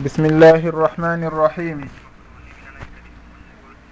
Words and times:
بسم 0.00 0.24
الله 0.24 0.68
الرحمن 0.72 1.24
الرحيم 1.24 1.88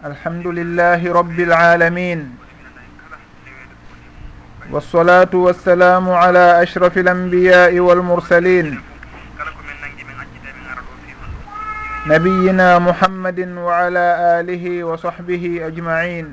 الحمد 0.04 0.46
لله 0.46 1.12
رب 1.12 1.40
العالمين 1.40 2.36
والصلاة 4.71 5.28
والسلام 5.34 6.10
على 6.10 6.62
أشرف 6.62 6.98
الأنبياء 6.98 7.78
والمرسلين 7.78 8.80
نبينا 12.07 12.79
محمد 12.79 13.41
وعلى 13.48 14.07
آله 14.41 14.85
وصحبه 14.85 15.67
أجمعين 15.67 16.27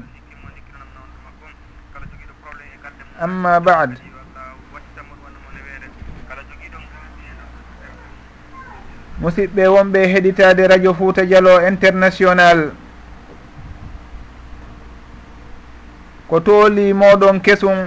أما 3.23 3.59
بعد 3.59 3.99
musidɓe 9.21 9.63
wonɓe 9.67 9.99
heɗitade 10.13 10.67
radio 10.67 10.93
fouta 10.93 11.25
dialo 11.25 11.67
international. 11.67 12.71
Ko 16.29 16.39
tooli 16.39 16.93
moɗon 16.93 17.39
kesum 17.41 17.77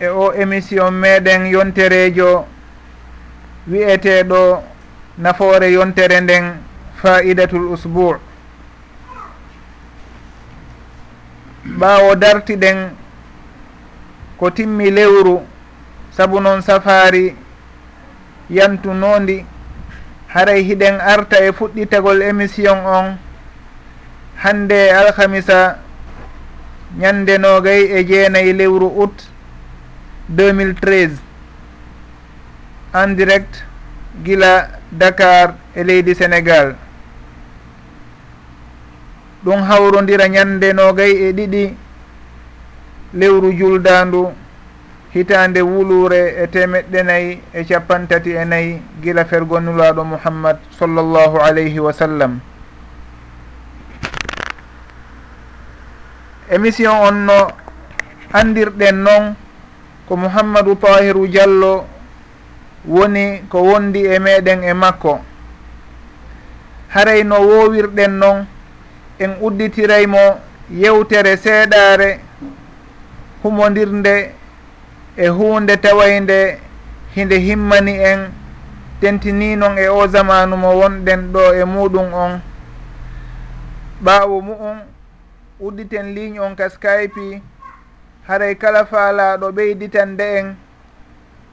e 0.00 0.08
o 0.08 0.32
émission 0.32 0.90
meɗen 0.90 1.46
yonterejo 1.46 2.46
wiyeteɗo 3.70 4.62
nafoore 5.18 5.72
yontere 5.72 6.20
nden 6.20 6.44
faidatul 7.00 7.66
usbou 7.72 8.16
ɓawo 11.78 12.14
dartiɗen 12.16 12.78
ko 14.38 14.50
timmi 14.50 14.90
lewru 14.90 15.40
saabu 16.16 16.40
noon 16.40 16.60
safari 16.62 17.36
yantunondi 18.50 19.46
haray 20.34 20.62
hiɗen 20.68 21.00
arta 21.00 21.36
e 21.46 21.52
fuɗɗitagol 21.52 22.22
émission 22.22 22.78
on. 22.86 23.16
Hande 24.42 24.90
alhamisa 24.90 25.78
ñande 26.98 27.38
nogay 27.38 27.82
e 27.98 28.04
jeenayi 28.08 28.52
lewru 28.52 28.86
août 29.00 29.16
2013 30.28 31.18
en 32.94 33.14
direct 33.16 33.62
gila 34.24 34.68
dakar 34.92 35.54
e 35.76 35.82
leydi 35.84 36.14
sénégal. 36.14 36.74
Ɗum 39.44 39.62
hawrodira 39.62 40.28
ñande 40.28 40.72
nogay 40.74 41.12
e 41.28 41.32
ɗiɗi 41.32 41.74
lewru 43.14 43.52
juldandu. 43.58 44.32
hitande 45.14 45.62
wuluure 45.62 46.34
e 46.42 46.46
temeɗɗe 46.46 47.02
nayyi 47.02 47.40
e 47.54 47.64
capantati 47.64 48.30
e 48.34 48.44
nayyi 48.44 48.82
gila 49.02 49.24
fergonnulaɗo 49.24 50.04
mouhammad 50.04 50.58
sallllahu 50.78 51.38
alayhi 51.38 51.78
wa 51.78 51.92
sallam. 51.92 52.40
Émission 56.50 56.92
on 57.08 57.12
no 57.26 57.48
andirɗen 58.32 58.96
noon 59.06 59.34
ko 60.08 60.16
mouhammadou 60.16 60.74
tahiru 60.76 61.26
diallo 61.28 61.86
woni 62.86 63.42
ko 63.48 63.62
wondi 63.62 64.04
e 64.06 64.18
meɗen 64.18 64.64
e 64.64 64.72
makko. 64.74 65.20
Haray 66.90 67.22
no 67.24 67.36
wowirɗen 67.38 68.18
noon 68.18 68.46
en 69.20 69.36
udditiraymo 69.40 70.40
yewtere 70.70 71.36
seeɗare 71.36 72.18
humodirnde 73.44 74.34
e 75.16 75.28
hunde 75.28 75.76
tawaynde 75.76 76.58
hinde 77.16 77.38
himmani 77.38 77.94
en 78.10 78.32
tentini 79.00 79.56
noon 79.56 79.78
e 79.78 79.88
o 79.88 80.06
zamanu 80.06 80.56
mo 80.56 80.68
wonɗen 80.80 81.32
ɗo 81.32 81.54
e 81.54 81.64
muɗum 81.64 82.14
on. 82.14 82.40
Ɓawo 84.04 84.40
mu'um 84.42 84.78
udditen 85.60 86.14
ligne 86.14 86.40
on 86.40 86.56
ka 86.56 86.68
skype 86.70 87.42
haray 88.26 88.54
kala 88.54 88.84
faalaɗo 88.86 89.46
ɓeyditande 89.56 90.24
en. 90.38 90.56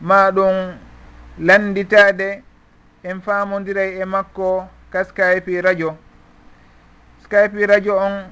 Ma 0.01 0.31
ɗum 0.31 0.55
landitade 1.39 2.43
en 3.03 3.21
famodiray 3.21 4.01
e 4.01 4.05
makko 4.05 4.67
ka 4.91 5.03
skype 5.03 5.61
radio. 5.61 5.97
Skype 7.23 7.65
radio 7.67 7.97
on 7.97 8.25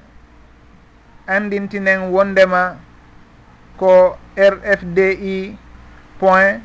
andintinen 1.26 2.10
wondema 2.10 2.76
ko 3.80 4.16
rfdi 4.36 5.56
point 6.20 6.60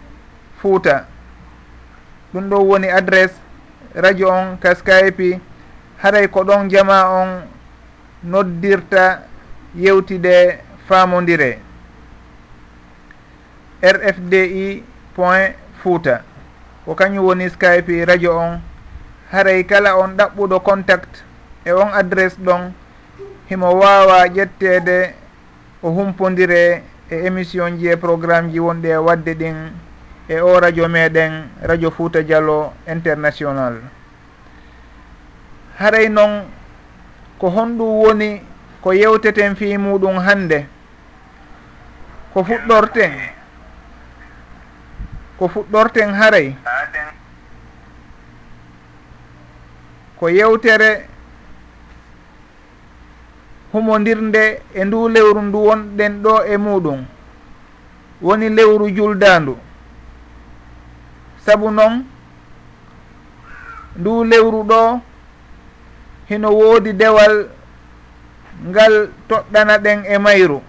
fouta. 0.61 1.07
Ɗum 2.33 2.49
ɗo 2.49 2.57
woni 2.67 2.87
adresse 2.91 3.39
radio 3.95 4.27
on 4.29 4.57
ka 4.59 4.75
skype 4.75 5.39
haray 6.03 6.27
ko 6.27 6.43
ɗon 6.43 6.69
jama 6.69 6.97
on 7.21 7.29
noddirta 8.23 9.23
yewtide 9.75 10.59
famodire. 10.87 11.59
Rfdi 13.81 14.83
point 15.15 15.55
fouta. 15.83 16.21
Ko 16.85 16.95
kañum 16.95 17.23
woni 17.25 17.49
skype 17.49 18.05
radio 18.05 18.35
on. 18.37 18.59
Haray 19.31 19.63
kala 19.63 19.95
on 19.97 20.17
ɗaɓɓuɗo 20.17 20.59
contact 20.63 21.23
e 21.65 21.71
on 21.71 21.93
adresse 21.93 22.35
ɗon. 22.37 22.73
Himo 23.49 23.71
wawa 23.79 24.27
ƴettede 24.27 25.13
o 25.83 25.89
humpodire 25.89 26.83
e 27.09 27.15
émission 27.25 27.77
ji 27.77 27.87
e 27.87 27.97
programme 27.97 28.51
ji 28.51 28.59
wonɗi 28.59 28.87
e 28.89 28.97
wadde 28.97 29.33
ɗin 29.35 29.55
e 30.27 30.39
o 30.41 30.59
radio 30.59 30.87
meɗen 30.87 31.49
radio 31.61 31.91
fouta 31.91 32.21
diallo 32.23 32.73
international. 32.87 33.81
Haray 35.77 36.09
noon 36.09 36.43
ko 37.39 37.49
honɗum 37.49 38.01
woni 38.01 38.41
ko 38.81 38.91
yewteten 38.93 39.55
fi 39.55 39.77
muɗum 39.77 40.17
hande 40.17 40.65
ko 42.33 42.43
fuɗɗorten 42.43 43.11
ko 45.37 45.47
fuɗɗorten 45.47 46.13
haray 46.13 46.55
ko 50.19 50.27
yewtere 50.29 51.05
humodirde 53.75 54.61
e 54.73 54.81
ndu 54.85 54.99
lewru 55.13 55.41
ndu 55.47 55.59
wonɗen 55.67 56.13
ɗo 56.23 56.33
e 56.53 56.55
muɗum. 56.65 56.99
Woni 58.25 58.47
lewru 58.57 58.85
juldandu 58.97 59.53
saabu 61.45 61.67
noon 61.77 61.95
ndu 63.99 64.11
lewru 64.23 64.59
ɗo 64.69 64.81
hino 66.29 66.49
woodi 66.59 66.91
dewal 67.01 67.35
ngal 68.69 68.93
toɗɗana 69.29 69.73
ɗen 69.83 69.99
e 70.07 70.15
mayru. 70.25 70.59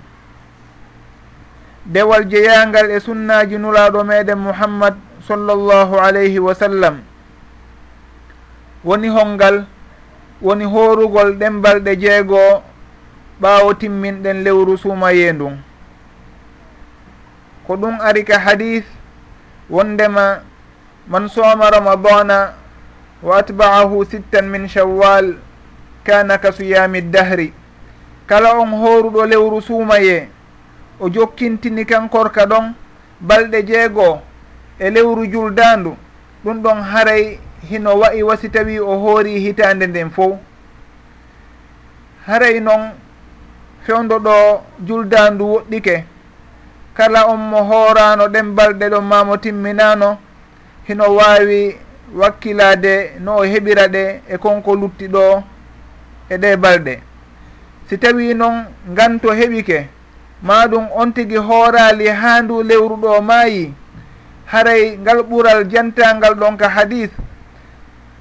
Dewal 1.94 2.22
jeyangal 2.30 2.90
e 2.90 2.98
sunnaji 3.00 3.56
nulaɗo 3.58 4.00
meɗen 4.04 4.38
mouhammad 4.38 4.94
sallllahu 5.28 5.94
alayhi 6.06 6.38
wa 6.46 6.54
sallam. 6.54 6.96
Woni 8.84 9.08
holngal 9.08 9.56
woni 10.42 10.64
horugol 10.64 11.30
ɗembalɗe 11.40 11.92
jeegoo 12.02 12.62
ɓaawo 13.40 13.74
timminɗen 13.74 14.42
lewru 14.44 14.78
suumaye 14.78 15.32
ndun 15.32 15.58
ko 17.66 17.76
ɗum 17.76 18.00
ari 18.00 18.24
ka 18.24 18.38
hadith 18.38 18.86
wondema 19.70 20.40
man 21.08 21.28
sooma 21.28 21.70
ramadana 21.70 22.54
wa 23.22 23.38
atba'ahu 23.38 24.04
sittan 24.04 24.48
min 24.48 24.68
shawwal 24.68 25.34
kana 26.04 26.38
ka 26.38 26.52
suyami 26.52 27.00
dahri. 27.02 27.52
Kala 28.26 28.54
on 28.58 28.70
hooruɗo 28.70 29.26
lewru 29.26 29.60
suumaye 29.62 30.28
o 31.00 31.08
jokkintini 31.08 31.84
kankorka 31.84 32.46
ɗon 32.46 32.74
balɗe 33.20 33.62
jeegoo 33.66 34.20
e 34.78 34.90
lewru 34.90 35.26
juldandu 35.26 35.96
ɗum 36.44 36.62
ɗon 36.62 36.82
haray 36.82 37.38
hino 37.68 37.94
wayi 37.98 38.22
wasi 38.22 38.48
tawi 38.48 38.78
o 38.80 38.98
hoori 38.98 39.40
hitande 39.40 39.86
nden 39.86 40.10
fo 40.10 40.38
haray 42.26 42.60
noon 42.60 42.90
fewdo 43.86 44.16
ɗo 44.18 44.36
juldandu 44.86 45.44
woɗɗike. 45.52 45.96
Kala 46.96 47.20
on 47.32 47.36
mo 47.50 47.58
hoorano 47.70 48.24
ɗen 48.34 48.54
balɗe 48.56 48.86
ɗon 48.92 49.04
mamo 49.04 49.36
timminano 49.36 50.18
hino 50.88 51.04
wawi 51.18 51.76
wakkilade 52.20 52.94
no 53.24 53.36
o 53.36 53.42
heɓira 53.52 53.84
ɗe 53.94 54.02
e 54.28 54.36
konko 54.42 54.70
lutti 54.80 55.06
ɗo 55.14 55.42
e 56.30 56.36
ɗe 56.42 56.56
balɗe. 56.56 56.94
Si 57.88 57.98
tawi 57.98 58.34
noon 58.34 58.56
nganto 58.92 59.28
heɓike 59.40 59.78
maɗum 60.42 60.84
on 61.00 61.12
tigi 61.14 61.36
hoorali 61.36 62.06
ha 62.08 62.42
ndu 62.42 62.62
lewru 62.62 62.96
ɗo 63.02 63.20
maayi 63.22 63.72
haray 64.46 64.98
ngal 64.98 65.18
ɓural 65.30 65.64
jantangal 65.70 66.34
ɗon 66.34 66.56
ka 66.56 66.68
hadis 66.68 67.10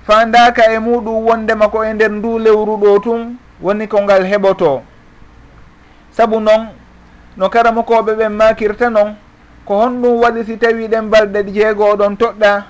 fandaka 0.07 0.63
e 0.73 0.79
muɗum 0.79 1.25
wondema 1.27 1.67
ko 1.69 1.83
e 1.83 1.93
nder 1.93 2.11
ndu 2.11 2.39
lewru 2.39 2.77
ɗo 2.77 2.99
tun 3.03 3.37
woni 3.61 3.87
ko 3.87 4.01
ngal 4.01 4.23
heɓoto 4.25 4.81
saabu 6.17 6.39
noon 6.39 6.67
no 7.37 7.49
karamokoɓe 7.49 8.13
ɓen 8.19 8.33
makirta 8.33 8.89
noon 8.89 9.15
ko 9.65 9.73
honɗum 9.81 10.19
waɗi 10.21 10.43
si 10.45 10.57
tawi 10.57 10.87
ɗen 10.87 11.09
balɗe 11.09 11.43
jeegoo 11.53 11.95
ɗon 11.95 12.15
toɗɗa 12.17 12.63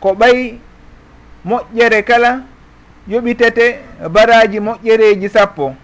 ko 0.00 0.08
ɓay 0.14 0.58
moƴƴere 1.44 2.02
kala 2.04 2.30
yoɓitete 3.08 3.78
baraji 4.10 4.60
moƴƴereji 4.60 5.28
sappo. 5.28 5.74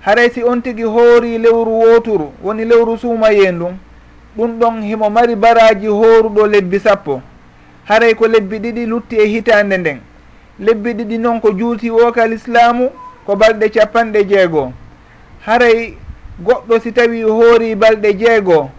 Haray 0.00 0.30
si 0.30 0.42
on 0.42 0.60
tigi 0.62 0.82
hoori 0.82 1.38
lewru 1.38 1.70
wooturu 1.80 2.32
woni 2.42 2.64
lewru 2.64 2.98
suumayeen 2.98 3.58
ɗum 4.36 4.58
ɗon 4.58 4.82
himo 4.82 5.10
mari 5.10 5.36
baraji 5.36 5.86
hooruɗo 5.86 6.46
lebbi 6.46 6.78
sappo. 6.80 7.22
Haray 7.84 8.14
ko 8.14 8.26
lebbi 8.26 8.58
ɗiɗi 8.58 8.86
lutti 8.86 9.16
e 9.16 9.26
hitande 9.26 9.76
nden. 9.78 10.00
Lebbi 10.58 10.92
ɗiɗi 10.94 11.18
noon 11.18 11.40
ko 11.40 11.50
juuti 11.52 11.90
wokal 11.90 12.32
islamu 12.32 12.90
ko 13.26 13.36
balɗe 13.36 13.68
capanɗe 13.70 14.24
jeegoo. 14.28 14.72
Haray 15.46 15.96
goɗɗo 16.44 16.78
si 16.80 16.92
tawi 16.92 17.22
hoori 17.22 17.74
balɗe 17.74 18.12
jeego 18.18 18.70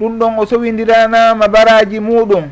ɗum 0.00 0.18
ɗon 0.18 0.38
o 0.38 0.46
sowidiranama 0.46 1.48
baraji 1.48 2.00
muɗum 2.00 2.44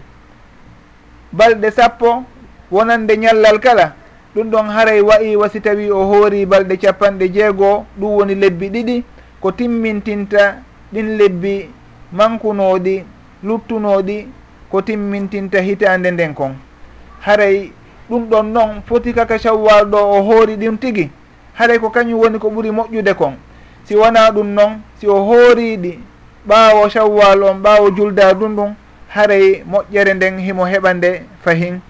balɗe 1.32 1.70
sappo 1.70 2.24
wonande 2.70 3.16
ñallal 3.16 3.58
kala 3.60 3.94
ɗum 4.34 4.50
ɗon 4.50 4.66
haray 4.70 5.00
wayi 5.00 5.36
wasi 5.36 5.60
tawi 5.60 5.90
o 5.90 6.04
hoori 6.04 6.46
balɗe 6.46 6.76
capanɗe 6.76 7.28
jeegoo 7.28 7.84
ɗum 7.98 8.10
woni 8.16 8.34
lebbi 8.34 8.68
ɗiɗi 8.70 9.04
ko 9.40 9.52
timmintinta 9.52 10.56
ɗin 10.92 11.16
lebbi 11.18 11.70
mankunoɗi 12.12 13.04
luttunoɗi 13.44 14.26
ko 14.70 14.82
timmintinta 14.82 15.60
hitande 15.60 16.10
nden 16.10 16.34
kon. 16.34 16.54
Haray 17.20 17.70
ɗum 18.10 18.26
ɗon 18.30 18.42
noon 18.52 18.82
foti 18.86 19.12
kaka 19.14 19.38
shawwal 19.38 19.84
ɗo 19.86 19.98
o 19.98 20.22
hoori 20.22 20.56
ɗum 20.56 20.76
tigi 20.78 21.10
haray 21.54 21.78
ko 21.78 21.90
kañum 21.90 22.18
woni 22.20 22.38
ko 22.38 22.48
ɓuuri 22.50 22.70
moƴƴude 22.70 23.14
kon. 23.14 23.34
si 23.86 23.94
wona 23.96 24.30
ɗum 24.30 24.48
noon 24.54 24.82
si 25.00 25.06
o 25.08 25.14
hooriɗi 25.24 25.98
ɓaawo 26.48 26.88
shawwal 26.88 27.42
on 27.42 27.62
ɓaawo 27.62 27.90
julda 27.96 28.34
ɗum 28.34 28.56
ɗum 28.56 28.74
haray 29.08 29.62
moƴƴere 29.70 30.14
nden 30.14 30.38
himo 30.38 30.64
heɓa 30.66 30.94
nde 30.94 31.22
fahin. 31.44 31.80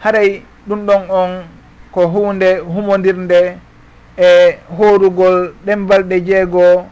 Haray 0.00 0.42
ɗum 0.68 0.86
ɗon 0.86 1.02
on 1.10 1.30
ko 1.92 2.06
hunde 2.08 2.58
humodirnde 2.64 3.56
e 4.18 4.56
horugol 4.78 5.52
ɗen 5.66 5.86
balɗe 5.86 6.20
jeegoo 6.26 6.86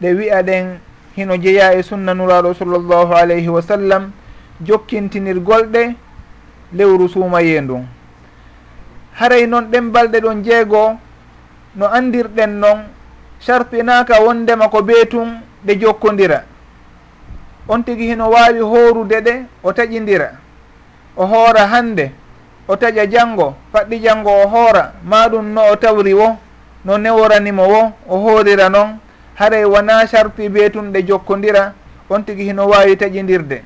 ɗe 0.00 0.08
wi'a 0.18 0.42
ɗen 0.42 0.78
hino 1.16 1.36
jeeya 1.36 1.74
e 1.78 1.82
sunna 1.82 2.14
nuraɗo 2.14 2.54
sallllahu 2.54 3.12
alayhi 3.14 3.48
wa 3.48 3.62
sallam 3.62 4.10
jokkintinirgolɗe 4.60 5.94
lewru 6.72 7.08
suumaye 7.08 7.60
ndun. 7.60 7.86
Haray 9.14 9.46
noon 9.46 9.70
ɗen 9.70 9.90
balɗe 9.92 10.20
ɗon 10.20 10.42
jeegoo 10.44 10.98
no 11.76 11.86
andirɗen 11.86 12.58
noon 12.60 12.78
sartinaka 13.46 14.20
wondema 14.20 14.68
ko 14.68 14.82
be 14.82 15.04
tun 15.06 15.40
ɗe 15.66 15.74
jokkodira 15.80 16.44
on 17.68 17.82
tigi 17.84 18.06
hino 18.06 18.30
wawi 18.30 18.60
horude 18.60 19.20
ɗe 19.20 19.34
o 19.62 19.72
taƴidira 19.72 20.30
o 21.16 21.26
hoora 21.26 21.66
hande 21.66 22.12
o 22.68 22.76
taƴa 22.76 23.06
janggo 23.06 23.54
faɗɗi 23.72 24.00
janggo 24.02 24.30
o 24.30 24.46
hoora. 24.48 24.92
Maɗum 25.04 25.52
no 25.52 25.62
o 25.72 25.76
tawri 25.76 26.14
wo 26.14 26.36
no 26.84 26.96
neworanimo 26.98 27.62
wo 27.68 27.92
o 28.08 28.16
hoorira 28.18 28.68
noon 28.68 28.98
haray 29.34 29.64
wona 29.64 30.06
sarti 30.06 30.48
be 30.48 30.70
tun 30.70 30.92
ɗe 30.92 31.02
jokkodira 31.06 31.72
on 32.10 32.22
tigi 32.24 32.44
hino 32.44 32.66
wawi 32.68 32.96
taƴidirde 32.96 33.62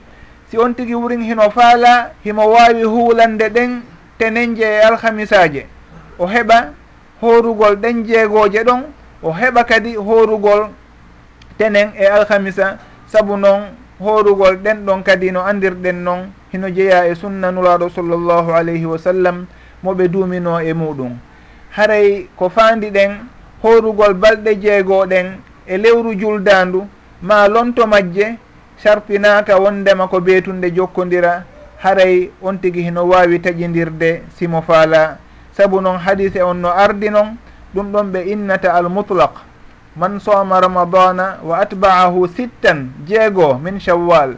si 0.51 0.59
on 0.59 0.75
tigi 0.75 0.95
wurin 0.95 1.23
hino 1.23 1.51
faala 1.51 2.11
himo 2.25 2.43
wawi 2.51 2.83
huulande 2.83 3.49
ɗen 3.49 3.81
tenenje 4.19 4.63
e 4.65 4.81
alhamisaje. 4.81 5.67
O 6.19 6.27
heɓa 6.27 6.73
horugol 7.21 7.77
ɗen 7.77 8.05
jeegoje 8.05 8.65
ɗon 8.65 8.83
o 9.23 9.33
heɓa 9.33 9.65
kadi 9.65 9.97
horugol 9.97 10.69
tenen 11.59 11.91
e 11.99 12.07
alhamisa 12.07 12.79
saabu 13.07 13.37
noon 13.37 13.63
horugol 14.01 14.57
ɗen 14.57 14.85
ɗon 14.87 15.03
kadi 15.03 15.31
no 15.33 15.41
andirɗen 15.43 16.03
noon 16.05 16.31
hino 16.53 16.69
jeeya 16.71 17.07
e 17.07 17.15
sunna 17.15 17.51
nuraɗo 17.51 17.89
sallllahu 17.91 18.53
alayhi 18.53 18.87
wa 18.87 18.99
sallam 18.99 19.47
moɓe 19.85 20.09
duumino 20.09 20.61
e 20.61 20.73
muɗum. 20.73 21.19
Haray 21.71 22.29
ko 22.37 22.49
fandi 22.49 22.91
ɗen 22.91 23.11
horugol 23.63 24.15
balɗe 24.15 24.55
jeegoɗen 24.61 25.27
e 25.67 25.77
lewru 25.79 26.15
juldandu 26.15 26.87
ma 27.23 27.49
lonto 27.49 27.87
majje 27.87 28.39
sarpinaka 28.77 29.59
wondema 29.59 30.09
ko 30.09 30.21
beetunde 30.21 30.71
jokkodira 30.75 31.45
haray 31.83 32.31
on 32.43 32.59
tigi 32.59 32.83
hino 32.83 33.05
wawi 33.07 33.39
taƴidirde 33.41 34.23
simo 34.37 34.63
faala. 34.63 35.19
Saabu 35.57 35.81
noon 35.81 35.99
hadise 35.99 36.41
on 36.43 36.55
no 36.61 36.69
ardi 36.71 37.11
noon 37.11 37.37
ɗum 37.75 37.93
ɗon 37.93 38.13
ɓe 38.13 38.21
innata 38.33 38.73
almutlaq. 38.75 39.31
Man 39.97 40.21
soma 40.21 40.61
ramadana 40.61 41.39
wa 41.43 41.59
atba'ahu 41.59 42.29
sittan 42.37 42.91
jeegoo 43.07 43.55
min 43.59 43.81
shawwal. 43.81 44.37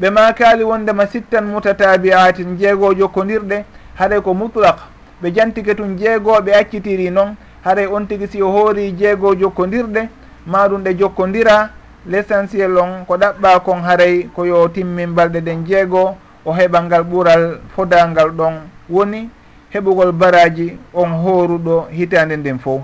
Ɓe 0.00 0.10
makali 0.10 0.64
wondema 0.64 1.06
sittan 1.06 1.44
mutatabi'atin 1.44 2.56
jeegoo 2.58 2.94
jokkodirɗe 2.94 3.64
haɗay 3.98 4.20
ko 4.22 4.34
mutlaq. 4.34 4.76
Ɓe 5.22 5.30
jantike 5.34 5.74
tun 5.76 5.96
jeegoo 5.98 6.40
ɓe 6.40 6.52
accitiri 6.54 7.10
noon 7.10 7.36
haɗay 7.64 7.86
on 7.86 8.06
tigi 8.06 8.26
si 8.28 8.42
o 8.42 8.48
hoori 8.50 8.92
jeegoo 8.92 9.34
jokkodirɗe 9.34 10.08
maɗum 10.46 10.82
ɗe 10.84 10.94
jokkodira 10.98 11.70
l' 12.06 12.14
essentiel 12.14 12.78
on 12.78 13.04
ko 13.06 13.16
ɗaɓɓa 13.16 13.60
kon 13.60 13.82
haray 13.82 14.28
ko 14.34 14.44
yo 14.44 14.68
timmin 14.68 15.12
balɗe 15.14 15.40
ɗen 15.40 15.64
jeegoo 15.66 16.16
o 16.44 16.52
heɓa 16.52 16.82
ngal 16.82 17.02
ɓural 17.04 17.58
fodangal 17.76 18.30
ɗon 18.30 18.54
woni 18.88 19.28
heɓugol 19.72 20.12
baraji 20.12 20.78
on 20.94 21.10
hooruɗo 21.22 21.88
hitande 21.90 22.36
nden 22.36 22.58
fof. 22.58 22.82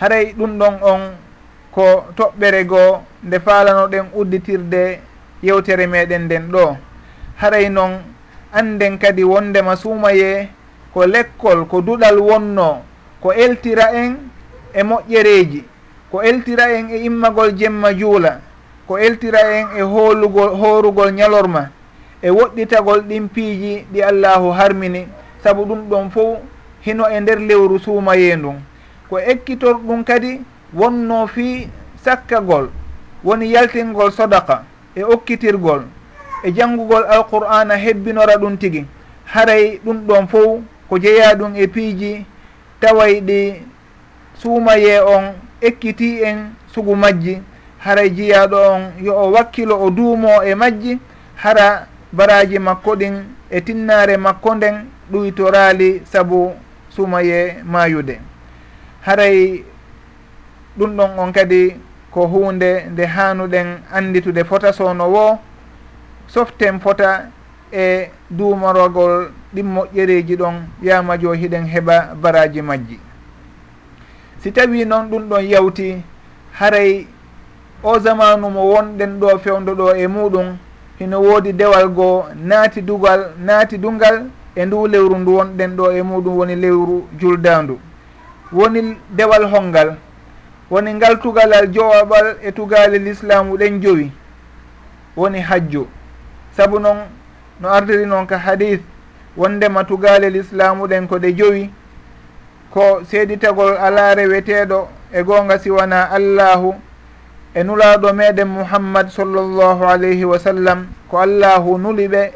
Haray 0.00 0.32
ɗum 0.38 0.58
ɗon 0.58 0.74
on 0.82 1.00
ko 1.74 2.04
toɓɓere 2.16 2.64
goo 2.64 3.00
nde 3.24 3.38
falanoɗen 3.40 4.06
udditirde 4.14 5.00
yewtere 5.42 5.86
meɗen 5.86 6.22
nden 6.24 6.44
ɗo. 6.52 6.76
Haray 7.40 7.68
noon 7.70 7.92
anden 8.52 8.98
kadi 8.98 9.24
wondema 9.24 9.76
suumaye 9.76 10.48
ko 10.92 11.06
lekkol 11.06 11.64
ko 11.66 11.80
duɗal 11.80 12.18
wonno 12.18 12.82
ko 13.22 13.32
eltira 13.32 13.86
en 13.94 14.16
e 14.74 14.82
moƴƴereji 14.82 15.64
ko 16.10 16.20
eltira 16.22 16.64
en 16.76 16.90
e 16.90 16.96
immagol 17.04 17.56
jemma 17.56 17.94
juula 17.94 18.40
ko 18.86 18.98
eltira 18.98 19.38
en 19.58 19.66
e 19.78 19.82
hoolugol 19.82 20.50
hoorugol 20.60 21.10
ñalorma 21.12 21.70
e 22.22 22.28
woɗɗitagol 22.30 23.00
ɗin 23.08 23.28
piiji 23.28 23.86
ɗi 23.92 24.02
allahu 24.02 24.50
harmini. 24.52 25.06
saabu 25.42 25.64
ɗum 25.64 25.88
ɗon 25.90 26.10
fo 26.10 26.38
hino 26.80 27.04
e 27.10 27.20
nder 27.20 27.38
lewru 27.38 27.78
suumayendun 27.78 28.56
ko 29.08 29.18
ekkitor 29.18 29.76
ɗum 29.86 30.04
kadi 30.04 30.40
wonno 30.74 31.26
fii 31.26 31.68
sakkagol 32.04 32.68
woni 33.24 33.52
yaltingol 33.52 34.10
sodaka 34.12 34.64
e 34.96 35.02
okkitirgol 35.04 35.82
e 36.44 36.50
janngugol 36.52 37.04
alqur'ana 37.04 37.76
hebbinora 37.76 38.36
ɗum 38.36 38.56
tigi. 38.58 38.86
Haray 39.24 39.80
ɗum 39.84 40.06
ɗon 40.06 40.26
fof 40.28 40.60
ko 40.88 40.98
jeeya 40.98 41.34
ɗum 41.34 41.54
e 41.56 41.66
piiji 41.66 42.26
taway 42.80 43.20
ɗi 43.20 43.62
suumaye 44.34 45.00
on 45.00 45.34
ekkiti 45.60 46.22
en 46.22 46.50
sugu 46.74 46.96
majji. 46.96 47.42
Haray 47.78 48.10
jiyaɗo 48.10 48.56
on 48.56 48.82
yo 49.02 49.14
o 49.16 49.30
wakkilo 49.32 49.78
o 49.78 49.90
duumo 49.90 50.42
e 50.42 50.54
majji 50.54 50.98
hara 51.36 51.86
baraji 52.12 52.58
makko 52.58 52.96
ɗin 52.96 53.14
e 53.50 53.60
tinnare 53.60 54.16
makko 54.16 54.54
nden 54.54 54.86
ɗuytoraali 55.10 56.02
sabu 56.04 56.52
sumaye 56.90 57.56
maayude 57.64 58.20
haray 59.00 59.64
ɗum 60.78 60.96
ɗon 60.96 61.18
on 61.18 61.32
kadi 61.32 61.76
ko 62.10 62.26
hunde 62.26 62.84
nde 62.90 63.06
hanuɗen 63.06 63.66
anditude 63.92 64.44
fota 64.44 64.72
sowno 64.72 65.08
wo 65.10 65.38
soften 66.26 66.80
fota 66.80 67.28
e 67.72 68.10
duumorogol 68.30 69.30
ɗin 69.54 69.66
moƴƴereji 69.74 70.36
ɗon 70.36 70.54
yamajo 70.82 71.32
hiɗen 71.32 71.66
heɓa 71.66 72.14
baraji 72.22 72.62
majji. 72.62 72.98
Si 74.42 74.52
tawi 74.52 74.84
noon 74.84 75.08
ɗum 75.10 75.28
ɗon 75.28 75.44
yawti 75.48 76.02
haray 76.52 77.06
o 77.82 77.98
zamanu 77.98 78.50
mo 78.50 78.60
wonɗen 78.72 79.18
ɗo 79.20 79.38
fewdo 79.38 79.74
ɗo 79.74 79.94
e 79.96 80.06
muɗum 80.06 80.56
hino 80.98 81.20
woodi 81.20 81.52
dewal 81.52 81.88
goo 81.88 82.24
naati 82.36 82.80
dugal 82.82 83.32
naati 83.38 83.78
dungal 83.78 84.26
e 84.56 84.64
ndu 84.66 84.86
lewru 84.86 85.18
ndu 85.18 85.36
wonɗen 85.36 85.76
ɗo 85.76 85.92
e 85.92 86.02
muɗum 86.02 86.36
woni 86.38 86.56
lewru 86.56 87.08
juldandu 87.20 87.78
woni 88.52 88.96
dewal 89.10 89.44
hongal 89.50 89.96
woni 90.70 90.94
ngal 90.94 91.18
tugalal 91.22 91.66
jowaɓal 91.74 92.26
e 92.42 92.52
tugali 92.52 92.98
l'islamu 92.98 93.56
ɗen 93.56 93.80
jowi 93.82 94.12
woni 95.16 95.40
hajju 95.40 95.86
saabu 96.56 96.78
noon 96.78 96.98
no 97.60 97.68
ardiri 97.68 98.06
noon 98.06 98.26
ka 98.26 98.38
hadis 98.38 98.80
wondema 99.36 99.84
tugali 99.84 100.30
l'islamu 100.30 100.86
ɗen 100.86 101.06
ko 101.08 101.16
ɗe 101.18 101.32
jowi 101.32 101.70
ko 102.70 103.00
seedi 103.08 103.36
tagol 103.38 103.76
ala 103.76 104.14
reweteɗo 104.14 104.88
e 105.12 105.22
gonga 105.22 105.58
siwana 105.58 106.10
allahu 106.10 106.74
e 107.54 107.62
nulaɗo 107.62 108.12
meɗen 108.12 108.48
muhammad 108.48 109.08
sallllahu 109.08 109.84
alayhi 109.84 110.24
wa 110.24 110.38
sallam 110.38 110.86
ko 111.08 111.18
allahu 111.20 111.78
nuli 111.78 112.08
ɓe 112.08 112.32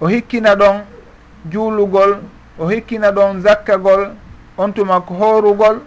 o 0.00 0.06
hikkina 0.08 0.54
ɗon 0.56 0.76
juulugol 1.52 2.18
o 2.58 2.66
hikkina 2.68 3.10
ɗon 3.12 3.40
zakkagol 3.42 4.10
on 4.58 4.72
tuma 4.72 5.00
ko 5.00 5.14
horugol 5.14 5.80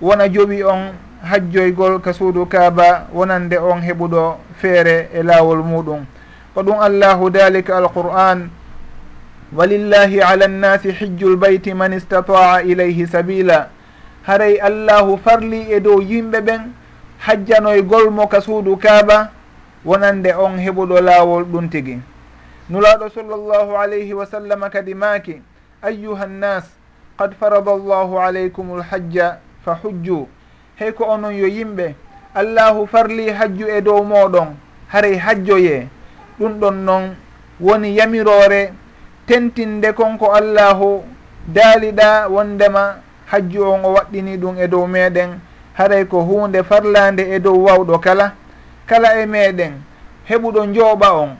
wona 0.00 0.28
joɓi 0.28 0.62
on 0.64 0.92
hajjoygol 1.22 2.00
ka 2.00 2.12
suudu 2.12 2.46
kaaba 2.46 3.06
wonande 3.12 3.58
on 3.58 3.80
heɓuɗo 3.80 4.36
feere 4.60 5.08
e 5.14 5.22
laawol 5.22 5.62
muɗum. 5.62 6.04
Ko 6.54 6.62
ɗum 6.62 6.78
allahu 6.80 7.30
dalika 7.30 7.76
alqur'an 7.76 8.50
walillahi 9.56 10.20
ala 10.20 10.48
nnasi 10.48 10.92
hijju 10.92 11.28
lbayti 11.36 11.74
man 11.74 11.92
istataa 11.92 12.62
ilayhi 12.62 13.06
sabila 13.06 13.68
haray 14.22 14.60
allahu 14.60 15.18
farli 15.24 15.72
e 15.72 15.80
dow 15.80 16.00
yimɓe 16.00 16.40
ɓen 16.40 16.60
hajjanoygolmo 17.18 18.26
ka 18.28 18.40
suudu 18.40 18.76
kaaba 18.76 19.30
wonande 19.84 20.34
on 20.34 20.58
heɓuɗo 20.58 21.00
laawol 21.00 21.44
ɗum 21.44 21.68
tigi. 21.70 21.98
nulaaɗo 22.70 23.08
sallllahu 23.08 23.76
alayhi 23.76 24.14
wa 24.14 24.26
sallam 24.26 24.70
kadi 24.70 24.94
maaki 24.94 25.42
ayuha 25.82 26.26
nnas 26.26 26.64
qad 27.18 27.34
farada 27.40 27.70
allahu 27.72 28.20
alaykum 28.20 28.76
lhajja 28.78 29.38
fa 29.64 29.74
hujju 29.82 30.28
hey 30.76 30.92
ko 30.92 31.04
onon 31.04 31.34
yo 31.34 31.46
yimɓe 31.46 31.94
allahu 32.34 32.86
farli 32.86 33.30
hajju 33.30 33.66
e 33.68 33.80
dow 33.80 34.04
moɗon 34.04 34.54
haray 34.88 35.16
hajjoye. 35.16 35.88
Ɗum 36.38 36.60
ɗon 36.60 36.74
noon 36.84 37.16
woni 37.60 37.96
yamirore 37.96 38.72
tentinde 39.26 39.92
konko 39.92 40.32
allahu 40.32 41.02
daaliɗa 41.48 42.28
wondema 42.28 42.96
hajju 43.26 43.62
on 43.64 43.84
o 43.84 43.92
waɗɗini 43.94 44.36
ɗum 44.36 44.58
e 44.58 44.68
dow 44.68 44.86
meɗen 44.86 45.40
haray 45.74 46.04
ko 46.04 46.20
hunde 46.20 46.62
farlande 46.62 47.20
e 47.34 47.38
dow 47.40 47.56
wawɗo 47.64 47.98
kala 47.98 48.32
kala 48.86 49.20
e 49.22 49.26
meɗen 49.26 49.72
heɓuɗo 50.28 50.66
jooɓa 50.74 51.12
on. 51.12 51.36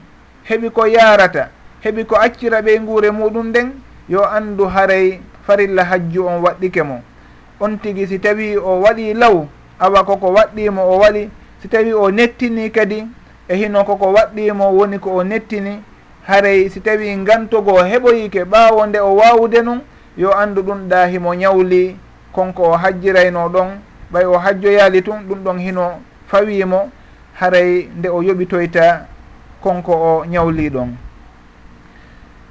heɓi 0.49 0.69
ko 0.69 0.85
yarata 0.87 1.49
heɓi 1.83 2.03
ko 2.05 2.15
accira 2.15 2.61
ɓe 2.61 2.79
nguure 2.81 3.11
muɗum 3.11 3.47
nden 3.49 3.71
yo 4.09 4.25
andu 4.25 4.65
haray 4.65 5.19
farilla 5.45 5.83
hajju 5.83 6.25
on 6.27 6.41
waɗɗike 6.41 6.83
mo. 6.83 7.01
On 7.59 7.77
tigi 7.77 8.07
si 8.07 8.19
tawi 8.19 8.57
o 8.57 8.81
waɗi 8.81 9.13
law 9.13 9.45
awa 9.79 10.03
koko 10.03 10.27
waɗɗimo 10.33 10.81
o 10.81 10.97
waɗi 10.99 11.29
si 11.61 11.67
tawi 11.67 11.93
o 11.93 12.09
nettini 12.11 12.71
kadi 12.71 13.05
e 13.47 13.55
hino 13.55 13.83
koko 13.83 14.13
waɗɗimo 14.13 14.71
woni 14.77 14.99
ko 14.99 15.09
o 15.15 15.23
nettini 15.23 15.81
haray 16.27 16.69
si 16.69 16.79
tawi 16.81 17.15
gantogo 17.23 17.83
heɓoyike 17.83 18.43
ɓaawo 18.45 18.85
nde 18.87 18.99
o 18.99 19.15
wawde 19.15 19.61
nun 19.61 19.81
yo 20.17 20.31
andu 20.33 20.61
ɗum 20.61 20.87
ɗa 20.89 21.07
himo 21.07 21.33
ñawli 21.35 21.95
konko 22.31 22.63
o 22.63 22.77
hajjirayno 22.77 23.49
ɗon 23.49 23.67
ɓay 24.11 24.25
o 24.25 24.37
hajjoyaali 24.37 25.01
tun 25.01 25.19
ɗum 25.27 25.43
ɗon 25.43 25.59
hino 25.59 25.99
fawimo 26.27 26.89
haray 27.39 27.89
nde 27.97 28.09
o 28.09 28.21
yoɓitoyta 28.23 29.05
konko 29.61 29.91
o 29.91 30.25
ñawli 30.25 30.69
ɗon 30.69 30.95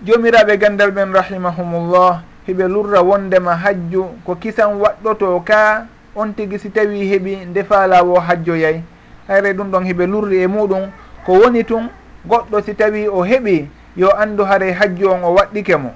jomiraɓe 0.06 0.56
gandal 0.58 0.90
ɓen 0.90 1.12
rahimahumullah 1.12 2.22
hiɓe 2.46 2.68
lurra 2.68 3.02
wondema 3.02 3.56
hajju 3.56 4.04
ko 4.24 4.34
kisan 4.36 4.80
waɗɗoto 4.80 5.40
ka 5.44 5.86
on 6.16 6.32
tigui 6.32 6.58
si 6.58 6.70
tawi 6.70 7.08
heeɓi 7.10 7.46
ndefa 7.50 7.86
lawo 7.86 8.20
hajjoyay 8.20 8.82
hayre 9.28 9.52
ɗum 9.52 9.70
ɗon 9.70 9.84
hiɓe 9.84 10.06
lurri 10.06 10.42
e 10.42 10.46
muɗum 10.46 10.90
ko 11.26 11.32
woni 11.32 11.64
tun 11.64 11.88
goɗɗo 12.26 12.60
si 12.64 12.74
tawi 12.74 13.08
o 13.08 13.22
heeɓi 13.22 13.68
yo 13.96 14.08
andu 14.16 14.44
haray 14.44 14.72
hajju 14.72 15.10
on 15.10 15.24
o 15.24 15.34
waɗɗike 15.34 15.76
mo. 15.76 15.90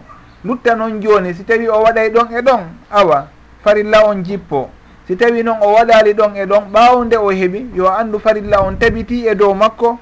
Lutta 0.45 0.75
noon 0.75 1.01
joni 1.01 1.35
si 1.35 1.45
tawi 1.45 1.69
o 1.69 1.83
waɗay 1.83 2.11
ɗon 2.11 2.29
e 2.37 2.43
ɗon 2.43 2.61
awa 2.91 3.29
farilla 3.65 4.07
on 4.07 4.23
jippo. 4.25 4.69
Si 5.07 5.17
tawi 5.17 5.43
noon 5.43 5.59
o 5.63 5.73
waɗali 5.75 6.15
ɗon 6.15 6.37
e 6.37 6.47
ɗon 6.47 6.65
ɓawde 6.73 7.17
o 7.17 7.31
heeɓi 7.31 7.67
yo 7.75 7.87
andu 7.89 8.19
farilla 8.19 8.63
on 8.63 8.77
tabiti 8.77 9.27
e 9.27 9.35
dow 9.35 9.55
makko 9.55 9.99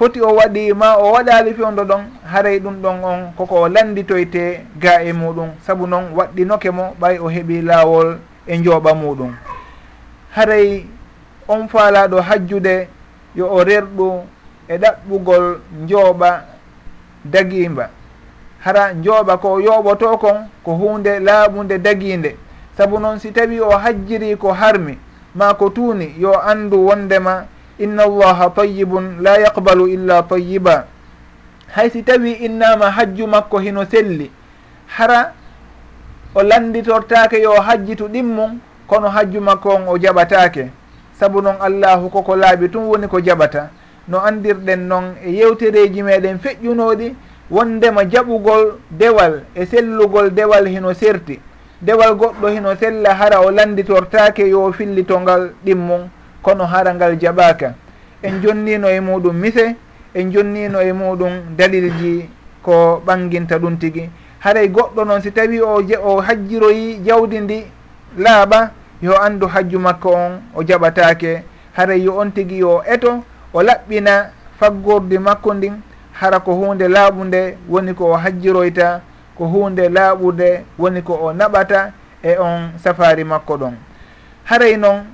foti 0.00 0.20
o 0.22 0.34
waɗima 0.34 0.96
o 0.96 1.12
waɗali 1.12 1.54
fewdo 1.54 1.84
ɗon 1.84 2.02
haray 2.24 2.58
ɗum 2.58 2.76
ɗon 2.82 3.04
on 3.04 3.32
koko 3.36 3.54
o 3.62 3.68
landitoyte 3.68 4.64
ga 4.80 5.02
e 5.02 5.12
muɗum. 5.12 5.48
Saabu 5.66 5.86
noon 5.86 6.04
waɗɗinoke 6.16 6.70
mo 6.70 6.96
ɓay 7.00 7.18
o 7.18 7.28
heeɓi 7.28 7.62
laawol 7.62 8.16
e 8.46 8.56
njooɓa 8.58 8.94
muɗum. 8.94 9.32
Haray 10.36 10.86
on 11.48 11.68
faalaɗo 11.68 12.20
hajjude 12.20 12.88
yo 13.36 13.46
o 13.52 13.64
rerɗu 13.64 14.24
e 14.68 14.78
ɗaɓɓugol 14.78 15.60
njooɓa 15.84 16.30
dagimba 17.24 17.90
hara 18.64 18.92
njooɓa 18.92 19.36
ko 19.36 19.60
yooɓoto 19.60 20.16
kon 20.18 20.48
ko 20.64 20.72
hunde 20.72 21.20
laaɓude 21.20 21.78
dagiinde 21.78 22.36
saabu 22.76 22.98
noon 22.98 23.18
si 23.18 23.32
tawi 23.32 23.60
o 23.60 23.70
hajjiri 23.70 24.36
ko 24.36 24.52
harmi 24.52 24.98
ma 25.34 25.54
ko 25.54 25.68
tuuni 25.70 26.14
yo 26.18 26.32
anndu 26.40 26.86
wondema 26.86 27.44
inna 27.80 28.04
allaha 28.04 28.50
tayibun 28.50 29.22
la 29.22 29.38
yaqbalu 29.40 29.88
illa 29.88 30.22
tayiba 30.22 30.86
hay 31.74 31.90
si 31.90 32.02
tawi 32.02 32.32
innama 32.32 32.90
hajju 32.90 33.26
makko 33.26 33.58
hino 33.58 33.84
selli. 33.84 34.30
Hara 34.86 35.32
o 36.34 36.42
landitortake 36.42 37.40
yo 37.42 37.52
hajjitu 37.60 38.08
ɗimmum 38.08 38.58
kono 38.86 39.08
hajju 39.08 39.40
makko 39.40 39.68
on 39.74 39.88
o 39.88 39.98
jaɓatake 39.98 40.68
saabu 41.20 41.42
noon 41.42 41.56
allahu 41.60 42.10
koko 42.10 42.36
laaɓi 42.36 42.68
tun 42.70 42.84
woni 42.84 43.06
ko 43.08 43.20
jaɓata. 43.20 43.70
No 44.08 44.18
andirɗen 44.18 44.88
noon 44.88 45.14
e 45.24 45.30
yewtereji 45.30 46.02
meɗen 46.02 46.38
feƴƴunoɗi 46.38 47.14
wondema 47.50 48.04
jaɓugol 48.04 48.78
dewal 48.90 49.42
e 49.54 49.66
sellugol 49.66 50.30
dewal 50.30 50.66
hino 50.66 50.92
serti. 50.94 51.38
Dewal 51.80 52.14
goɗɗo 52.14 52.48
hino 52.48 52.74
sella 52.76 53.14
hara 53.14 53.40
o 53.40 53.50
landitortake 53.50 54.48
yo 54.48 54.72
fillitongal 54.72 55.52
ɗimmum. 55.64 56.08
kono 56.42 56.64
haala 56.66 56.94
ngal 56.94 57.16
jaɓaka 57.20 57.74
en 58.22 58.40
jonnino 58.42 58.88
e 58.88 59.00
muɗum 59.00 59.36
mise 59.36 59.76
en 60.14 60.30
jonnino 60.32 60.80
e 60.80 60.92
muɗum 60.92 61.32
dalilji 61.56 62.28
ko 62.62 63.02
ɓanginta 63.06 63.58
ɗum 63.58 63.76
tigui 63.78 64.10
haray 64.40 64.68
goɗɗo 64.68 65.04
noon 65.04 65.20
si 65.22 65.30
tawi 65.32 65.60
o 65.60 65.80
o 66.04 66.20
hajjiroyi 66.20 67.00
jawdi 67.04 67.40
ndi 67.40 67.64
laaɓa 68.18 68.70
yo 69.02 69.12
andu 69.22 69.46
hajju 69.46 69.78
makko 69.78 70.10
on 70.14 70.32
o 70.54 70.62
jaɓatake 70.62 71.42
haray 71.76 72.00
yo 72.04 72.16
on 72.18 72.30
tigui 72.32 72.58
yo 72.58 72.82
eto 72.86 73.24
o 73.52 73.62
laɓɓina 73.62 74.30
faggordi 74.58 75.18
makko 75.18 75.54
ndin 75.54 75.74
hara 76.12 76.40
ko 76.40 76.52
hunde 76.54 76.88
laaɓude 76.88 77.56
woni 77.68 77.94
ko 77.94 78.04
o 78.12 78.16
hajjiroyta 78.16 79.00
ko 79.38 79.44
hunde 79.46 79.88
laaɓude 79.88 80.64
woni 80.78 81.02
ko 81.02 81.12
o 81.14 81.32
naɓata 81.32 81.92
e 82.22 82.36
on 82.38 82.72
safari 82.82 83.24
makko 83.24 83.56
ɗon. 83.56 83.74
Haray 84.44 84.76
noon 84.76 85.04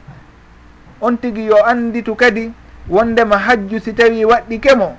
on 1.00 1.16
tigi 1.18 1.46
yo 1.46 1.64
anditu 1.66 2.14
kadi 2.14 2.52
wondema 2.88 3.38
hajju 3.38 3.80
si 3.80 3.92
tawi 3.92 4.24
waɗɗi 4.24 4.60
kemo. 4.60 4.96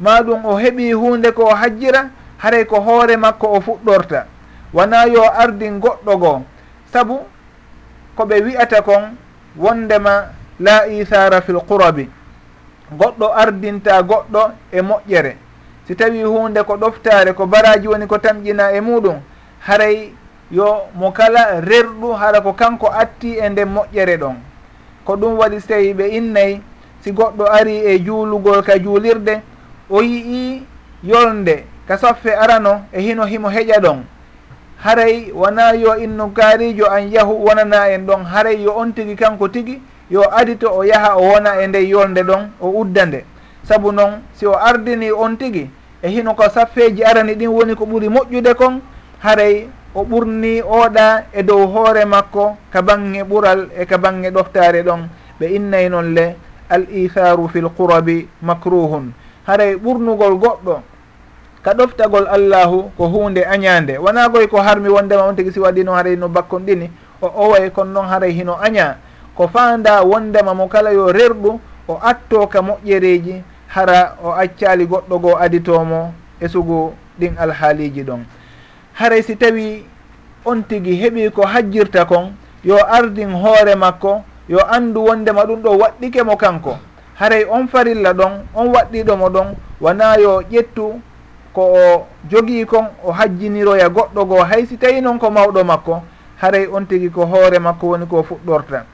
Ma 0.00 0.20
ɗum 0.22 0.44
o 0.44 0.56
heɓi 0.58 0.92
hunde 0.92 1.32
ko 1.32 1.44
o 1.44 1.54
hajjira 1.54 2.10
haray 2.38 2.64
ko 2.64 2.80
hoore 2.80 3.16
makko 3.16 3.46
o 3.46 3.60
fuɗɗorta. 3.60 4.26
Wona 4.72 5.06
yo 5.06 5.22
ardin 5.22 5.80
goɗɗo 5.80 6.16
goo 6.18 6.42
sabu 6.92 7.20
koɓe 8.16 8.40
wi'ata 8.44 8.82
kon 8.82 9.16
wondema 9.56 10.24
la 10.60 10.86
isara 10.88 11.40
fil 11.40 11.60
qurabi. 11.68 12.10
Goɗɗo 12.92 13.32
ardinta 13.34 14.02
goɗɗo 14.02 14.50
e 14.72 14.80
moƴƴere. 14.82 15.36
Si 15.86 15.94
tawi 15.96 16.22
hunde 16.22 16.62
ko 16.64 16.76
ɗoftare 16.76 17.32
ko 17.34 17.46
baraji 17.46 17.88
woni 17.88 18.06
ko 18.06 18.18
tamƴina 18.18 18.72
e 18.72 18.80
muɗum 18.80 19.20
haray 19.66 20.12
yo 20.50 20.88
mo 20.94 21.10
kala 21.12 21.60
rerɗu 21.60 22.12
hara 22.12 22.40
ko 22.40 22.52
kanko 22.52 22.86
atti 22.88 23.38
e 23.38 23.48
nden 23.48 23.68
moƴƴere 23.68 24.16
ɗon. 24.18 24.36
ko 25.06 25.16
ɗum 25.16 25.38
waɗi 25.38 25.60
so 25.60 25.68
tawi 25.68 25.94
ɓe 25.94 26.08
innayi 26.18 26.60
si 27.00 27.12
goɗɗo 27.12 27.44
ari 27.46 27.76
e 27.76 27.98
juulugol 28.04 28.62
ka 28.62 28.78
juulirde 28.78 29.40
o 29.90 30.02
yii 30.02 30.62
yolnde 31.02 31.64
ka 31.88 31.96
saffe 31.98 32.34
arano 32.34 32.82
e 32.92 33.00
hino 33.00 33.24
himo 33.24 33.48
heƴa 33.48 33.80
ɗon. 33.80 34.02
Haray 34.82 35.30
wona 35.32 35.72
yo 35.74 35.96
innu 35.96 36.32
kaarijo 36.34 36.86
an 36.90 37.08
yahu 37.12 37.44
wonana 37.46 37.88
en 37.94 38.06
ɗon. 38.06 38.24
Haray 38.24 38.62
yo 38.62 38.74
on 38.76 38.92
tigi 38.92 39.14
kanko 39.16 39.48
tigi 39.48 39.80
yo 40.10 40.22
adito 40.30 40.68
o 40.70 40.82
yaha 40.84 41.16
o 41.16 41.22
wona 41.22 41.62
e 41.62 41.66
nde 41.66 41.88
yolde 41.88 42.22
ɗon 42.22 42.50
o 42.60 42.68
udda 42.80 43.06
nde. 43.06 43.24
Saabu 43.62 43.92
noon 43.92 44.22
si 44.34 44.46
o 44.46 44.52
ardini 44.58 45.12
on 45.12 45.36
tigi 45.36 45.70
e 46.02 46.08
hino 46.08 46.34
ko 46.34 46.48
saffeji 46.48 47.04
arani 47.04 47.34
ɗin 47.34 47.48
woni 47.48 47.74
ko 47.74 47.84
ɓuuri 47.86 48.08
moƴƴude 48.08 48.54
kon 48.54 48.80
haray 49.22 49.68
o 49.96 50.04
ɓurni 50.04 50.60
ooɗa 50.62 51.24
e 51.32 51.42
dow 51.42 51.66
hoore 51.72 52.04
makko 52.04 52.56
ka 52.72 52.82
bange 52.82 53.22
ɓural 53.24 53.60
e 53.80 53.86
ka 53.86 53.96
bange 53.98 54.28
ɗoftare 54.30 54.82
ɗon. 54.82 55.08
Ɓe 55.40 55.46
innay 55.56 55.88
noon 55.88 56.14
le 56.14 56.36
al 56.68 56.84
itharu 56.92 57.48
fi 57.48 57.58
l 57.60 57.68
qurabi 57.76 58.28
macruhun 58.42 59.12
haray 59.46 59.74
ɓurnugol 59.76 60.34
goɗɗo 60.36 60.74
ka 61.62 61.72
ɗoftagol 61.74 62.26
allahu 62.28 62.90
ko 62.96 63.04
hunde 63.08 63.40
añande 63.44 63.98
wona 63.98 64.28
goy 64.28 64.46
ko 64.48 64.58
harmi 64.60 64.88
wondema 64.88 65.22
on 65.28 65.34
tigui 65.36 65.52
si 65.52 65.60
waɗi 65.60 65.84
noon 65.84 65.96
haray 65.96 66.16
no 66.16 66.28
bakkon 66.28 66.60
ɗini 66.66 66.90
o 67.22 67.26
owoy 67.26 67.70
kono 67.70 67.92
noon 67.92 68.06
haray 68.08 68.32
hino 68.32 68.56
aña. 68.60 68.96
Ko 69.34 69.48
fanda 69.48 70.02
wondema 70.04 70.54
mo 70.54 70.68
kala 70.68 70.92
yo 70.92 71.12
rerɗu 71.12 71.60
o 71.88 71.98
atto 72.02 72.46
ka 72.48 72.60
moƴƴereji 72.60 73.42
hara 73.68 74.16
o 74.22 74.32
accali 74.32 74.86
goɗɗo 74.86 75.18
goo 75.20 75.36
aditomo 75.36 76.12
e 76.40 76.48
sugu 76.48 76.92
ɗin 77.18 77.36
alhaaliji 77.38 78.02
ɗon. 78.04 78.24
haray 78.96 79.22
si 79.22 79.36
tawi 79.36 79.84
on 80.44 80.62
tigi 80.64 80.96
heɓi 80.96 81.30
ko 81.30 81.44
hajjirta 81.46 82.04
kon 82.08 82.32
yo 82.64 82.76
ardin 82.80 83.30
hoore 83.32 83.74
makko 83.76 84.24
yo 84.48 84.58
andu 84.64 85.04
wondema 85.04 85.44
ɗum 85.44 85.60
ɗo 85.62 85.70
waɗɗike 85.78 86.22
mo 86.24 86.36
kanko. 86.36 86.78
Haray 87.18 87.44
on 87.50 87.68
farilla 87.68 88.12
ɗon 88.14 88.32
on 88.54 88.72
waɗɗiɗomo 88.72 89.28
ɗon 89.30 89.48
wona 89.80 90.16
yo 90.18 90.40
ƴettu 90.50 91.00
ko 91.52 91.62
o 91.62 92.06
jogii 92.30 92.64
kon 92.66 92.88
o 93.04 93.12
hajjiniroya 93.12 93.88
goɗɗo 93.88 94.24
goo. 94.24 94.44
Hay 94.44 94.66
si 94.66 94.76
tawi 94.78 95.00
noon 95.00 95.18
ko 95.18 95.30
mawɗo 95.30 95.64
makko 95.64 96.02
haray 96.40 96.66
on 96.72 96.86
tigi 96.86 97.10
ko 97.10 97.26
hoore 97.26 97.58
makko 97.58 97.86
woni 97.86 98.06
ko 98.06 98.22
fuɗɗorta. 98.22 98.84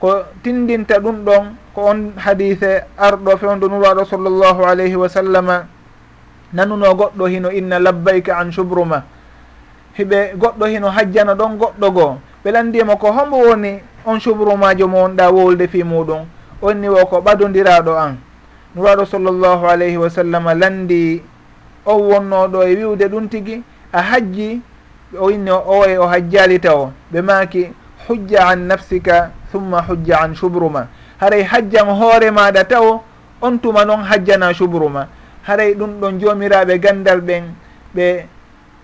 Ko 0.00 0.22
tindinta 0.42 0.98
ɗum 0.98 1.24
ɗon 1.24 1.44
ko 1.74 1.80
on 1.86 2.12
hadise 2.16 2.84
arɗo 2.98 3.36
fewdo 3.36 3.68
nuraɗo 3.68 4.04
sallllahu 4.04 4.64
alayhi 4.64 4.96
wa 4.96 5.08
sallama 5.08 5.66
nanuno 6.52 6.94
goɗɗo 6.94 7.26
hino 7.28 7.50
inna 7.50 7.78
labbayka 7.78 8.38
an 8.38 8.50
subruma 8.52 9.04
hiɓe 9.98 10.34
goɗɗo 10.36 10.66
hino 10.66 10.88
hajjana 10.90 11.34
ɗon 11.34 11.56
goɗɗo 11.58 11.90
goo. 11.92 12.18
Ɓe 12.44 12.50
landima 12.50 12.96
ko 12.96 13.12
hombo 13.12 13.36
woni 13.38 13.80
on 14.04 14.18
subrumajo 14.20 14.88
mo 14.88 15.02
wonɗa 15.06 15.30
wowlde 15.30 15.68
fi 15.68 15.82
muɗum 15.84 16.26
onni 16.62 16.88
wo 16.88 17.06
ko 17.06 17.20
ɓadodiraɗo 17.20 17.92
an 17.98 18.16
nuraɗo 18.74 19.04
sallllahu 19.06 19.66
alayhi 19.66 19.96
wa 19.96 20.08
sallam 20.10 20.44
landi 20.58 21.22
on 21.86 21.98
wonnoɗo 22.00 22.62
e 22.66 22.74
wiwde 22.76 23.08
ɗum 23.08 23.28
tigui 23.28 23.62
a 23.92 24.00
hajji 24.02 24.60
o 25.18 25.30
inni 25.30 25.50
owoye 25.50 25.98
o 25.98 26.06
hajjali 26.06 26.58
taw 26.60 26.90
ɓe 27.12 27.20
maki 27.22 27.68
hujja 28.08 28.46
an 28.48 28.66
nafsika 28.66 29.30
thumma 29.52 29.82
hujja 29.82 30.22
an 30.22 30.34
subruma 30.34 30.86
haray 31.20 31.42
hajjan 31.42 31.86
hoore 31.86 32.30
maɗa 32.30 32.64
taw 32.64 33.02
on 33.42 33.58
tuma 33.58 33.84
noon 33.84 34.02
hajjana 34.02 34.54
subruma 34.54 35.06
haray 35.42 35.74
ɗum 35.74 36.00
ɗon 36.00 36.18
jomiraɓe 36.20 36.78
gandal 36.80 37.20
ɓen 37.20 37.44
ɓe 37.94 38.26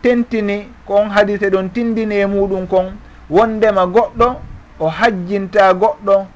tentini 0.03 0.69
ko 0.87 0.95
on 0.95 1.11
hadise 1.11 1.51
ɗon 1.51 1.69
tindini 1.71 2.17
e 2.21 2.27
muɗum 2.27 2.67
kon 2.67 2.93
wondema 3.31 3.87
goɗɗo 3.87 4.37
o 4.81 4.89
hajjinta 4.89 5.73
goɗɗo 5.75 6.27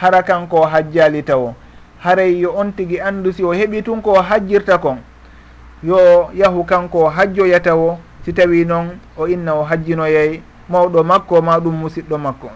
hara 0.00 0.22
kanko 0.22 0.56
o 0.56 0.66
hajjali 0.66 1.22
taw 1.22 1.54
haray 2.00 2.40
yo 2.40 2.54
on 2.56 2.72
tigui 2.72 3.00
andu 3.00 3.32
si 3.32 3.44
o 3.44 3.52
heeɓi 3.52 3.82
tun 3.82 4.00
ko 4.02 4.12
o 4.12 4.22
hajjirta 4.22 4.78
kon. 4.78 4.98
Yo 5.82 6.30
yahu 6.34 6.64
kanko 6.64 7.04
o 7.04 7.08
hajjoyata 7.08 7.76
wo 7.76 7.98
si 8.24 8.32
tawi 8.32 8.64
noon 8.64 8.98
o 9.16 9.26
inna 9.28 9.54
o 9.54 9.64
hajjinoyay 9.64 10.40
mawɗo 10.68 11.04
makko 11.04 11.42
ma 11.42 11.58
ɗum 11.60 11.74
musidɗo 11.80 12.18
makko. 12.18 12.50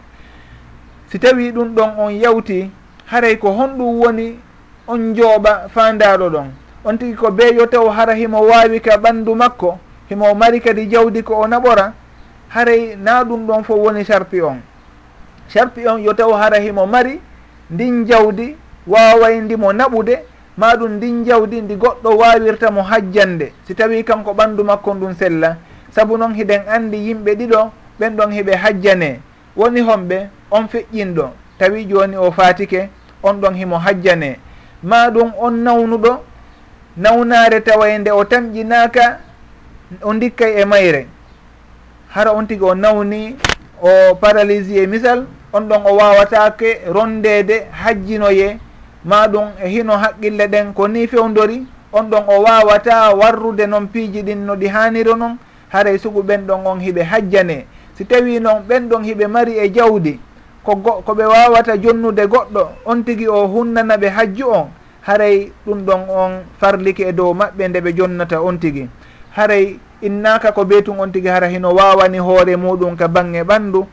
Si 1.10 1.18
tawi 1.18 1.52
ɗum 1.52 1.74
ɗon 1.74 1.90
on 1.98 2.10
yawti 2.10 2.70
haray 3.06 3.36
ko 3.36 3.50
honɗum 3.52 4.00
woni 4.00 4.38
on 4.88 5.14
jooɓa 5.14 5.68
fandaɗo 5.68 6.30
ɗon. 6.30 6.48
On 6.84 6.96
tigui 6.98 7.14
ko 7.16 7.30
beeyo 7.30 7.66
taw 7.66 7.88
hara 7.88 8.14
himo 8.14 8.40
wawi 8.40 8.80
ka 8.80 8.96
ɓandu 8.96 9.34
makko 9.34 9.78
himo 10.14 10.34
mari 10.34 10.60
kadi 10.62 10.86
jawdi 10.86 11.22
ko 11.26 11.34
o 11.42 11.46
naɓora 11.46 11.92
haray 12.48 12.94
na 12.96 13.24
ɗum 13.24 13.46
ɗon 13.46 13.64
fof 13.64 13.78
woni 13.78 14.04
charpi 14.04 14.40
on. 14.42 14.60
Charpi 15.52 15.86
on 15.88 15.98
yo 15.98 16.12
taw 16.14 16.32
hara 16.32 16.58
himo 16.60 16.86
mari 16.86 17.20
ndin 17.70 18.04
jawdi 18.06 18.56
waway 18.86 19.40
ndimo 19.40 19.72
naɓude 19.72 20.18
ma 20.56 20.74
ɗum 20.76 20.92
ndin 20.96 21.24
jawdi 21.24 21.60
ndi 21.62 21.74
goɗɗo 21.76 22.16
wawirta 22.16 22.70
mo 22.70 22.82
hajjande. 22.82 23.52
Si 23.66 23.74
tawi 23.74 24.04
kanko 24.04 24.30
ɓandu 24.34 24.64
makko 24.64 24.94
ndun 24.94 25.14
sella 25.14 25.56
saabu 25.90 26.16
noon 26.16 26.34
hiɗen 26.34 26.62
andi 26.68 26.96
yimɓe 27.08 27.34
ɗiɗo 27.34 27.70
ɓen 28.00 28.16
ɗon 28.16 28.30
hiɓe 28.30 28.54
hajjane. 28.56 29.20
Woni 29.56 29.80
homɓe 29.80 30.28
on 30.50 30.68
feƴƴinɗo. 30.68 31.28
Tawi 31.58 31.84
joni 31.88 32.16
o 32.16 32.30
fatike 32.30 32.88
on 33.22 33.34
ɗon 33.40 33.54
himo 33.54 33.78
hajjane. 33.78 34.38
Ma 34.82 35.10
ɗum 35.10 35.32
on 35.40 35.50
nawnuɗo 35.64 36.20
nawnare 36.96 37.60
tawa 37.60 37.98
nde 37.98 38.10
o 38.10 38.24
tamƴinaka 38.24 39.18
o 40.02 40.12
dikkay 40.14 40.60
e 40.60 40.64
mayre. 40.64 41.06
Hara 42.08 42.32
on 42.32 42.46
tigi 42.46 42.62
o 42.64 42.74
nawni 42.74 43.36
o 43.82 44.14
paralysie 44.16 44.82
e 44.82 44.86
misal 44.86 45.26
on 45.52 45.68
ɗon 45.68 45.82
o 45.86 45.96
wawatake 45.96 46.80
rondede 46.88 47.66
hajjinoye 47.70 48.58
ma 49.04 49.26
ɗum 49.28 49.48
e 49.64 49.68
hino 49.68 49.92
haqqille 49.96 50.46
ɗen 50.48 50.72
ko 50.74 50.86
ni 50.88 51.06
fewdori 51.06 51.66
on 51.92 52.04
ɗon 52.10 52.24
o 52.28 52.42
wawata 52.42 53.14
warrude 53.14 53.66
noon 53.66 53.86
piiji 53.88 54.22
ɗin 54.22 54.44
no 54.46 54.54
ɗi 54.56 54.66
haniro 54.68 55.16
noon 55.16 55.36
haray 55.68 55.94
e 55.94 55.98
sugu 55.98 56.22
ɓen 56.22 56.46
ɗon 56.46 56.66
on 56.66 56.78
hiɓe 56.80 57.02
hajjane. 57.02 57.66
Si 57.94 58.04
tawi 58.04 58.40
noon 58.40 58.62
ɓen 58.68 58.88
ɗon 58.88 59.02
hiɓe 59.04 59.26
mari 59.28 59.58
e 59.58 59.68
jawdi 59.72 60.18
ko 60.64 60.76
go 60.76 61.02
ko 61.04 61.12
ɓe 61.14 61.24
wawata 61.26 61.76
jonnude 61.76 62.26
goɗɗo 62.26 62.68
on 62.86 63.02
tigui 63.04 63.28
o 63.28 63.46
hunnana 63.46 63.96
ɓe 63.96 64.08
hajju 64.08 64.46
on 64.48 64.66
haray 65.02 65.52
ɗum 65.66 65.84
ɗon 65.84 66.00
on 66.08 66.32
farliki 66.60 67.02
e 67.04 67.12
dow 67.12 67.34
maɓɓe 67.34 67.68
nde 67.68 67.80
ɓe 67.80 67.92
jonnata 67.96 68.40
on 68.42 68.56
tigui 68.58 68.88
haray 69.36 69.76
innaka 70.02 70.52
ko 70.52 70.62
ɓe 70.64 70.84
on 70.98 71.12
tigi 71.12 71.28
hara 71.28 71.48
hino 71.48 71.74
wawani 71.74 72.18
hoore 72.18 72.56
muɗum 72.56 72.96
ka 72.96 73.08
bange 73.08 73.42
ɓandu 73.42 73.86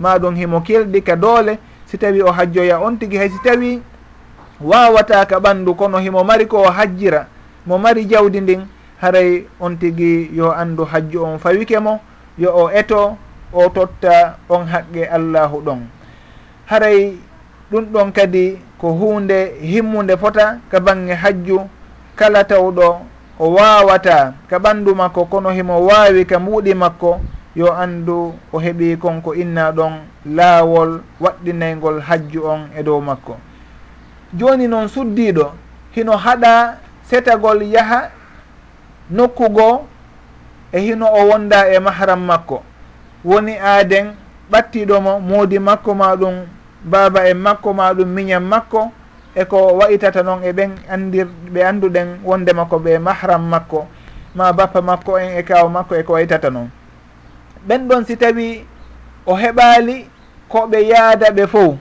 maɗum 0.00 0.34
himo 0.34 0.60
kelɗi 0.60 1.02
ka 1.02 1.16
doole 1.16 1.58
si 1.86 1.98
tawi 1.98 2.22
o 2.22 2.32
hajjoya 2.32 2.80
on 2.80 2.96
tigi 2.98 3.16
hay 3.16 3.28
si 3.28 3.38
tawi 3.44 3.82
wawata 4.60 5.26
ka 5.26 5.38
ɓandu 5.38 5.74
kono 5.74 5.98
himo 5.98 6.24
mari 6.24 6.46
ko 6.46 6.62
o 6.62 6.70
hajjira 6.70 7.26
mo 7.66 7.78
mari 7.78 8.04
jawdi 8.06 8.40
ndin 8.40 8.66
haray 9.00 9.44
on 9.60 9.76
tigi 9.76 10.30
yo 10.32 10.52
andu 10.52 10.84
hajju 10.84 11.24
on 11.24 11.38
fawike 11.38 11.78
mo 11.78 12.00
yo 12.38 12.50
o 12.54 12.70
eto 12.70 13.16
o 13.52 13.68
totta 13.68 14.38
on 14.48 14.66
haqqe 14.66 15.08
allahu 15.08 15.60
ɗon. 15.60 15.80
Haray 16.66 17.16
ɗum 17.70 17.84
ɗon 17.92 18.12
kadi 18.12 18.58
ko 18.78 18.88
hunde 18.92 19.54
himmude 19.60 20.16
fota 20.16 20.58
ka 20.70 20.80
bange 20.80 21.14
hajju 21.14 21.60
kala 22.16 22.44
tawɗo 22.44 23.05
o 23.38 23.52
wawata 23.54 24.32
ka 24.50 24.58
ɓandu 24.58 24.94
makko 24.94 25.24
kono 25.24 25.50
himo 25.50 25.86
wawi 25.86 26.24
ka 26.24 26.38
mbuuɗi 26.38 26.74
makko 26.74 27.20
yo 27.56 27.72
andu 27.72 28.34
o 28.52 28.58
heeɓi 28.58 28.96
konko 28.96 29.34
inna 29.34 29.72
ɗon 29.72 29.92
laawol 30.36 31.00
waɗɗinaygol 31.20 32.00
hajju 32.00 32.40
on 32.44 32.60
e 32.78 32.82
dow 32.82 33.00
makko. 33.00 33.36
Joni 34.38 34.68
noon 34.68 34.88
suddiɗo 34.88 35.52
hino 35.94 36.16
haɗa 36.16 36.76
setagol 37.08 37.62
yaha 37.62 38.10
nokkugoo 39.10 39.86
e 40.72 40.78
hino 40.80 41.06
o 41.06 41.28
wonda 41.28 41.68
e 41.68 41.78
mahram 41.78 42.20
makko. 42.26 42.62
Woni 43.24 43.56
aaden 43.58 44.12
ɓattiɗomo 44.52 45.20
moodi 45.20 45.58
makko 45.58 45.94
ma 45.94 46.16
ɗum 46.16 46.34
baaba 46.84 47.28
en 47.30 47.34
makko 47.38 47.72
ma 47.72 47.92
ɗum 47.94 48.08
miñan 48.08 48.44
makko 48.44 48.92
eko 49.36 49.76
wayitata 49.76 50.22
noon 50.22 50.44
e 50.44 50.52
ɓen 50.52 50.70
andir 50.88 51.26
ɓe 51.52 51.60
annduɗen 51.64 52.08
wondema 52.24 52.64
ko 52.64 52.78
ɓe 52.78 52.98
mahram 52.98 53.42
makko 53.48 53.86
ma 54.34 54.52
bappa 54.52 54.80
makko 54.82 55.18
en 55.18 55.36
e 55.38 55.42
kaw 55.42 55.68
makko 55.68 55.94
eko 55.94 56.12
wayitata 56.12 56.50
noon. 56.50 56.70
Ɓen 57.68 57.88
ɗon 57.88 58.04
si 58.06 58.16
tawi 58.16 58.64
o 59.26 59.34
heɓaali 59.34 60.08
ko 60.48 60.66
ɓe 60.66 60.78
yaada 60.88 61.30
ɓe 61.30 61.46
fof 61.46 61.74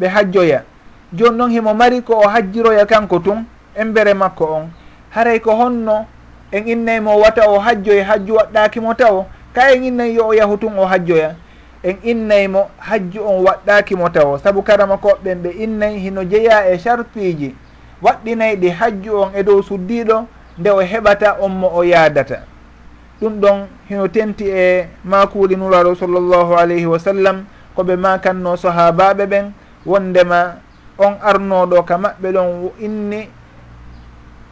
ɓe 0.00 0.06
hajjoya. 0.08 0.64
Joni 1.12 1.36
noon 1.36 1.50
himo 1.50 1.74
mari 1.74 2.02
ko 2.02 2.14
o 2.24 2.28
hajjiroya 2.28 2.86
kanko 2.86 3.18
tun 3.18 3.44
embere 3.76 4.14
makko 4.14 4.44
on. 4.44 4.70
Haray 5.10 5.40
ko 5.40 5.52
honno 5.54 6.06
en 6.52 6.68
innaymo 6.68 7.20
wata 7.20 7.48
o 7.50 7.58
hajjoye 7.58 8.02
hajju 8.02 8.34
waɗɗakimo 8.34 8.94
taw 8.96 9.26
ka 9.54 9.72
en 9.74 9.84
innay 9.84 10.14
yo 10.14 10.28
o 10.28 10.32
yahu 10.34 10.56
tun 10.56 10.78
o 10.78 10.86
hajjoya. 10.86 11.34
en 11.82 11.96
innaymo 12.02 12.68
hajju 12.78 13.20
on 13.24 13.44
waɗɗakimo 13.44 14.08
taw 14.12 14.38
saabu 14.38 14.62
karama 14.62 14.96
koɓɓen 14.96 15.38
ɓe 15.42 15.50
innay 15.64 15.98
hino 15.98 16.24
jeeya 16.24 16.66
e 16.72 16.78
sarpiji 16.78 17.54
waɗɗinayɗi 18.02 18.68
hajju 18.70 19.12
on 19.22 19.30
e 19.34 19.42
dow 19.42 19.62
suddiɗo 19.62 20.26
nde 20.58 20.70
o 20.70 20.80
heɓata 20.82 21.36
on 21.40 21.48
mo 21.52 21.68
o 21.74 21.82
yaadata. 21.84 22.44
Ɗum 23.20 23.40
ɗon 23.40 23.66
hino 23.88 24.08
tenti 24.08 24.44
e 24.50 24.88
makuuli 25.04 25.56
nuraro 25.56 25.94
sallllahu 25.94 26.54
alayhi 26.56 26.86
wa 26.86 26.98
sallam 26.98 27.44
koɓe 27.76 27.96
makanno 27.96 28.56
sahabaɓe 28.56 29.26
ɓen 29.26 29.52
wondema 29.86 30.56
on 30.98 31.16
arnoɗo 31.22 31.82
ka 31.86 31.96
maɓɓe 31.98 32.32
ɗon 32.32 32.70
inni 32.80 33.28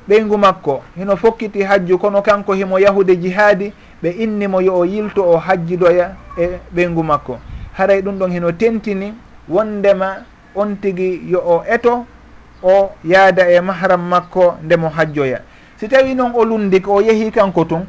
ɓeygu 0.09 0.39
makko. 0.39 0.83
Hino 0.97 1.17
fokkiti 1.17 1.63
hajju 1.63 1.99
kono 1.99 2.23
kanko 2.23 2.53
himo 2.55 2.79
yahude 2.79 3.17
jihaadi 3.17 3.73
ɓe 4.03 4.11
innimo 4.11 4.61
yo 4.61 4.79
o 4.79 4.85
yilto 4.85 5.23
o 5.31 5.37
hajjidoya 5.37 6.11
e 6.39 6.59
ɓeygu 6.75 7.03
makko. 7.05 7.39
Haray 7.73 8.01
ɗum 8.03 8.19
ɗon 8.19 8.31
hino 8.33 8.53
tentini 8.53 9.13
wondema 9.49 10.17
on 10.55 10.77
tigi 10.81 11.21
yo 11.31 11.39
o 11.39 11.65
eto 11.69 12.07
o 12.63 12.91
yaada 13.05 13.51
e 13.51 13.61
mahram 13.61 14.09
makko 14.09 14.57
ndemo 14.63 14.89
hajjoya. 14.89 15.41
Si 15.77 15.89
tawi 15.89 16.15
noon 16.15 16.33
o 16.35 16.45
lundi 16.45 16.81
ko 16.81 16.95
o 16.95 17.01
yeehi 17.03 17.31
kanko 17.31 17.65
tun 17.65 17.87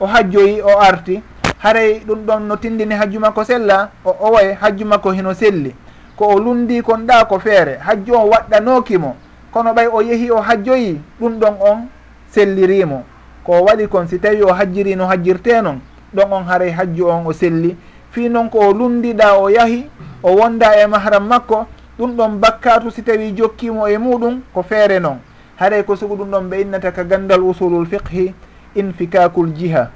o 0.00 0.06
hajjoyi 0.06 0.60
o 0.62 0.78
arti 0.80 1.22
haray 1.58 2.00
ɗum 2.06 2.26
ɗon 2.26 2.40
no 2.42 2.56
tindini 2.56 2.94
hajju 2.94 3.20
makko 3.20 3.44
sella 3.44 3.90
o 4.04 4.10
owoye 4.20 4.52
hajju 4.60 4.84
makko 4.86 5.12
hino 5.12 5.34
selli. 5.34 5.74
Ko 6.16 6.26
o 6.26 6.38
lundi 6.38 6.82
kon 6.82 7.06
ɗa 7.06 7.24
ko 7.28 7.38
feere 7.38 7.78
hajju 7.78 8.14
o 8.14 8.28
waɗɗanokimo 8.28 9.16
kono 9.52 9.72
ɓay 9.74 9.86
o 9.92 10.00
yehi 10.02 10.30
o 10.30 10.40
hajjoyi 10.40 11.00
ɗum 11.20 11.38
ɗon 11.38 11.54
on 11.60 11.88
sellirimo. 12.30 13.04
Ko 13.44 13.62
waɗi 13.62 13.86
kon 13.88 14.06
si 14.08 14.18
tawi 14.18 14.42
o 14.42 14.52
hajjiri 14.52 14.96
no 14.96 15.06
hajjirte 15.06 15.62
non 15.62 15.80
ɗon 16.14 16.32
on 16.32 16.44
haray 16.44 16.70
hajju 16.70 17.06
on 17.06 17.26
o 17.26 17.32
selli. 17.32 17.76
Fi 18.10 18.28
noon 18.28 18.48
ko 18.48 18.58
o 18.58 18.72
lundiɗa 18.72 19.38
o 19.38 19.48
yahi 19.50 19.88
o 20.22 20.36
wonda 20.36 20.72
e 20.82 20.86
mahram 20.86 21.26
makko 21.26 21.66
ɗum 21.98 22.16
ɗon 22.16 22.38
bakkatu 22.40 22.90
si 22.90 23.02
tawi 23.02 23.32
jokkimo 23.36 23.86
e 23.88 23.98
muɗum 23.98 24.40
ko 24.54 24.62
feere 24.62 25.00
noon 25.00 25.18
haray 25.56 25.82
ko 25.84 25.96
sugu 25.96 26.16
ɗum 26.16 26.30
ɗon 26.30 26.48
ɓe 26.48 26.60
innata 26.60 26.92
ka 26.92 27.04
gandal 27.04 27.42
usulul 27.42 27.86
fiqhi 27.86 28.34
infikakul 28.74 29.52
jiha. 29.54 29.90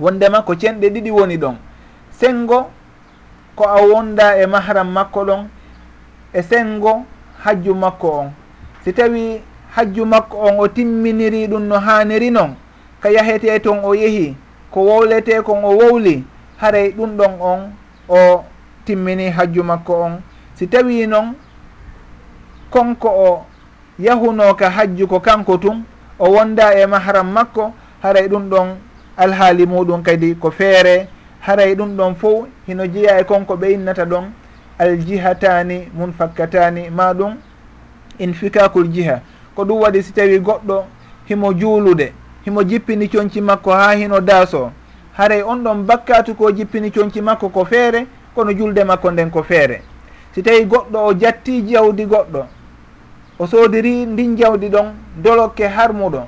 Wondema 0.00 0.42
ko 0.42 0.54
cenɗe 0.54 0.90
ɗiɗi 0.90 1.10
woni 1.10 1.36
ɗon. 1.38 1.56
Sengo 2.10 2.70
ko 3.56 3.64
a 3.64 3.80
wonda 3.82 4.36
e 4.36 4.46
mahram 4.46 4.92
makko 4.92 5.24
ɗon 5.24 5.48
e 6.34 6.42
sengo 6.42 7.04
hajju 7.44 7.74
makko 7.74 8.08
on. 8.08 8.30
si 8.86 8.92
tawi 8.92 9.42
hajju 9.74 10.06
makko 10.06 10.38
on 10.38 10.60
o 10.62 10.68
timminiri 10.68 11.46
ɗum 11.50 11.66
no 11.66 11.78
haniri 11.78 12.30
noon 12.30 12.54
ka 13.02 13.10
yahete 13.10 13.58
toon 13.58 13.82
o 13.82 13.94
yeehi 13.94 14.36
ko 14.70 14.80
wowlete 14.80 15.42
kon 15.42 15.64
o 15.64 15.74
wowli 15.76 16.22
haray 16.56 16.92
ɗum 16.94 17.16
ɗon 17.18 17.32
on 17.40 17.60
o 18.08 18.44
timmini 18.84 19.30
hajju 19.30 19.62
makko 19.64 19.92
on. 20.02 20.22
Si 20.54 20.66
tawi 20.68 21.06
noon 21.06 21.34
konko 22.70 23.08
o 23.08 23.46
yahuno 23.98 24.54
ka 24.54 24.70
hajju 24.70 25.08
ko 25.08 25.20
kanko 25.20 25.58
tun 25.58 25.82
o 26.18 26.30
wonda 26.30 26.70
e 26.78 26.86
mahram 26.86 27.26
makko 27.32 27.72
haray 28.02 28.28
ɗum 28.28 28.48
ɗon 28.48 28.68
alhaali 29.16 29.66
muɗum 29.66 30.02
kadi 30.02 30.34
ko 30.36 30.50
feere. 30.50 31.08
Haray 31.40 31.74
ɗum 31.74 31.96
ɗon 31.96 32.14
fof 32.14 32.46
hino 32.68 32.86
jeeya 32.86 33.18
e 33.20 33.24
konko 33.24 33.56
ɓe 33.56 33.72
innata 33.72 34.04
ɗon 34.04 34.30
aljihatani 34.78 35.88
munfakkatani 35.92 36.90
ma 36.90 37.12
ɗum 37.12 37.34
infikakul 38.18 38.88
jiha. 38.88 39.20
Ko 39.54 39.64
ɗum 39.64 39.80
waɗi 39.80 40.02
si 40.02 40.12
tawi 40.12 40.38
goɗɗo 40.38 40.84
himo 41.28 41.52
juulude 41.52 42.12
himo 42.44 42.62
jippini 42.62 43.08
coñci 43.08 43.40
makko 43.40 43.70
ha 43.70 43.94
hino 43.94 44.20
daaso. 44.20 44.70
Haray 45.16 45.42
on 45.42 45.56
ɗon 45.64 45.84
bakkatu 45.86 46.34
ko 46.34 46.52
jippini 46.52 46.90
coñci 46.90 47.20
makko 47.20 47.48
ko 47.48 47.64
feere 47.64 48.06
kono 48.34 48.52
julde 48.52 48.84
makko 48.84 49.10
nden 49.10 49.30
ko 49.30 49.42
feere. 49.42 49.82
Si 50.34 50.42
tawi 50.42 50.64
goɗɗo 50.64 50.98
o 51.06 51.14
jatti 51.14 51.62
jawdi 51.62 52.04
goɗɗo 52.06 52.44
o 53.38 53.46
soodiri 53.46 54.06
ndin 54.06 54.36
jawdi 54.36 54.68
ɗon 54.68 54.92
dolokke 55.16 55.66
harmuɗo 55.68 56.20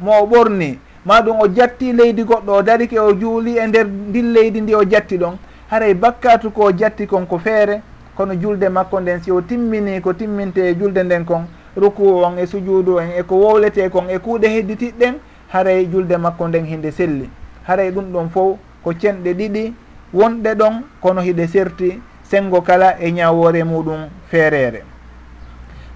mo 0.00 0.12
o 0.22 0.26
ɓorni. 0.26 0.78
Ma 1.04 1.20
ɗum 1.22 1.40
o 1.40 1.48
jatti 1.48 1.92
leydi 1.92 2.22
goɗɗo 2.24 2.50
o 2.52 2.62
darike 2.62 2.98
o 2.98 3.12
juuli 3.12 3.58
e 3.58 3.66
nder 3.66 3.86
ndin 3.86 4.32
leydi 4.32 4.60
ndi 4.60 4.74
o 4.74 4.84
jatti 4.84 5.18
ɗon. 5.18 5.36
Haray 5.70 5.94
bakkatu 5.94 6.50
ko 6.50 6.72
jatti 6.72 7.06
kon 7.06 7.26
ko 7.26 7.38
feere 7.38 7.82
kono 8.16 8.34
julde 8.34 8.68
makko 8.68 9.00
nden 9.00 9.20
si 9.22 9.30
o 9.30 9.40
timmini 9.40 10.00
ko 10.00 10.12
timminte 10.12 10.58
e 10.70 10.74
julde 10.74 11.02
nden 11.04 11.24
kon 11.24 11.46
ruku 11.76 12.22
on 12.24 12.38
e 12.38 12.46
sujuudu 12.46 12.98
en 13.00 13.10
eko 13.18 13.34
wowlete 13.36 13.88
kon 13.90 14.08
e 14.10 14.18
kuuɗe 14.18 14.48
hedditiɗɗen 14.48 15.14
haray 15.52 15.86
julde 15.92 16.16
makko 16.16 16.48
nden 16.48 16.64
hinde 16.64 16.90
selli. 16.90 17.30
Haray 17.66 17.90
ɗum 17.90 18.12
ɗon 18.12 18.28
fof 18.30 18.58
ko 18.82 18.92
cenɗe 18.92 19.34
ɗiɗi 19.34 19.72
wonɗe 20.14 20.54
ɗon 20.54 20.82
kono 21.00 21.20
hiɗe 21.20 21.46
serti 21.46 22.00
sengo 22.22 22.60
kala 22.62 22.96
e 23.00 23.10
ñawore 23.12 23.64
muɗum 23.64 24.08
feerere 24.30 24.82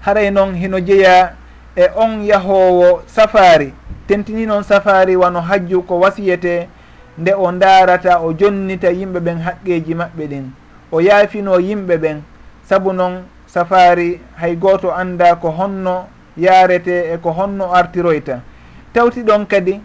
haray 0.01 0.31
noon 0.31 0.55
hino 0.55 0.79
jeeya 0.79 1.33
e 1.75 1.87
on 1.95 2.23
yahowo 2.23 3.01
safari 3.07 3.73
tentini 4.07 4.45
noon 4.45 4.63
safari 4.63 5.15
wano 5.15 5.41
hajju 5.41 5.81
ko 5.83 5.99
wasiyete 5.99 6.67
nde 7.17 7.33
o 7.33 7.51
ndaarata 7.51 8.19
o 8.19 8.33
jonnita 8.33 8.89
yimɓe 8.91 9.19
ɓen 9.19 9.37
haqqeji 9.41 9.93
maɓɓe 9.95 10.27
ɗin. 10.27 10.60
o 10.91 10.99
yaafino 11.01 11.59
yimɓe 11.59 11.97
ɓen. 11.97 12.21
Saabu 12.69 12.93
noon 12.93 13.23
safari 13.47 14.21
hay 14.35 14.55
gooto 14.55 14.91
annda 14.93 15.35
ko 15.35 15.49
honno 15.51 16.07
yarete 16.37 17.13
e 17.13 17.17
ko 17.17 17.31
honno 17.31 17.73
artiroyta. 17.73 18.41
Tawti 18.93 19.23
ɗon 19.23 19.45
kadi 19.47 19.81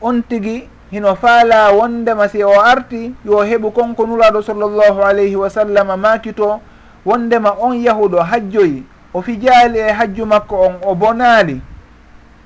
on 0.00 0.22
tigi 0.22 0.68
hino 0.90 1.14
faala 1.16 1.72
wondema 1.72 2.28
si 2.28 2.42
o 2.44 2.60
arti 2.60 3.14
yo 3.24 3.44
heɓu 3.44 3.70
konko 3.72 4.06
nuraɗo 4.06 4.42
sallllahu 4.42 5.02
alayhi 5.02 5.36
wa 5.36 5.50
sallam 5.50 6.00
makito 6.00 6.60
wondema 7.04 7.54
on 7.60 7.74
yahuɗo 7.74 8.20
hajjoyi 8.22 8.84
o 9.14 9.22
fijaali 9.22 9.78
e 9.78 9.92
hajju 9.92 10.26
makko 10.26 10.56
on 10.56 10.74
o 10.82 10.94
bonaali 10.94 11.60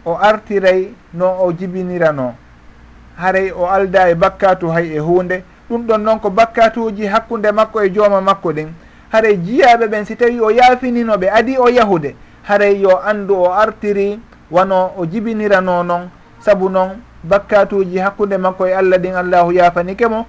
o 0.04 0.16
artiray 0.16 0.88
no 1.14 1.36
o 1.44 1.52
jibinirano. 1.52 2.34
Haray 3.16 3.52
o 3.52 3.66
alda 3.66 4.10
e 4.10 4.14
bakkatu 4.14 4.70
hay 4.70 4.96
e 4.96 4.98
hunde 4.98 5.44
ɗum 5.72 5.86
ɗon 5.86 5.98
noon 6.04 6.20
ko 6.20 6.30
bakkatuji 6.30 7.06
hakkunde 7.06 7.52
makko 7.52 7.80
e 7.82 7.88
jooma 7.90 8.20
makko 8.20 8.52
ɗin. 8.52 8.68
Haray 9.12 9.36
jiyaɓe 9.36 9.86
ɓen 9.88 10.04
si 10.04 10.16
tawi 10.16 10.40
o 10.40 10.50
yaafininoɓe 10.50 11.30
adi 11.30 11.56
o 11.58 11.68
yahude. 11.68 12.14
Haray 12.42 12.80
yo 12.80 12.98
andu 13.04 13.34
o 13.34 13.52
artiri 13.52 14.20
wano 14.50 14.92
o 14.98 15.06
jibinirano 15.06 15.82
noon. 15.82 16.10
Saabu 16.40 16.68
noon 16.68 17.00
bakkatuji 17.24 17.98
hakkunde 17.98 18.36
makko 18.38 18.66
e 18.66 18.72
allah 18.74 18.98
ɗin 18.98 19.14
allahu 19.14 19.52
yafanike 19.52 20.06
mo. 20.08 20.26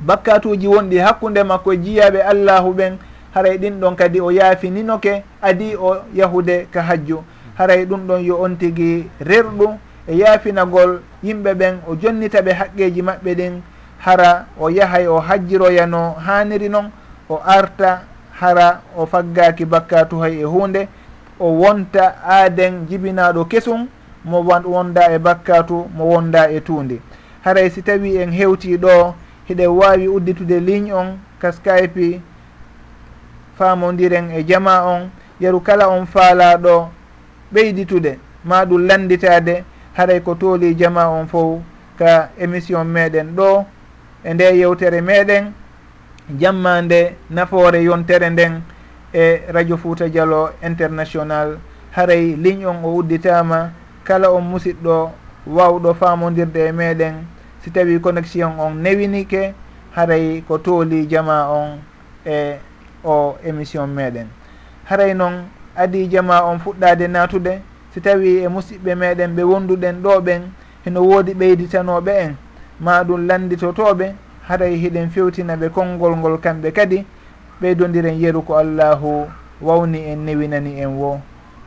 Bakkatuji 0.00 0.66
wonɗi 0.68 0.98
hakkunde 0.98 1.42
makko 1.44 1.72
e 1.72 1.76
jiyaɓe 1.76 2.20
allahu 2.22 2.72
ɓen. 2.72 2.96
Haray 3.34 3.58
ɗin 3.58 3.80
ɗon 3.80 3.96
kadi 3.96 4.20
o 4.20 4.30
yaafininoke 4.30 5.22
adi 5.42 5.76
o 5.76 5.96
yahude 6.14 6.66
ka 6.72 6.82
hajju. 6.82 7.22
Haray 7.58 7.84
ɗum 7.86 8.06
ɗon 8.06 8.24
yo 8.24 8.40
on 8.40 8.56
tigi 8.56 9.10
rerɗu. 9.20 9.76
E 10.08 10.16
yaafinagol 10.16 11.00
yimɓe 11.22 11.54
ɓen 11.54 11.74
o 11.88 11.96
jonnita 11.96 12.40
ɓe 12.42 12.52
haqqeji 12.52 13.02
maɓɓe 13.02 13.34
ɗin. 13.34 13.62
hara 14.04 14.46
o 14.60 14.68
yahay 14.70 15.06
o 15.08 15.18
hajjiroyano 15.18 16.12
haniri 16.26 16.68
noon 16.68 16.90
o 17.28 17.40
arta 17.46 18.00
hara 18.40 18.80
o 18.96 19.06
faggaki 19.06 19.64
bakkatu 19.64 20.20
hay 20.20 20.40
e 20.40 20.44
hunde 20.44 20.88
o 21.40 21.46
wonta 21.60 22.14
aaden 22.28 22.86
jibinaɗo 22.88 23.44
kesum 23.44 23.88
mo 24.24 24.40
wonda 24.44 25.08
e 25.12 25.18
bakkatu 25.18 25.88
mo 25.96 26.04
wonda 26.04 26.50
e 26.50 26.60
tuundi 26.60 27.00
haray 27.44 27.66
e 27.66 27.70
si 27.70 27.82
tawi 27.82 28.16
en 28.16 28.30
hewti 28.32 28.76
ɗo 28.78 29.14
hiɗen 29.48 29.68
wawi 29.68 30.08
udditude 30.08 30.60
ligne 30.60 30.92
on 30.92 31.18
ka 31.40 31.52
skype 31.52 32.20
famodiren 33.58 34.30
e 34.30 34.42
jama 34.44 34.84
on 34.84 35.10
yeru 35.40 35.60
kala 35.60 35.88
on 35.88 36.06
faalaɗo 36.06 36.88
ɓeyditude 37.54 38.18
ma 38.44 38.64
ɗum 38.64 38.86
landitade 38.86 39.64
haray 39.96 40.20
ko 40.20 40.34
tooli 40.34 40.74
jama 40.74 41.08
on 41.08 41.26
fof 41.26 41.60
ka 41.98 42.28
émission 42.38 42.84
meɗen 42.84 43.32
ɗo 43.36 43.64
e 44.24 44.34
nde 44.34 44.44
yewtere 44.58 45.00
meɗen 45.00 45.52
jammande 46.40 47.14
nafoore 47.30 47.82
yontere 47.82 48.30
nden 48.30 48.62
e 49.12 49.40
radio 49.52 49.76
fouta 49.76 50.08
dialo 50.08 50.50
international. 50.62 51.58
Haray 51.90 52.36
ligne 52.36 52.66
on 52.66 52.84
o 52.84 52.94
udditama 52.96 53.70
kala 54.04 54.30
on 54.32 54.40
musidɗo 54.44 55.10
wawɗo 55.46 55.94
famodirde 55.94 56.68
e 56.68 56.72
meɗen. 56.72 57.14
Si 57.62 57.70
tawi 57.70 58.00
connexion 58.00 58.52
on 58.58 58.70
newinike 58.82 59.54
haray 59.94 60.40
ko 60.48 60.58
tooli 60.58 61.06
jama 61.06 61.48
on 61.50 61.78
e 62.26 62.56
o 63.04 63.36
émission 63.44 63.86
meɗen. 63.86 64.26
Haray 64.84 65.14
noon 65.14 65.44
adi 65.76 66.08
jama 66.10 66.42
on 66.44 66.58
fuɗɗade 66.58 67.08
natude 67.08 67.60
si 67.92 68.00
tawi 68.00 68.42
e 68.44 68.48
musidɓe 68.48 68.94
meɗen 68.94 69.34
ɓe 69.36 69.42
wonduɗen 69.42 70.02
ɗo 70.02 70.20
ɓen 70.20 70.42
heno 70.84 71.00
woodi 71.02 71.34
ɓeyditanoɓe 71.34 72.12
en. 72.24 72.36
ma 72.80 73.02
ɗum 73.04 73.26
landitotoɓe 73.26 74.14
haray 74.48 74.76
hiɗen 74.76 75.10
fewtina 75.10 75.56
ɓe 75.56 75.68
konngol 75.68 76.16
ngol 76.16 76.38
kamɓe 76.40 76.72
kadi 76.72 77.04
ɓeydodiren 77.60 78.18
yeru 78.20 78.42
ko 78.42 78.56
allahu 78.56 79.26
wawni 79.62 79.98
en 80.12 80.24
newinani 80.26 80.80
en 80.82 80.96
wo. 80.98 81.20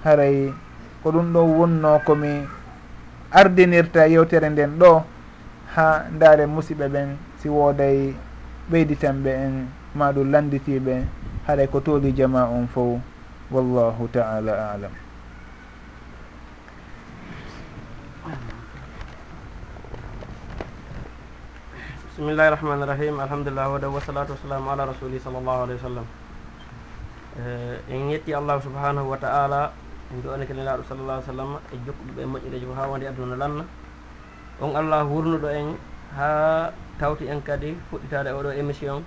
Haray 0.03 0.53
ko 1.03 1.11
ɗum 1.11 1.33
ɗon 1.33 1.47
wonno 1.57 1.99
komi 2.05 2.45
ardinirta 3.31 4.07
yewtere 4.07 4.49
nden 4.49 4.77
ɗo 4.79 5.03
ha 5.75 5.85
ndaare 6.15 6.45
musidɓe 6.45 6.87
ɓen 6.93 7.09
si 7.39 7.49
wooday 7.49 8.13
ɓeyditanɓe 8.71 9.29
en 9.45 9.53
maɗum 9.95 10.31
landitiɓe 10.31 10.93
haɗay 11.47 11.67
ko 11.71 11.79
tooli 11.79 12.11
jama 12.13 12.45
on 12.45 12.67
fo 12.67 12.99
wallahu 13.51 14.07
taala 14.11 14.53
alam. 14.73 15.06
bisimillahi 22.17 22.49
rahmani 22.49 22.81
irahim 22.81 23.19
alhamdulillah 23.21 23.69
wada 23.69 23.93
wasalatu 23.93 24.33
wasalamu 24.33 24.73
ala 24.73 24.89
rasuli 24.89 25.21
sallllahu 25.21 25.69
alayhi 25.69 25.77
wa 25.77 25.85
sallam. 25.85 26.05
Eh, 27.37 27.93
en 27.93 28.09
yetti 28.09 28.33
allahu 28.33 28.57
subhanahu 28.65 29.05
wa 29.13 29.17
taala 29.21 29.69
en 30.09 30.17
joɗani 30.25 30.49
nelaɗo 30.49 30.65
laaɗo 30.65 30.83
sallallah 30.89 31.21
sallam 31.21 31.61
e 31.69 31.77
jokkuɗuɓe 31.85 32.17
e 32.17 32.25
moƴƴireji 32.25 32.65
fo 32.65 32.73
ha 32.73 32.87
wonde 32.89 33.05
aduna 33.05 33.35
lanna. 33.37 33.63
On 34.65 34.73
allah 34.75 35.05
wurnuɗo 35.05 35.45
en 35.53 35.77
ha 36.17 36.73
tawti 36.97 37.29
en 37.29 37.37
kadi 37.45 37.77
fuɗɗitade 37.93 38.33
oɗo 38.33 38.49
émission 38.57 39.03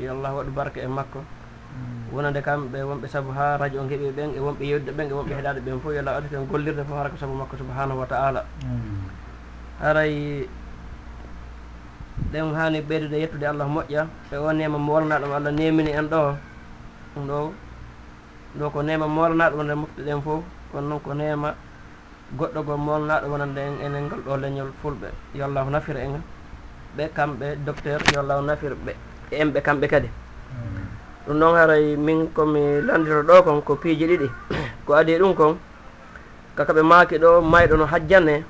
yo 0.00 0.12
allah 0.16 0.32
waɗu 0.40 0.50
barka 0.56 0.80
e 0.80 0.86
makko. 0.88 1.20
Mm. 1.20 2.16
Wonande 2.16 2.40
kamɓe 2.40 2.78
wonɓe 2.88 3.06
saabu 3.12 3.36
ha 3.36 3.58
radio 3.60 3.82
o 3.84 3.84
heeɓi 3.84 4.16
ɓen 4.16 4.32
e 4.32 4.40
wonɓe 4.40 4.64
yewdude 4.64 4.96
ɓen 4.96 5.06
e 5.10 5.12
wonɓe 5.12 5.32
heɗade 5.36 5.60
ɓen 5.60 5.76
fof 5.84 5.92
yo 5.92 6.00
allah 6.00 6.16
additen 6.24 6.48
gollirde 6.48 6.80
fof 6.88 6.96
hara 6.96 7.10
ko 7.12 7.16
saabu 7.20 7.36
makko 7.36 7.56
subhanahu 7.60 8.00
wa 8.00 8.06
taala. 8.08 8.40
Mm. 8.64 9.12
Haray 9.84 10.48
ɗen 12.32 12.54
hani 12.54 12.80
ɓeydude 12.80 13.16
yettude 13.20 13.44
allah 13.46 13.66
moƴƴa. 13.68 14.06
E 14.32 14.36
o 14.36 14.52
nema 14.52 14.78
mo 14.78 15.00
ɗum 15.00 15.12
allah 15.12 15.52
nemini 15.52 15.90
en 15.92 16.08
ɗo. 16.08 16.34
Ɗum 17.14 17.26
ɗo 17.28 17.52
ɗo 18.58 18.70
ko 18.70 18.82
nema 18.82 19.06
mo 19.06 19.20
walana 19.22 19.50
ɗum 19.50 19.62
nder 19.64 19.76
mofti 19.76 20.02
ɗen 20.02 20.20
fof 20.22 20.42
kono 20.72 20.88
noon 20.88 21.00
ko 21.00 21.12
nema 21.14 21.54
goɗɗo 22.38 22.60
go 22.66 22.76
mo 22.76 22.92
ɗum 22.98 23.30
wonande 23.32 23.58
en 23.60 23.74
enen 23.84 24.04
ngal 24.06 24.20
ɗo 24.26 24.36
leñol 24.36 24.70
fulɓe. 24.82 25.08
Yo 25.34 25.44
allahu 25.44 25.70
nafira 25.70 26.00
en. 26.00 26.20
Ɓe 26.96 27.08
kamɓe 27.14 27.56
docteur 27.64 28.00
yo 28.14 28.20
allahu 28.20 28.42
nafira 28.46 28.74
ɓe 28.84 28.92
en 29.30 29.50
ɓe 29.52 29.60
kamɓe 29.62 29.86
kadi. 29.88 30.08
Ɗum 31.26 31.36
noon 31.38 31.54
haray 31.56 31.96
min 31.96 32.28
komi 32.34 32.80
landiro 32.82 33.22
ɗo 33.22 33.42
kon 33.44 33.60
ko 33.62 33.76
piiji 33.76 34.06
ɗiɗi. 34.06 34.28
Ko 34.86 34.94
adi 34.94 35.18
ɗum 35.18 35.34
kon 35.34 35.58
kakaɓe 36.56 36.82
maaki 36.82 37.18
ɗo 37.18 37.40
mayɗo 37.42 37.76
no 37.76 37.84
hajjane 37.86 38.44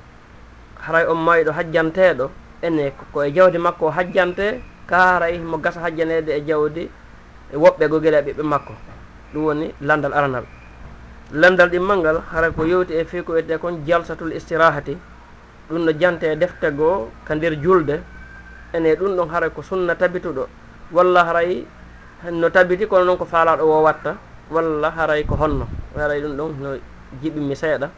haray 0.79 1.05
on 1.07 1.15
mayɗo 1.17 1.51
hajjanteɗo 1.51 2.29
ene 2.61 2.93
koye 3.13 3.31
jawdi 3.31 3.57
makko 3.57 3.85
o 3.87 3.91
hajjante 3.91 4.61
kaaray 4.87 5.37
mo 5.39 5.57
gasa 5.57 5.79
hajjanede 5.81 6.29
e 6.31 6.41
jawdi 6.47 6.89
e 7.53 7.55
woɓɓe 7.57 7.87
go 7.89 7.99
gila 7.99 8.19
e 8.19 8.21
ɓiɓɓe 8.21 8.43
makko. 8.43 8.73
Ɗum 9.33 9.43
woni 9.45 9.73
landal 9.81 10.13
aranal. 10.13 10.43
Landal 11.31 11.69
ɗimmal 11.69 11.99
ngal 11.99 12.17
hara 12.31 12.51
ko 12.51 12.63
yewti 12.65 12.93
e 12.93 13.03
fii 13.05 13.23
ko 13.23 13.33
wiyete 13.33 13.57
kon 13.59 13.83
jalsatul 13.85 14.31
istirahati. 14.33 14.97
Ɗum 15.69 15.83
no 15.85 15.91
jante 15.99 16.23
e 16.31 16.35
defte 16.35 16.71
goo 16.75 17.09
ka 17.25 17.35
nder 17.35 17.53
julde. 17.61 18.01
Ene 18.73 18.95
ɗum 18.95 19.15
ɗon 19.15 19.29
hara 19.29 19.49
ko 19.49 19.61
sunna 19.61 19.95
tabituɗo. 19.95 20.47
Walla 20.91 21.23
haray 21.25 21.65
no 22.31 22.49
tabiti 22.49 22.87
kono 22.87 23.03
noon 23.05 23.17
ko 23.17 23.25
faalaɗo 23.25 23.63
o 23.63 23.81
watta 23.83 24.15
walla 24.51 24.89
haray 24.91 25.23
ko 25.25 25.35
honno. 25.35 25.67
Haray 25.95 26.21
ɗum 26.21 26.35
ɗon 26.37 26.51
no 26.61 26.69
jiɓimi 27.21 27.55
seeɗa. 27.55 27.89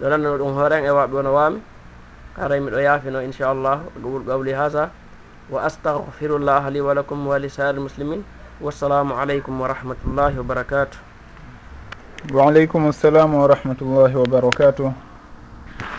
Ɗo 0.00 0.08
landano 0.08 0.36
ɗum 0.38 0.54
hooren 0.54 0.84
e 0.84 0.90
waɓe 0.90 1.12
wono 1.14 1.32
waami. 1.32 1.60
haray 2.36 2.60
miɗo 2.60 2.80
yaafino 2.80 3.22
inchallah 3.24 3.80
gowul 4.02 4.20
ɓuuri 4.22 4.26
qawli 4.28 4.52
hasa 4.52 4.90
wa 5.50 5.62
astahfirullah 5.64 6.68
li 6.70 6.80
wa 6.80 6.92
lakum 6.94 7.26
wa 7.26 7.38
li 7.38 7.48
sari 7.48 7.80
muslimin. 7.80 8.22
Wassalamu 8.60 9.14
aleykum 9.16 9.60
wa 9.60 9.68
rahmatullahi 9.68 10.36
wa 10.36 10.44
barakatuh 10.44 10.96
wa 12.32 12.48
aleykum 12.48 12.88
assalamu 12.88 13.40
wa 13.40 13.46
rahmatullahi 13.52 14.14
wa 14.16 14.24
barakatuh 14.24 14.92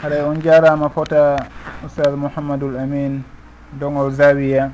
haɗa 0.02 0.26
on 0.30 0.41
jarama 0.41 0.89
fota 0.89 1.38
ustad 1.86 2.13
mouhamadoul 2.17 2.78
amin 2.78 3.23
dogol 3.80 4.12
zawiya. 4.12 4.71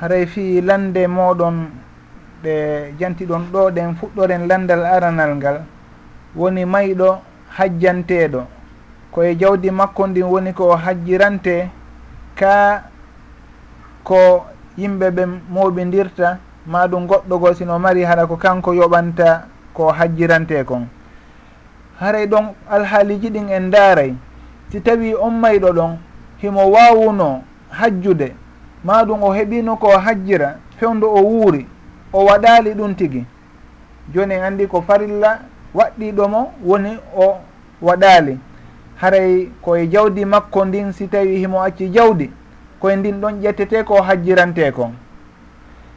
Haray 0.00 0.26
fi 0.26 0.60
lande 0.60 1.06
moɗon 1.06 1.70
ɗe 2.42 2.94
jantiɗon 2.98 3.50
ɗo 3.52 3.70
ɗen 3.70 3.94
fuɗɗoren 3.98 4.46
landal 4.48 4.84
aranal 4.84 5.34
ngal. 5.36 5.62
Woni 6.34 6.64
mayɗo 6.64 7.18
hajjanteɗo 7.50 8.57
koye 9.18 9.34
jawdi 9.34 9.70
makko 9.70 10.06
ndin 10.06 10.22
woni 10.22 10.52
ko 10.52 10.76
hajjirante 10.76 11.68
ka 12.38 12.82
ko 14.04 14.46
yimɓe 14.78 15.10
ɓe 15.10 15.22
moɓidirta 15.50 16.38
ma 16.66 16.86
ɗum 16.90 17.06
goɗɗo 17.06 17.38
go 17.40 17.54
sino 17.54 17.78
mari 17.78 18.02
haɗa 18.04 18.26
ko 18.30 18.36
kanko 18.36 18.70
yoɓanta 18.74 19.42
ko 19.74 19.90
hajjirante 19.98 20.64
kon. 20.64 20.86
Haray 22.00 22.26
ɗon 22.26 22.54
alhaaliji 22.70 23.30
ɗin 23.30 23.48
en 23.50 23.70
daaray. 23.70 24.14
Si 24.70 24.80
tawi 24.80 25.14
on 25.14 25.30
mayɗo 25.42 25.72
ɗon 25.72 25.98
himo 26.38 26.70
wawuno 26.70 27.42
hajjude 27.70 28.34
ma 28.84 29.02
ɗum 29.04 29.22
o 29.22 29.34
heɓino 29.34 29.76
ko 29.80 29.98
hajjira 29.98 30.58
fewdo 30.78 31.06
o 31.10 31.20
wuuri 31.22 31.66
o 32.12 32.24
waɗali 32.24 32.70
ɗum 32.74 32.94
tigi. 32.94 33.26
Joni 34.14 34.34
en 34.34 34.42
andi 34.44 34.66
ko 34.68 34.80
farilla 34.82 35.40
waɗɗiɗomo 35.74 36.52
woni 36.62 36.98
o 37.16 37.36
waɗali 37.82 38.38
haray 39.00 39.48
koye 39.62 39.86
jawdi 39.88 40.24
makko 40.24 40.64
ndin 40.64 40.92
si 40.92 41.08
tawi 41.08 41.38
himo 41.38 41.62
acci 41.62 41.88
jawdi 41.88 42.30
koye 42.80 42.96
ndin 42.96 43.20
ɗon 43.20 43.40
ƴettete 43.42 43.84
ko 43.84 44.02
hajjirante 44.02 44.72
kon 44.72 44.92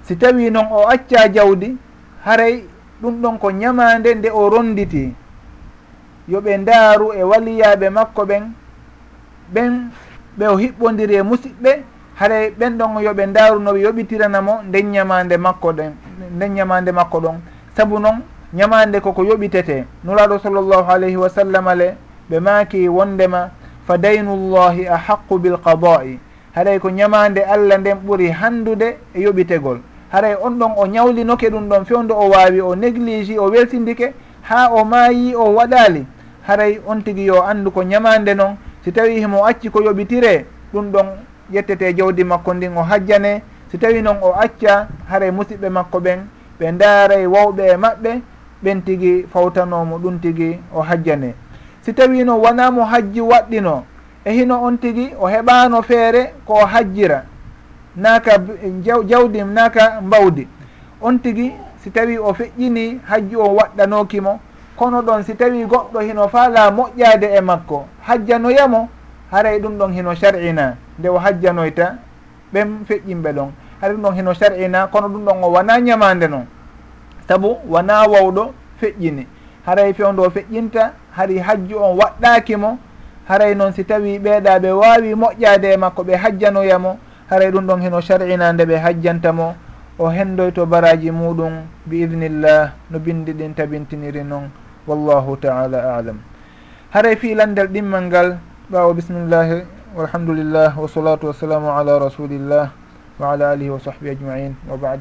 si 0.04 0.16
tawi 0.16 0.50
noon 0.50 0.68
o 0.72 0.88
acca 0.88 1.28
jawdi 1.34 1.78
haray 2.26 2.64
ɗum 3.02 3.22
ɗon 3.22 3.38
ko 3.40 3.52
ñamande 3.52 4.16
nde 4.16 4.30
o 4.32 4.50
ronditi. 4.50 5.14
Yoɓe 6.30 6.58
ndaaru 6.58 7.08
e 7.14 7.24
waliyaɓe 7.24 7.90
makko 7.90 8.22
ɓen 8.30 8.44
ɓen 9.54 9.90
ɓe 10.38 10.46
o 10.48 10.56
hiɓɓodiri 10.58 11.16
e 11.16 11.22
musidɓe 11.24 11.72
haray 12.20 12.50
ɓen 12.60 12.78
ɗon 12.78 13.02
yoɓe 13.06 13.26
ndaaru 13.26 13.60
no 13.60 13.72
ɓe 13.74 13.80
yoɓitiranamo 13.86 14.54
nden 14.68 14.86
ñamande 14.92 15.38
makko 15.38 15.70
ɗen 15.78 15.92
nden 16.36 16.52
ñamande 16.54 16.92
makko 16.92 17.18
ɗon. 17.20 17.38
Sabu 17.76 18.00
noon 18.00 18.22
ñamande 18.54 19.02
koko 19.02 19.24
yoɓitete 19.24 19.86
nuraɗo 20.04 20.40
sallllahu 20.40 20.92
alayhi 20.92 21.18
wa 21.18 21.30
sallam 21.30 21.66
le 21.78 21.96
ɓe 22.32 22.40
maaki 22.40 22.88
wondema 22.90 23.50
fa 23.88 23.98
daynullahi 23.98 24.88
ahaqu 24.88 25.38
bilqada'i 25.40 26.20
haɗay 26.56 26.80
ko 26.80 26.90
ñamande 26.90 27.40
allah 27.44 27.78
nden 27.78 27.98
ɓuri 28.08 28.30
handude 28.32 28.98
e 29.16 29.22
yoɓitegol. 29.22 29.80
Haray 30.12 30.36
on 30.42 30.52
ɗon 30.60 30.72
o 30.78 30.86
ñawlinoke 30.88 31.50
ɗum 31.50 31.68
ɗon 31.70 31.86
fewdo 31.86 32.16
o 32.16 32.30
wawi 32.30 32.62
o 32.62 32.76
néglige 32.76 33.38
o 33.40 33.50
weltindike 33.50 34.14
ha 34.44 34.70
o 34.72 34.84
maayi 34.86 35.36
o 35.36 35.54
waɗali 35.56 36.06
haray 36.48 36.80
on 36.88 37.02
tigui 37.04 37.26
yo 37.26 37.44
andu 37.44 37.72
ko 37.72 37.84
ñamande 37.84 38.34
noon 38.36 38.56
si 38.84 38.92
tawi 38.92 39.20
himo 39.20 39.46
acci 39.46 39.70
ko 39.70 39.82
yoɓitire 39.82 40.46
ɗum 40.74 40.92
ɗon 40.92 41.08
ƴettete 41.52 41.94
jawdi 41.98 42.24
makko 42.24 42.54
ndin 42.54 42.78
o 42.78 42.82
hajjane. 42.84 43.42
Si 43.72 43.78
tawi 43.78 44.02
noon 44.02 44.18
o 44.22 44.34
acca 44.34 44.88
haray 45.10 45.32
musidɓe 45.32 45.70
makko 45.70 46.00
ɓen 46.00 46.20
ɓe 46.60 46.72
ndaaray 46.72 47.26
wawɓe 47.28 47.64
e 47.74 47.78
maɓɓe 47.78 48.22
ɓen 48.64 48.82
tigui 48.84 49.26
fawtanomo 49.34 49.98
ɗum 50.00 50.20
tigui 50.20 50.60
o 50.74 50.82
hajjane. 50.82 51.36
si 51.82 51.94
tawino 51.94 52.40
wonamo 52.40 52.86
hajji 52.86 53.22
waɗɗino 53.22 53.84
e 54.26 54.32
hino 54.34 54.62
on 54.64 54.78
tigui 54.78 55.14
o 55.20 55.26
heɓano 55.28 55.82
feere 55.82 56.34
ko 56.46 56.66
hajjira 56.66 57.24
naka 57.96 58.38
jawdi 59.10 59.44
naka 59.44 60.02
mbawdi. 60.02 60.48
On 61.02 61.18
tigui 61.20 61.52
si 61.84 61.90
tawi 61.92 62.18
o 62.18 62.34
feƴƴini 62.34 63.00
hajji 63.10 63.36
o 63.36 63.56
waɗɗanokimo 63.56 64.40
kono 64.78 65.02
ɗon 65.02 65.24
si 65.24 65.34
tawi 65.36 65.66
goɗɗo 65.66 66.00
hino 66.00 66.28
faala 66.28 66.72
moƴƴade 66.72 67.28
e 67.38 67.42
makko 67.42 67.86
hajjanoyamo 68.08 68.90
haray 69.32 69.60
ɗum 69.60 69.78
ɗon 69.78 69.92
hino 69.94 70.16
shar'ina 70.16 70.76
nde 71.00 71.10
o 71.10 71.18
hajjanoyta 71.18 71.96
ɓen 72.54 72.86
feƴƴinɓe 72.88 73.34
ɗon. 73.34 73.50
Haray 73.82 73.96
ɗum 73.96 74.04
ɗon 74.04 74.16
hino 74.16 74.34
shar'ina 74.34 74.88
kono 74.88 75.08
ɗum 75.10 75.26
ɗon 75.26 75.44
o 75.44 75.48
wona 75.50 75.80
ñamande 75.80 76.28
noon 76.30 76.46
saabu 77.28 77.58
wona 77.68 78.06
wawɗo 78.08 78.54
feƴƴini. 78.80 79.26
haray 79.66 79.94
fewndo 79.94 80.30
feƴƴinta 80.30 80.94
hari 81.12 81.38
hajju 81.40 81.78
on 81.78 81.98
waɗɗakimo 81.98 82.78
haray 83.28 83.56
noon 83.56 83.74
si 83.74 83.84
tawi 83.86 84.20
ɓeeɗa 84.20 84.60
ɓe 84.60 84.72
wawi 84.72 85.14
moƴƴade 85.16 85.74
e 85.74 85.78
makko 85.78 86.04
ɓe 86.04 86.16
hajjanoyamo 86.18 86.98
haray 87.30 87.52
ɗum 87.52 87.66
ɗon 87.68 87.82
heno 87.82 88.02
shar'ina 88.02 88.54
nde 88.54 88.66
ɓe 88.66 88.76
hajjantamo 88.78 89.56
o 90.00 90.10
hendoy 90.10 90.52
to 90.52 90.66
baraji 90.66 91.12
muɗum 91.12 91.64
bi 91.86 92.02
idnillah 92.04 92.72
no 92.90 93.00
bindi 93.00 93.34
ɗin 93.34 93.54
tabintiniri 93.54 94.24
noon 94.24 94.50
wallahu 94.88 95.38
taala 95.38 95.98
alam. 95.98 96.20
Haray 96.92 97.16
fi 97.16 97.36
landel 97.36 97.68
ɗimmal 97.68 98.04
ngal 98.10 98.38
ɓawo 98.72 98.94
bisimillahi 98.94 99.64
walhamdulillah 99.96 100.74
wa 100.78 100.88
salatu 100.88 101.28
wassalamu 101.28 101.70
ala 101.70 102.00
rasulillah 102.00 102.72
wa 103.20 103.32
ala 103.32 103.52
alihi 103.52 103.70
wa 103.70 103.80
sahbi 103.80 104.10
ajmain 104.10 104.56
wa 104.68 104.78
bad. 104.78 105.00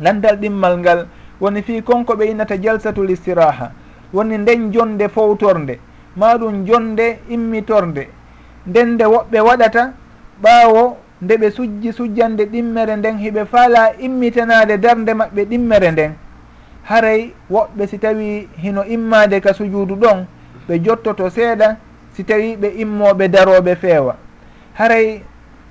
Landal 0.00 0.36
ɗimmal 0.40 0.78
ngal 0.80 1.06
woni 1.40 1.62
fi 1.62 1.82
konko 1.82 2.14
ɓe 2.16 2.24
innata 2.30 2.56
jalsatul 2.56 3.10
istiraha. 3.10 3.70
Woni 4.12 4.38
nden 4.38 4.72
jonde 4.72 5.08
fowtorde. 5.08 5.78
Maɗum 6.16 6.64
jonde 6.66 7.18
immitorde. 7.28 8.08
Nden 8.66 8.88
nde 8.94 9.04
woɓɓe 9.04 9.40
waɗata 9.40 9.92
ɓaawo 10.42 10.96
nde 11.22 11.36
ɓe 11.36 11.50
sujji 11.50 11.92
sujjande 11.92 12.44
ɗimmere 12.46 12.96
nden 12.96 13.18
hiɓe 13.18 13.44
faala 13.46 13.92
immitanade 13.98 14.78
darde 14.78 15.12
maɓɓe 15.14 15.44
ɗimmere 15.50 15.90
nden. 15.92 16.12
Haray 16.84 17.32
woɓɓe 17.50 17.86
si 17.86 17.98
tawi 17.98 18.48
hino 18.56 18.84
immade 18.84 19.40
ka 19.40 19.52
sujuudu 19.54 19.94
ɗon 19.96 20.26
ɓe 20.68 20.78
jottoto 20.84 21.30
seeɗa 21.30 21.76
si 22.14 22.24
tawi 22.24 22.56
ɓe 22.56 22.68
immoɓe 22.82 23.28
daroɓe 23.28 23.76
feewa. 23.76 24.16
Haray 24.74 25.22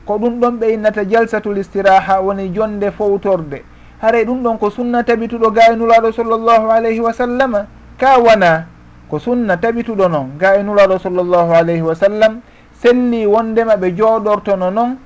ko 0.06 0.18
ɗum 0.18 0.40
ɗon 0.40 0.60
ɓe 0.60 0.74
innata 0.74 1.04
jalsatul 1.10 1.58
istiraha 1.58 2.22
woni 2.22 2.50
jonde 2.54 2.92
fowtorde. 2.92 3.64
haray 4.02 4.26
ɗum 4.26 4.44
ɗon 4.44 4.58
ko 4.58 4.70
sunna 4.70 5.04
tabituɗo 5.04 5.52
ga 5.52 5.72
e 5.74 5.76
nulaɗo 5.76 6.12
sallllahu 6.12 6.70
alayhi 6.72 7.00
wa 7.00 7.14
sallam 7.14 7.54
ka 7.98 8.18
wona 8.20 8.66
ko 9.10 9.20
sunna 9.20 9.58
tabituɗo 9.58 10.08
noon 10.10 10.38
ga 10.38 10.56
e 10.60 10.64
nulaɗo 10.64 11.00
sallllahu 11.00 11.54
alayhi 11.54 11.82
wa 11.82 11.96
sallam. 11.96 12.42
Selli 12.78 13.26
wondema 13.26 13.76
ɓe 13.76 13.92
jooɗortono 13.98 14.70
noon 14.72 14.98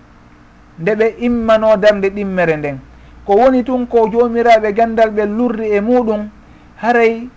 nde 0.79 0.91
ɓe 0.95 1.15
immano 1.19 1.77
darde 1.77 2.09
ɗimmere 2.09 2.57
nden. 2.57 2.77
Ko 3.25 3.35
woni 3.35 3.63
tun 3.63 3.85
ko 3.87 4.09
jomiraɓe 4.11 4.73
gandal 4.73 5.09
ɓe 5.11 5.25
lurri 5.25 5.71
e 5.71 5.79
muɗum 5.79 6.27
haray 6.81 7.29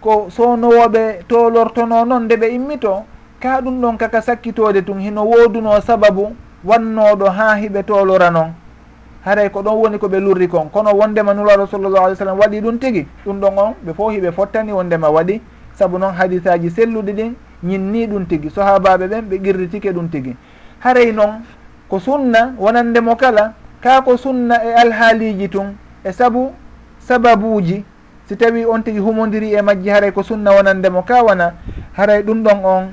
ko 0.00 0.26
sownowoɓe 0.28 1.24
tolortono 1.28 2.04
noon 2.04 2.24
nde 2.24 2.36
ɓe 2.36 2.48
immito 2.52 3.04
ka 3.40 3.60
ɗum 3.60 3.80
ɗon 3.80 3.96
kaka 3.96 4.20
sakkitode 4.20 4.82
tun 4.84 4.98
hino 5.00 5.24
wooduno 5.24 5.80
sababu 5.80 6.34
wannoɗo 6.64 7.26
ha 7.30 7.54
hiɓe 7.56 7.82
tolora 7.86 8.30
noon 8.30 8.52
haray 9.24 9.50
ko 9.50 9.62
ɗon 9.62 9.76
woni 9.76 9.98
koɓe 9.98 10.20
lurri 10.20 10.48
kon. 10.48 10.68
Kono 10.70 10.90
wondema 10.94 11.34
nulaɗo 11.34 11.66
sallllahu 11.66 12.04
alih 12.04 12.14
w 12.14 12.18
sallam 12.18 12.38
waɗi 12.38 12.60
ɗum 12.60 12.78
tigui 12.78 13.06
ɗum 13.24 13.40
ɗon 13.40 13.58
on 13.58 13.74
ɓe 13.84 13.92
fof 13.94 14.12
hiɓe 14.12 14.32
fottani 14.32 14.72
wondema 14.72 15.08
waɗi. 15.10 15.40
Saabu 15.74 15.98
noon 15.98 16.12
hadisaji 16.14 16.70
selluɗi 16.70 17.12
ɗin 17.12 17.34
ñinni 17.62 18.06
ɗum 18.06 18.26
tigui 18.26 18.50
sahabaɓe 18.50 19.06
ɓen 19.08 19.24
ɓe 19.28 19.38
qirritike 19.42 19.92
ɗum 19.92 20.08
tigui 20.08 20.36
haray 20.80 21.12
noon 21.12 21.42
ko 21.88 21.98
sunna 21.98 22.54
wonandemo 22.58 23.16
kala 23.16 23.54
ka 23.80 24.00
ko 24.02 24.16
sunna 24.16 24.62
e 24.64 24.72
alhaaliji 24.74 25.48
tun 25.48 25.74
e 26.04 26.12
saabu 26.12 26.52
sababuji 26.98 27.84
si 28.26 28.36
tawi 28.36 28.64
on 28.64 28.82
tigui 28.82 29.00
humodiri 29.00 29.54
e 29.54 29.62
majji 29.62 29.88
haray 29.90 30.12
ko 30.12 30.22
sunna 30.22 30.52
wonandemo 30.52 31.02
ka 31.02 31.22
wona 31.22 31.52
haray 31.96 32.22
ɗum 32.22 32.42
ɗon 32.42 32.64
on 32.64 32.84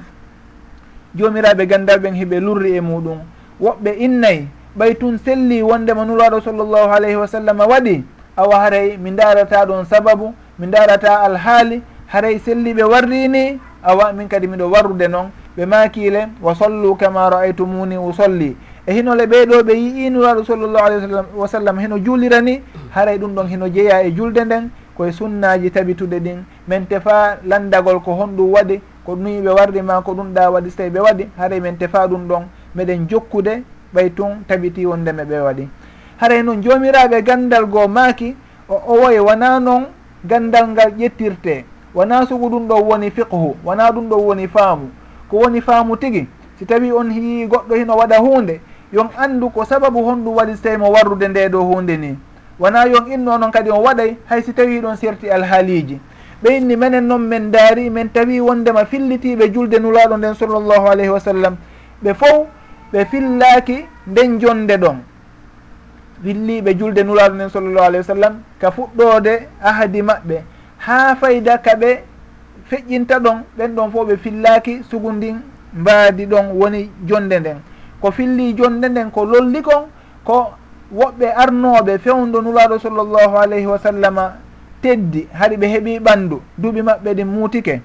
jomiraɓe 1.15 1.65
gandal 1.67 1.99
ɓen 1.99 2.13
hiɓe 2.13 2.39
lurri 2.39 2.75
e 2.75 2.81
muɗum. 2.81 3.19
Woɓɓe 3.61 3.91
innayi 3.99 4.47
ɓay 4.77 4.93
tun 4.95 5.17
selli 5.17 5.61
wondema 5.63 6.05
nuraɗo 6.05 6.41
sallllahu 6.41 6.91
alayhi 6.91 7.15
wa 7.15 7.27
sallam 7.27 7.59
waɗi 7.59 8.03
awa 8.37 8.59
haray 8.59 8.97
mi 8.97 9.11
darata 9.11 9.65
ɗon 9.65 9.85
sababu 9.85 10.33
mi 10.59 10.67
darata 10.67 11.19
alhaali 11.21 11.81
haray 12.07 12.39
selliɓe 12.39 12.83
warrini 12.83 13.59
awa 13.83 14.13
min 14.13 14.27
kadi 14.27 14.47
miɗo 14.47 14.69
warrude 14.71 15.07
noon 15.07 15.29
ɓe 15.57 15.65
makile 15.65 16.27
wa 16.41 16.53
sollu 16.55 16.95
kama 16.95 17.29
ra'aytumuni 17.29 17.97
usolli 17.97 18.55
e 18.87 18.93
hinole 18.93 19.25
ɓeɗo 19.25 19.63
ɓe 19.63 19.73
yii 19.73 20.09
nuraɗo 20.09 20.43
sallllahu 20.43 20.85
alayhi 20.85 21.07
wa 21.35 21.47
sallam 21.47 21.79
heno 21.79 21.97
juulira 21.99 22.41
ni 22.41 22.61
haray 22.91 23.17
ɗum 23.17 23.33
ɗon 23.35 23.47
heno 23.47 23.67
jeeya 23.69 24.03
e 24.03 24.11
julde 24.11 24.43
nden 24.45 24.69
koye 24.97 25.11
sunnaji 25.11 25.71
tabitude 25.71 26.19
ɗin. 26.19 26.43
Min 26.67 26.85
tefa 26.87 27.37
landagol 27.45 27.99
ko 28.01 28.11
honɗum 28.15 28.51
waɗi 28.53 28.81
ko 29.05 29.15
ni 29.15 29.41
ɓe 29.41 29.49
warrima 29.49 30.01
ko 30.01 30.13
ɗum 30.13 30.33
ɗa 30.33 30.49
waɗi 30.51 30.69
so 30.71 30.77
tawi 30.77 30.89
ɓe 30.89 30.99
waɗi 30.99 31.27
haray 31.37 31.59
min 31.59 31.77
tefa 31.77 32.07
ɗum 32.07 32.27
ɗon 32.27 32.43
meɗen 32.75 33.07
jokkude 33.09 33.63
ɓay 33.95 34.09
tun 34.15 34.43
tabiti 34.47 34.85
wondeme 34.85 35.23
ɓe 35.25 35.39
waɗi. 35.41 35.67
Haray 36.17 36.43
noon 36.43 36.61
jomiraɓe 36.61 37.21
gandal 37.23 37.65
goo 37.65 37.87
maaki 37.87 38.35
o 38.69 38.75
owoye 38.87 39.19
wona 39.19 39.59
noon 39.59 39.85
gandal 40.25 40.67
ngal 40.69 40.91
ƴettirte. 40.97 41.63
Wona 41.95 42.25
sugu 42.27 42.49
ɗum 42.49 42.67
ɗo 42.67 42.75
woni 42.83 43.09
fiqhu 43.11 43.55
wona 43.63 43.91
ɗum 43.91 44.09
ɗo 44.09 44.17
woni 44.17 44.47
faamu. 44.47 44.89
Ko 45.29 45.37
woni 45.37 45.61
faamu 45.61 45.97
tigi 45.97 46.27
si 46.59 46.65
tawi 46.65 46.91
on 46.91 47.09
yii 47.11 47.47
goɗɗo 47.47 47.75
hino 47.75 47.95
waɗa 47.95 48.17
hunde 48.19 48.59
yon 48.93 49.09
andu 49.17 49.49
ko 49.49 49.65
sababu 49.65 49.99
honɗum 50.03 50.35
waɗi 50.35 50.55
so 50.55 50.61
tawi 50.63 50.77
mo 50.77 50.89
warrude 50.91 51.27
nde 51.27 51.49
ɗo 51.49 51.59
hunde 51.63 51.97
ni. 51.97 52.17
Wona 52.59 52.85
yon 52.87 53.11
inno 53.11 53.37
noon 53.37 53.51
kadi 53.51 53.69
on 53.71 53.83
waɗay 53.83 54.15
hay 54.29 54.41
si 54.43 54.53
tawi 54.53 54.81
ɗon 54.81 54.95
serti 54.97 55.29
alhaaliji 55.29 55.99
ɓeyni 56.43 56.75
menen 56.77 57.07
noon 57.07 57.27
min 57.27 57.51
daari 57.51 57.89
min 57.89 58.09
tawi 58.09 58.39
wondema 58.41 58.85
fillitiɓe 58.85 59.51
julde 59.53 59.79
nulaɗo 59.79 60.17
nden 60.17 60.33
sallllahu 60.35 60.87
alayhi 60.87 61.09
wa 61.09 61.19
sallam. 61.19 61.55
Ɓe 62.03 62.13
fof 62.13 62.47
ɓe 62.95 63.05
fillaaki 63.11 63.77
nden 64.07 64.39
jonde 64.39 64.77
ɗon. 64.77 64.97
Filliɓe 66.23 66.71
julde 66.79 67.03
nuraɗo 67.03 67.35
nden 67.35 67.49
sallllahu 67.49 67.85
alayhi 67.87 67.97
wa 68.07 68.15
sallam 68.15 68.33
ka 68.61 68.71
fuɗɗode 68.71 69.33
ahadi 69.61 70.01
maɓɓe. 70.01 70.37
Haa 70.77 71.15
fayda 71.15 71.57
ka 71.57 71.75
ɓe 71.75 71.89
feƴƴinta 72.69 73.19
ɗon 73.19 73.37
ɓen 73.57 73.75
ɗon 73.75 73.91
fof 73.91 74.07
ɓe 74.07 74.17
fillaaki 74.17 74.81
sugundin 74.89 75.37
mbaadi 75.73 76.25
ɗon 76.25 76.45
woni 76.59 76.89
jonde 77.07 77.39
nden. 77.39 77.57
Ko 78.01 78.11
filli 78.11 78.53
jonde 78.57 78.85
nden 78.89 79.11
ko 79.11 79.25
lolli 79.25 79.61
kon 79.61 79.87
ko 80.23 80.51
woɓɓe 80.95 81.27
arnoɓe 81.35 81.97
fewndo 81.99 82.41
nuraɗo 82.41 82.79
sallllahu 82.79 83.35
alayhi 83.37 83.65
wa 83.67 83.77
sallama 83.79 84.33
teddi 84.81 85.27
haɗi 85.33 85.57
ɓe 85.57 85.67
heeɓi 85.67 85.99
ɓandu 85.99 86.41
duuɓi 86.57 86.81
maɓɓe 86.81 87.13
ɗin 87.13 87.25
muutike. 87.27 87.81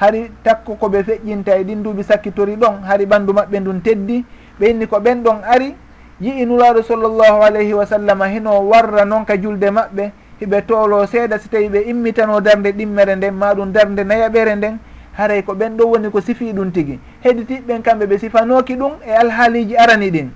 Haɗi 0.00 0.30
takko 0.44 0.74
ko 0.76 0.88
ɓe 0.88 1.02
feƴƴinta 1.04 1.56
e 1.60 1.64
ɗin 1.64 1.82
duuɓi 1.82 2.02
sakkitori 2.04 2.56
ɗon 2.56 2.82
haɗi 2.88 3.04
ɓanndu 3.06 3.32
maɓɓe 3.32 3.60
ndun 3.60 3.80
teddi 3.82 4.24
ɓenni 4.60 4.86
ko 4.86 5.00
ɓen 5.00 5.22
ɗon 5.22 5.42
ari 5.44 5.74
yi'i 6.20 6.46
nulaaɗo 6.46 6.82
sallllahu 6.82 7.42
alayhi 7.42 7.72
wa 7.74 7.86
sallam 7.86 8.22
hino 8.22 8.60
warra 8.68 9.04
noon 9.04 9.24
ka 9.24 9.36
julde 9.36 9.70
maɓɓe 9.70 10.10
hiɓe 10.40 10.62
toolo 10.66 11.06
seeɗa 11.06 11.38
si 11.38 11.48
tawi 11.48 11.68
ɓe 11.68 11.80
immitano 11.90 12.40
darde 12.40 12.72
ɗimmere 12.72 13.16
nden 13.16 13.34
maɗum 13.34 13.72
darde 13.72 14.04
nayaɓere 14.04 14.54
nden 14.56 14.78
haray 15.16 15.42
ko 15.42 15.52
ɓen 15.54 15.76
ɗon 15.76 15.88
woni 15.90 16.10
ko 16.10 16.20
sifi 16.20 16.52
ɗum 16.52 16.70
tigi. 16.72 16.98
Heditiɓɓen 17.24 17.82
kamɓe 17.82 18.06
ɓe 18.06 18.18
sifanoki 18.18 18.76
ɗum 18.76 18.92
e 19.06 19.12
alhaaliji 19.12 19.76
arani 19.76 20.10
ɗin. 20.10 20.28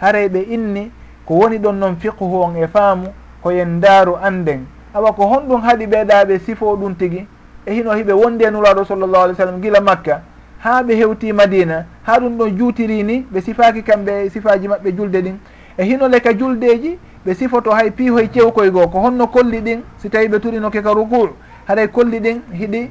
Haray 0.00 0.28
ɓe 0.28 0.40
inni 0.50 0.90
ko 1.26 1.34
woni 1.34 1.58
ɗon 1.58 1.72
noon 1.78 1.96
fiqhu 1.96 2.24
on 2.42 2.56
e 2.56 2.66
faamu 2.66 3.08
koyen 3.42 3.76
ndaaru 3.78 4.16
anden 4.22 4.66
awa 4.94 5.12
ko 5.12 5.22
honɗum 5.26 5.60
haɗi 5.62 5.86
ɓeeɗa 5.86 6.24
ɓe 6.24 6.38
sifo 6.38 6.76
ɗum 6.76 6.94
tigi 6.96 7.26
e 7.66 7.72
hino 7.74 7.92
hiɓe 7.92 8.12
wondi 8.12 8.44
e 8.44 8.50
nulaaɗo 8.50 8.84
sallllahu 8.84 9.24
alih 9.24 9.34
w 9.34 9.36
sallam 9.36 9.60
gila 9.60 9.80
makka 9.80 10.22
ha 10.58 10.82
ɓe 10.82 10.94
hewti 10.96 11.32
madina 11.32 11.84
ha 12.02 12.18
ɗum 12.20 12.36
ɗon 12.38 12.56
juutiri 12.58 13.02
ni 13.02 13.24
ɓe 13.32 13.40
sifaki 13.40 13.82
kamɓe 13.82 14.30
sifaji 14.30 14.68
maɓɓe 14.68 14.92
julde 14.96 15.20
ɗin. 15.22 15.36
E 15.78 15.84
hinole 15.84 16.20
ka 16.20 16.32
juldeji 16.32 16.98
ɓe 17.26 17.34
sifoto 17.34 17.70
hay 17.70 17.90
piihoye 17.90 18.28
cewkoye 18.28 18.70
goo 18.70 18.88
ko 18.88 18.98
honno 19.00 19.26
kolli 19.26 19.60
ɗin 19.60 19.80
si 19.98 20.08
tawi 20.10 20.28
ɓe 20.28 20.40
turinoke 20.40 20.82
ka 20.82 20.92
ruku 20.92 21.28
haɗay 21.68 21.88
kolli 21.88 22.18
ɗin 22.20 22.40
hiɗi 22.52 22.90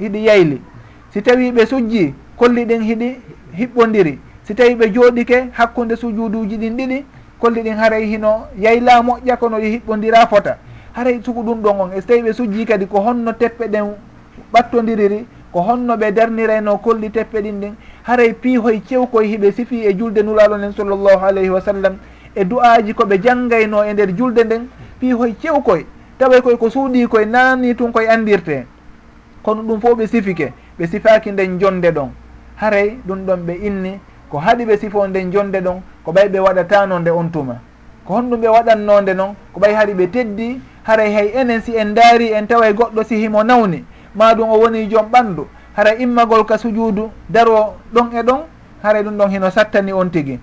hiɗi 0.00 0.24
yayli. 0.24 0.60
Si 1.10 1.22
tawi 1.22 1.50
ɓe 1.52 1.66
sujji 1.66 2.14
kolli 2.36 2.64
ɗin 2.66 2.82
hiɗi 2.82 3.16
hiɓɓodiri 3.58 4.18
si 4.42 4.54
tawi 4.54 4.74
ɓe 4.74 4.92
jooɗike 4.92 5.48
hakkude 5.52 5.96
sujuduji 5.96 6.56
ɗin 6.58 6.76
ɗiɗi 6.76 7.04
kolli 7.40 7.62
ɗin 7.62 7.76
haray 7.76 8.04
hino 8.06 8.46
yayla 8.58 9.02
moƴƴa 9.02 9.36
kono 9.36 9.58
yo 9.58 9.68
hiɓɓodira 9.78 10.26
fota. 10.28 10.58
Haray 10.92 11.20
suku 11.24 11.42
ɗum 11.42 11.62
ɗon 11.62 11.80
on. 11.80 11.90
E 11.96 12.00
so 12.00 12.06
tawi 12.08 12.22
ɓe 12.22 12.32
sujji 12.32 12.66
kadi 12.66 12.86
ko 12.86 13.00
honno 13.00 13.32
teppe 13.32 13.64
ɗen 13.68 13.94
ɓattodiriri 14.52 15.24
ko 15.52 15.60
honno 15.60 15.96
ɓe 15.96 16.12
darnirayno 16.12 16.78
kolli 16.78 17.10
teppe 17.10 17.40
ɗin 17.42 17.60
ɗin 17.60 17.74
haray 18.04 18.32
piihoye 18.32 18.80
cewkoye 18.88 19.28
hiɓe 19.28 19.52
sifi 19.52 19.84
e 19.86 19.94
julde 19.94 20.22
nulaɗo 20.22 20.56
nden 20.58 20.72
sallllahu 20.72 21.24
alayhi 21.24 21.50
wa 21.50 21.60
sallam. 21.60 21.96
E 22.34 22.44
du'aji 22.44 22.94
koɓe 22.94 23.18
janggayno 23.22 23.84
e 23.84 23.92
nder 23.92 24.14
julde 24.16 24.44
nden 24.44 24.68
piihoye 25.00 25.34
cewkoye 25.42 25.84
taway 26.18 26.40
koye 26.40 26.56
ko 26.56 26.70
suuɗi 26.70 27.06
koye 27.08 27.26
nani 27.26 27.74
tun 27.74 27.92
koye 27.92 28.08
andirte 28.08 28.66
kono 29.42 29.62
ɗum 29.62 29.80
fof 29.80 29.98
ɓe 29.98 30.06
sifike 30.06 30.52
ɓe 30.78 30.86
sifaki 30.86 31.30
nden 31.32 31.58
jonde 31.60 31.90
ɗon. 31.92 32.08
Haray 32.56 32.96
ɗum 33.06 33.26
ɗon 33.26 33.40
ɓe 33.46 33.54
inni 33.66 33.98
ko 34.30 34.38
haɗi 34.38 34.64
ɓe 34.64 34.76
sifo 34.78 35.06
nden 35.08 35.30
jonde 35.32 35.60
ɗon 35.60 35.80
ko 36.04 36.12
ɓay 36.12 36.28
ɓe 36.28 36.38
waɗatano 36.40 36.98
nde 36.98 37.10
on 37.10 37.28
tuma. 37.30 37.56
Ko 38.06 38.14
honɗum 38.14 38.40
ɓe 38.40 38.48
waɗannonde 38.48 39.14
noon 39.14 39.34
ko 39.52 39.60
ɓay 39.60 39.74
haɗi 39.74 39.94
ɓe 39.94 40.06
teddi 40.10 40.60
haray 40.84 41.12
hay 41.12 41.28
enen 41.34 41.60
si 41.60 41.76
en 41.76 41.94
daari 41.94 42.32
en 42.32 42.46
tawa 42.46 42.68
e 42.68 42.72
goɗɗo 42.72 43.04
sihimo 43.04 43.42
nawni. 43.44 43.84
ma 44.14 44.34
ɗum 44.34 44.50
o 44.50 44.58
woni 44.58 44.86
joom 44.90 45.06
ɓandu. 45.10 45.46
Hara 45.76 45.94
immagol 45.96 46.44
ka 46.44 46.58
sujuudu 46.58 47.10
daro 47.28 47.74
ɗon 47.94 48.12
e 48.12 48.22
ɗon 48.22 48.40
hara 48.82 49.02
ɗum 49.02 49.16
ɗon 49.16 49.30
hino 49.30 49.50
sattani 49.50 49.92
on 49.92 50.10
tigi. 50.10 50.38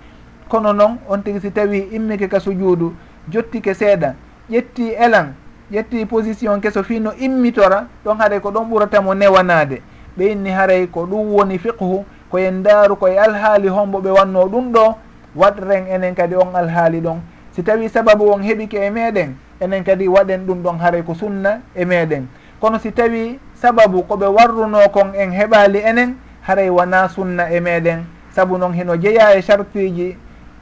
Kono 0.48 0.72
noon 0.72 0.98
on 1.08 1.22
tigi 1.22 1.40
si 1.40 1.50
tawi 1.50 1.88
immike 1.92 2.28
ka 2.28 2.40
sujuudu 2.40 2.92
jottike 3.28 3.74
seeɗa 3.74 4.14
ƴetti 4.50 4.90
elan 4.98 5.34
ƴetti 5.72 6.06
position 6.06 6.60
keso 6.60 6.82
fino 6.82 7.12
immitora 7.18 7.86
ɗon 8.04 8.18
haray 8.18 8.40
ko 8.40 8.50
ɗon 8.50 8.66
ɓuratamo 8.70 9.14
newanade. 9.14 9.82
Ɓe 10.18 10.32
inni 10.32 10.50
haray 10.50 10.86
ko 10.88 11.06
ɗum 11.06 11.30
woni 11.32 11.58
fiqhu 11.58 12.04
koyen 12.30 12.62
daaru 12.62 12.96
koye 12.96 13.18
alhaali 13.18 13.68
hombo 13.68 14.00
ɓe 14.00 14.10
wanno 14.10 14.44
ɗum 14.48 14.72
ɗo 14.72 14.94
waɗren 15.36 15.86
enen 15.86 16.14
kadi 16.14 16.34
on 16.34 16.54
alhaali 16.54 17.00
ɗon. 17.00 17.20
Si 17.52 17.62
tawi 17.62 17.88
sababu 17.88 18.30
on 18.32 18.42
heɓike 18.42 18.74
e 18.86 18.90
meɗen 18.90 19.34
enen 19.60 19.84
kadi 19.84 20.08
waɗen 20.08 20.46
ɗum 20.46 20.62
ɗon 20.62 20.78
haray 20.80 21.02
ko 21.02 21.14
sunna 21.14 21.60
e 21.76 21.84
meɗen. 21.84 22.26
Kono 22.60 22.78
si 22.78 22.90
tawi 22.92 23.38
sababu 23.62 24.02
koɓe 24.02 24.26
warruno 24.26 24.88
kon 24.92 25.12
en 25.14 25.30
heɓali 25.32 25.78
enen 25.78 26.14
haray 26.46 26.70
wona 26.70 27.08
sunna 27.08 27.50
e 27.50 27.60
meɗen. 27.60 28.04
Saabu 28.34 28.58
noon 28.58 28.72
heno 28.72 28.96
jeeya 28.96 29.34
e 29.36 29.42
chartuji 29.42 30.16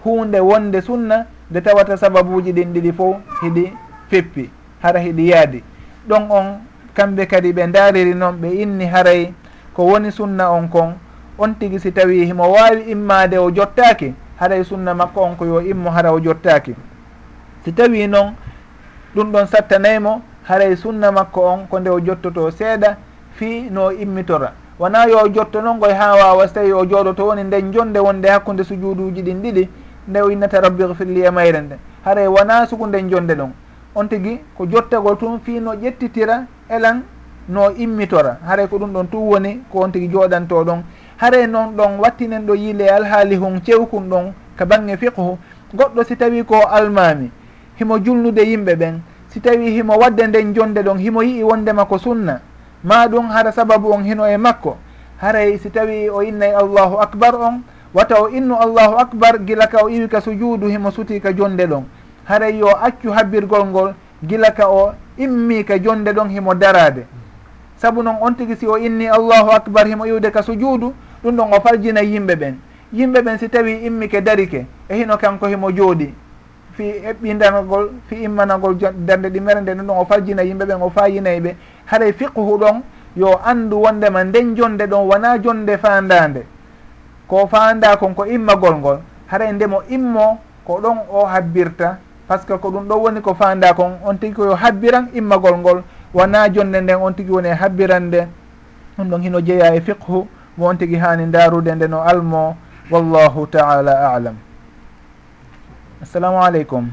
hunde 0.05 0.41
wonde 0.41 0.81
sunna 0.83 1.27
nde 1.51 1.61
tawata 1.61 1.97
sababuji 1.97 2.53
ɗin 2.53 2.73
ɗiɗi 2.73 2.93
fof 2.93 3.17
hiɗi 3.43 3.73
feppi 4.11 4.51
hara 4.83 5.01
hiɗi 5.01 5.29
yaadi. 5.29 5.63
Ɗon 6.09 6.31
on 6.31 6.47
kamɓe 6.95 7.27
kadi 7.27 7.53
ɓe 7.53 7.67
dariri 7.73 8.15
noon 8.15 8.37
ɓe 8.41 8.49
inni 8.63 8.87
haray 8.87 9.33
ko 9.75 9.83
woni 9.85 10.11
sunna 10.13 10.51
on 10.51 10.69
kon 10.69 10.95
on 11.39 11.55
tigi 11.55 11.79
si 11.79 11.93
tawi 11.93 12.25
himo 12.27 12.51
wawi 12.53 12.83
immade 12.91 13.39
o 13.39 13.51
jottaki 13.51 14.15
haray 14.41 14.65
sunna 14.65 14.95
makko 14.95 15.21
on 15.23 15.37
ko 15.37 15.45
yo 15.45 15.61
immo 15.61 15.91
hara 15.91 16.13
o 16.13 16.19
jottaki 16.21 16.75
si 17.65 17.73
tawi 17.73 18.07
noon 18.09 18.35
ɗum 19.15 19.33
ɗon 19.33 19.47
sattanaymo 19.47 20.23
haray 20.49 20.77
sunna 20.77 21.13
makko 21.13 21.41
on 21.45 21.67
ko 21.69 21.81
nde 21.81 21.91
o 21.91 22.01
jottoto 22.01 22.51
seeɗa 22.51 22.97
fii 23.37 23.69
no 23.71 23.93
immitora. 23.93 24.53
Wona 24.79 25.05
yo 25.07 25.29
jotto 25.29 25.61
noon 25.61 25.79
koye 25.81 25.93
ha 25.95 26.15
wawa 26.15 26.49
so 26.49 26.55
tawi 26.55 26.73
o 26.73 26.85
jooɗoto 26.85 27.27
woni 27.27 27.45
nden 27.45 27.73
jonde 27.73 27.99
wonde 27.99 28.29
hakkude 28.29 28.65
sujuuduji 28.65 29.23
ɗin 29.23 29.43
ɗiɗi 29.43 29.69
nde 30.09 30.21
o 30.23 30.31
innata 30.31 30.61
rabbi 30.61 30.85
firli 30.95 31.21
e 31.25 31.31
mayre 31.31 31.61
nde. 31.61 31.77
Haray 32.05 32.27
wona 32.27 32.67
sugu 32.67 32.87
nden 32.87 33.11
jonde 33.11 33.35
ɗon. 33.35 33.51
On 33.95 34.07
tigui 34.09 34.41
ko 34.57 34.67
jottagol 34.67 35.17
tun 35.19 35.39
fii 35.41 35.61
no 35.61 35.75
ƴettitira 35.75 36.45
elan 36.69 37.03
no 37.49 37.71
immitora. 37.77 38.39
Haray 38.47 38.69
ko 38.69 38.79
ɗum 38.79 38.93
ɗon 38.93 39.07
tun 39.11 39.21
woni 39.29 39.61
ko 39.73 39.81
on 39.81 39.91
tigui 39.93 40.09
jooɗanto 40.09 40.65
ɗon. 40.65 40.83
Haray 41.19 41.47
noon 41.47 41.77
ɗon 41.77 41.99
wattinen 41.99 42.47
ɗo 42.47 42.55
yiile 42.55 42.89
alhaali 42.89 43.37
hun 43.37 43.61
cewkum 43.61 44.09
ɗon 44.09 44.33
ka 44.57 44.65
bangge 44.65 44.97
fiqhu. 44.97 45.37
Goɗɗo 45.75 46.05
si 46.07 46.17
tawi 46.17 46.45
ko 46.45 46.55
almami 46.71 47.31
himo 47.79 47.99
julnude 47.99 48.41
yimɓe 48.41 48.75
ɓen 48.77 49.01
si 49.29 49.41
tawi 49.41 49.71
himo 49.71 49.97
wadde 49.99 50.27
nden 50.27 50.55
jonde 50.55 50.83
ɗon 50.83 50.99
himo 50.99 51.23
yi'i 51.23 51.43
wondema 51.43 51.85
ko 51.85 51.99
sunna 51.99 52.41
ma 52.85 53.07
ɗum 53.07 53.29
hara 53.29 53.53
sababu 53.53 53.91
on 53.93 54.03
hino 54.05 54.27
e 54.27 54.37
makko. 54.37 54.77
Haray 55.21 55.59
si 55.59 55.71
tawi 55.71 56.09
o 56.09 56.23
innayi 56.23 56.53
allahu 56.53 57.01
acbar 57.01 57.35
on 57.35 57.63
wata 57.95 58.23
o 58.23 58.29
innu 58.29 58.55
allahu 58.55 58.99
acbar 58.99 59.39
gila 59.45 59.67
ka 59.67 59.85
o 59.85 59.89
iwi 59.89 60.09
ka 60.09 60.21
sujuudu 60.21 60.67
himo 60.69 60.91
suti 60.91 61.21
ka 61.21 61.33
jonde 61.33 61.67
ɗon. 61.67 61.85
Haray 62.25 62.59
yo 62.59 62.69
accu 62.69 63.11
habbirgol 63.11 63.67
ngol 63.67 63.95
gila 64.23 64.51
ka 64.53 64.69
o 64.69 64.93
immi 65.19 65.65
ka 65.65 65.79
jonde 65.79 66.09
ɗon 66.13 66.29
himo 66.29 66.55
darade 66.55 67.07
saabu 67.77 68.03
noon 68.03 68.17
on 68.21 68.35
tigi 68.35 68.57
si 68.57 68.67
o 68.67 68.77
inni 68.79 69.07
allahu 69.09 69.51
acbar 69.51 69.87
himo 69.87 70.07
iwde 70.07 70.31
ka 70.31 70.43
sujuudu 70.43 70.95
ɗum 71.25 71.37
ɗon 71.37 71.53
o 71.53 71.61
farjina 71.61 72.01
yimɓe 72.03 72.35
ɓen. 72.37 72.55
Yimɓe 72.93 73.21
ɓen 73.23 73.39
si 73.39 73.49
tawi 73.49 73.85
immike 73.87 74.21
darike 74.21 74.67
e 74.89 74.95
hino 74.95 75.17
kanko 75.19 75.47
himo 75.47 75.71
jooɗi 75.71 76.15
fi 76.79 76.87
eɓɓindanagol 77.11 77.91
fi 78.09 78.15
immanagol 78.23 78.77
darde 79.07 79.29
ɗimere 79.35 79.61
nde 79.61 79.75
ɗum 79.75 79.87
ɗon 79.87 79.99
o 79.99 80.05
farjina 80.05 80.43
yimɓe 80.43 80.65
ɓen 80.65 80.83
o 80.83 80.91
fayinay 80.91 81.41
ɓe 81.41 81.57
haɗay 81.91 82.09
e 82.09 82.13
fiqhu 82.13 82.59
ɗon 82.59 82.83
yo 83.17 83.41
anndu 83.45 83.83
wondema 83.83 84.25
nden 84.25 84.55
jonde 84.57 84.87
ɗon 84.87 85.03
wona 85.11 85.39
jonde 85.43 85.77
fandande. 85.77 86.43
Ko 87.27 87.47
fanda 87.51 87.97
kon 87.97 88.15
ko 88.15 88.25
immagol 88.27 88.77
ngol 88.79 88.99
haɗay 89.27 89.49
e 89.51 89.53
ndemo 89.53 89.83
immo 89.89 90.39
ko 90.65 90.81
ɗon 90.81 90.99
o 91.11 91.27
habbirta. 91.27 91.99
Par 92.29 92.41
ce 92.41 92.47
que 92.47 92.55
ko 92.59 92.71
ɗum 92.71 92.87
ɗo 92.87 92.95
woni 93.03 93.21
ko 93.21 93.35
fanda 93.35 93.75
kon 93.75 93.99
on 94.05 94.15
tigui 94.17 94.35
koyo 94.35 94.55
habbiran 94.55 95.09
immagol 95.15 95.57
ngol 95.59 95.83
wona 96.15 96.49
jonde 96.49 96.81
nden 96.81 96.97
on 97.03 97.13
tigui 97.13 97.35
woni 97.35 97.49
e 97.49 97.55
habbiran 97.55 98.01
nde. 98.07 98.29
Ɗum 98.99 99.09
ɗon 99.11 99.23
hino 99.23 99.41
jeeya 99.41 99.75
e 99.75 99.81
fiqhu 99.81 100.27
mo 100.57 100.67
on 100.69 100.77
tigui 100.77 100.99
hani 100.99 101.27
darude 101.27 101.75
nde 101.75 101.89
no 101.89 102.03
almo 102.03 102.57
wallahu 102.91 103.47
taala 103.47 104.15
alam. 104.15 104.37
assalamu 106.03 106.43
aleykum 106.43 106.91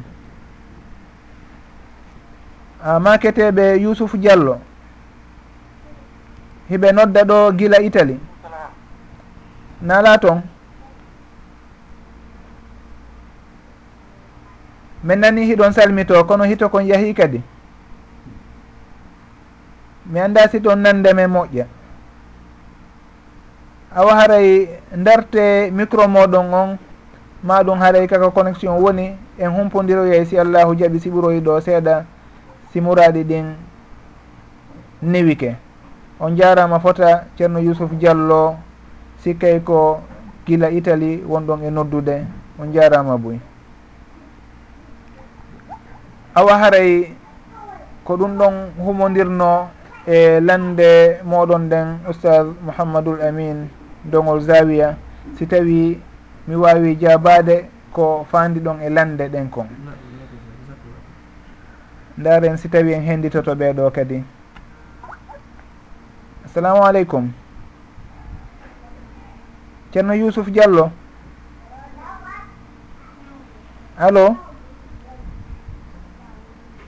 maketeɓe 3.02 3.66
yusuf 3.82 4.14
diallo. 4.16 4.60
Hiɓe 6.70 6.92
nodda 6.92 7.22
ɗo 7.24 7.52
gila 7.58 7.82
italie 7.82 8.20
nala 9.82 10.18
toon 10.18 10.42
min 15.04 15.20
nani 15.20 15.46
hiɗon 15.46 15.74
salmito 15.74 16.24
kono 16.24 16.44
hito 16.44 16.70
kon 16.70 16.86
yahi 16.86 17.14
kadi. 17.14 17.42
Mi 20.06 20.20
annda 20.20 20.48
si 20.50 20.60
toon 20.62 20.80
nandeme 20.80 21.28
moƴƴa. 21.28 21.66
Awa 23.96 24.16
haray 24.16 24.68
ndarte 24.98 25.72
micro 25.72 26.08
moɗon 26.08 26.54
on 26.54 26.78
ma 27.46 27.62
ɗum 27.64 27.78
haaray 27.80 28.08
kaka 28.08 28.32
connexion 28.32 28.82
woni 28.82 29.14
en 29.38 29.50
humpodiroyay 29.54 30.26
si 30.26 30.38
allahu 30.40 30.74
jaɓi 30.76 31.00
si 31.00 31.10
ɓuroyi 31.10 31.42
ɗo 31.42 31.62
seeɗa 31.62 32.06
si 32.74 32.82
muraɗi 32.82 33.24
ɗin 33.24 33.46
niwike. 35.02 35.56
On 36.20 36.36
jarama 36.36 36.80
fota 36.80 37.26
ceerno 37.38 37.60
yousuf 37.60 37.92
diallo 37.94 38.56
sikkay 39.22 39.60
ko 39.62 40.02
gila 40.46 40.72
italie 40.72 41.22
wonɗon 41.28 41.64
e 41.64 41.70
noddude. 41.70 42.26
On 42.60 42.74
jarama 42.74 43.18
boy 43.18 43.38
awa 46.36 46.58
haray 46.58 47.14
ko 48.04 48.18
ɗum 48.18 48.38
ɗon 48.38 48.54
humodirno 48.80 49.70
e 50.08 50.40
lande 50.40 51.20
moɗon 51.24 51.60
nden 51.70 51.88
oustad 52.08 52.48
mouhammadoul 52.66 53.22
amin 53.22 53.70
dogol 54.04 54.40
zawiya. 54.42 54.98
Si 55.38 55.46
tawi 55.46 56.00
mi 56.48 56.56
wawi 56.56 56.96
jabade 56.96 57.70
ko 57.94 58.26
fandi 58.32 58.60
ɗon 58.60 58.82
e 58.82 58.90
lande 58.90 59.28
ɗen 59.30 59.50
kon. 59.50 59.68
Ndaren 62.18 62.58
si 62.58 62.70
tawi 62.70 62.94
en 62.94 63.02
henditoto 63.02 63.56
ɓeɗo 63.56 63.92
kadi. 63.92 64.24
Assalamu 66.46 66.84
aleykum. 66.86 67.32
Ceerno 69.92 70.14
yusuf 70.14 70.48
diallo. 70.50 70.92
Allo 73.98 74.38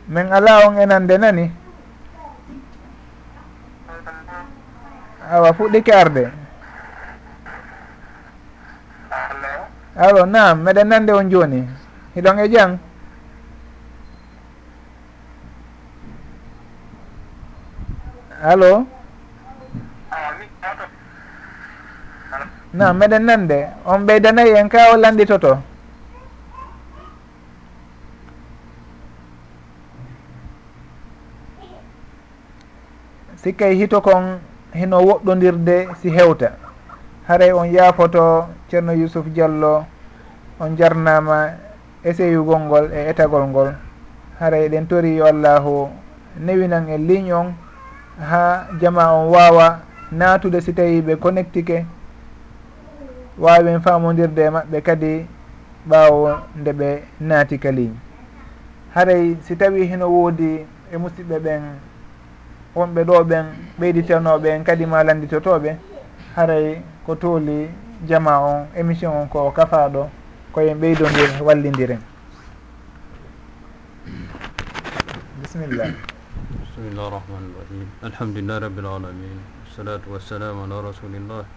min 0.07 0.31
ala 0.31 0.67
on 0.67 0.77
enande 0.79 1.17
nani? 1.17 1.51
Awa 5.31 5.53
fuɗɗike 5.53 5.91
arde. 5.91 6.31
alo 9.97 10.25
nam 10.25 10.63
meɗen 10.63 10.87
nande 10.89 11.11
on 11.13 11.29
joni. 11.31 11.61
Hiɗon 12.15 12.39
e 12.39 12.47
jang. 12.53 12.77
Alo? 18.43 18.85
Nam 22.73 22.97
meɗen 22.99 23.23
nande. 23.25 23.67
On 23.85 23.99
ɓeydanayi 24.05 24.53
en 24.59 24.69
ka 24.69 24.91
o 24.93 24.97
landitoto 24.97 25.57
sikkay 33.47 33.71
e 33.71 33.75
hito 33.79 34.01
kon 34.01 34.39
hino 34.73 34.97
woɗɗodirde 35.07 35.87
si 36.01 36.09
hewta. 36.09 36.66
haray 37.27 37.51
on 37.51 37.67
yaafoto 37.67 38.47
ceerno 38.71 38.93
yusuf 38.93 39.25
diallo 39.27 39.85
on 40.59 40.75
jarnama 40.79 41.51
essayugol 42.03 42.59
ngol 42.59 42.85
e 42.93 43.09
etagol 43.11 43.43
ngol. 43.51 43.69
Haray 44.39 44.65
eɗen 44.67 44.87
tori 44.87 45.17
yo 45.17 45.25
allahu 45.25 45.89
newinan 46.39 46.87
e 46.89 46.97
ligne 46.97 47.33
on 47.33 47.53
ha 48.19 48.67
jama 48.79 49.11
on 49.13 49.27
wawa 49.29 49.79
natude 50.11 50.61
si 50.61 50.73
tawi 50.73 51.01
ɓe 51.01 51.15
connectique 51.19 51.85
wawen 53.37 53.81
famodirde 53.81 54.39
e 54.45 54.49
maɓɓe 54.49 54.81
kadi 54.81 55.27
ɓawo 55.89 56.37
nde 56.55 56.71
ɓe 56.73 56.89
naati 57.19 57.57
ka 57.59 57.71
ligne. 57.71 57.97
Haray 58.95 59.35
si 59.41 59.55
tawi 59.55 59.85
hino 59.85 60.07
woodi 60.07 60.65
e 60.93 60.97
musidɓe 60.97 61.39
ɓen 61.45 61.61
wonɓe 62.75 63.01
ɗo 63.03 63.23
ɓen 63.23 63.45
ɓeyditanoɓe 63.79 64.47
en 64.55 64.63
kadi 64.63 64.85
ma 64.85 65.03
landitotoɓe 65.03 65.75
haray 66.35 66.81
ko 67.07 67.15
tooli 67.15 67.71
jama 68.03 68.35
on 68.43 68.67
émission 68.75 69.15
on 69.15 69.27
ko 69.31 69.47
kafaɗo 69.55 70.09
koyen 70.51 70.75
ɓeydodir 70.75 71.39
wallidiren. 71.39 72.03
Bisimillah 75.39 75.87
bismillah 76.59 77.07
rahmani 77.15 77.49
rahim. 77.55 77.87
Alhamdulillah 78.03 78.59
rabbil 78.59 78.85
alamin. 78.91 79.39
Wassalatu 79.63 80.11
wassalamu 80.19 80.67
ala 80.67 80.81
rasulillah 80.91 81.47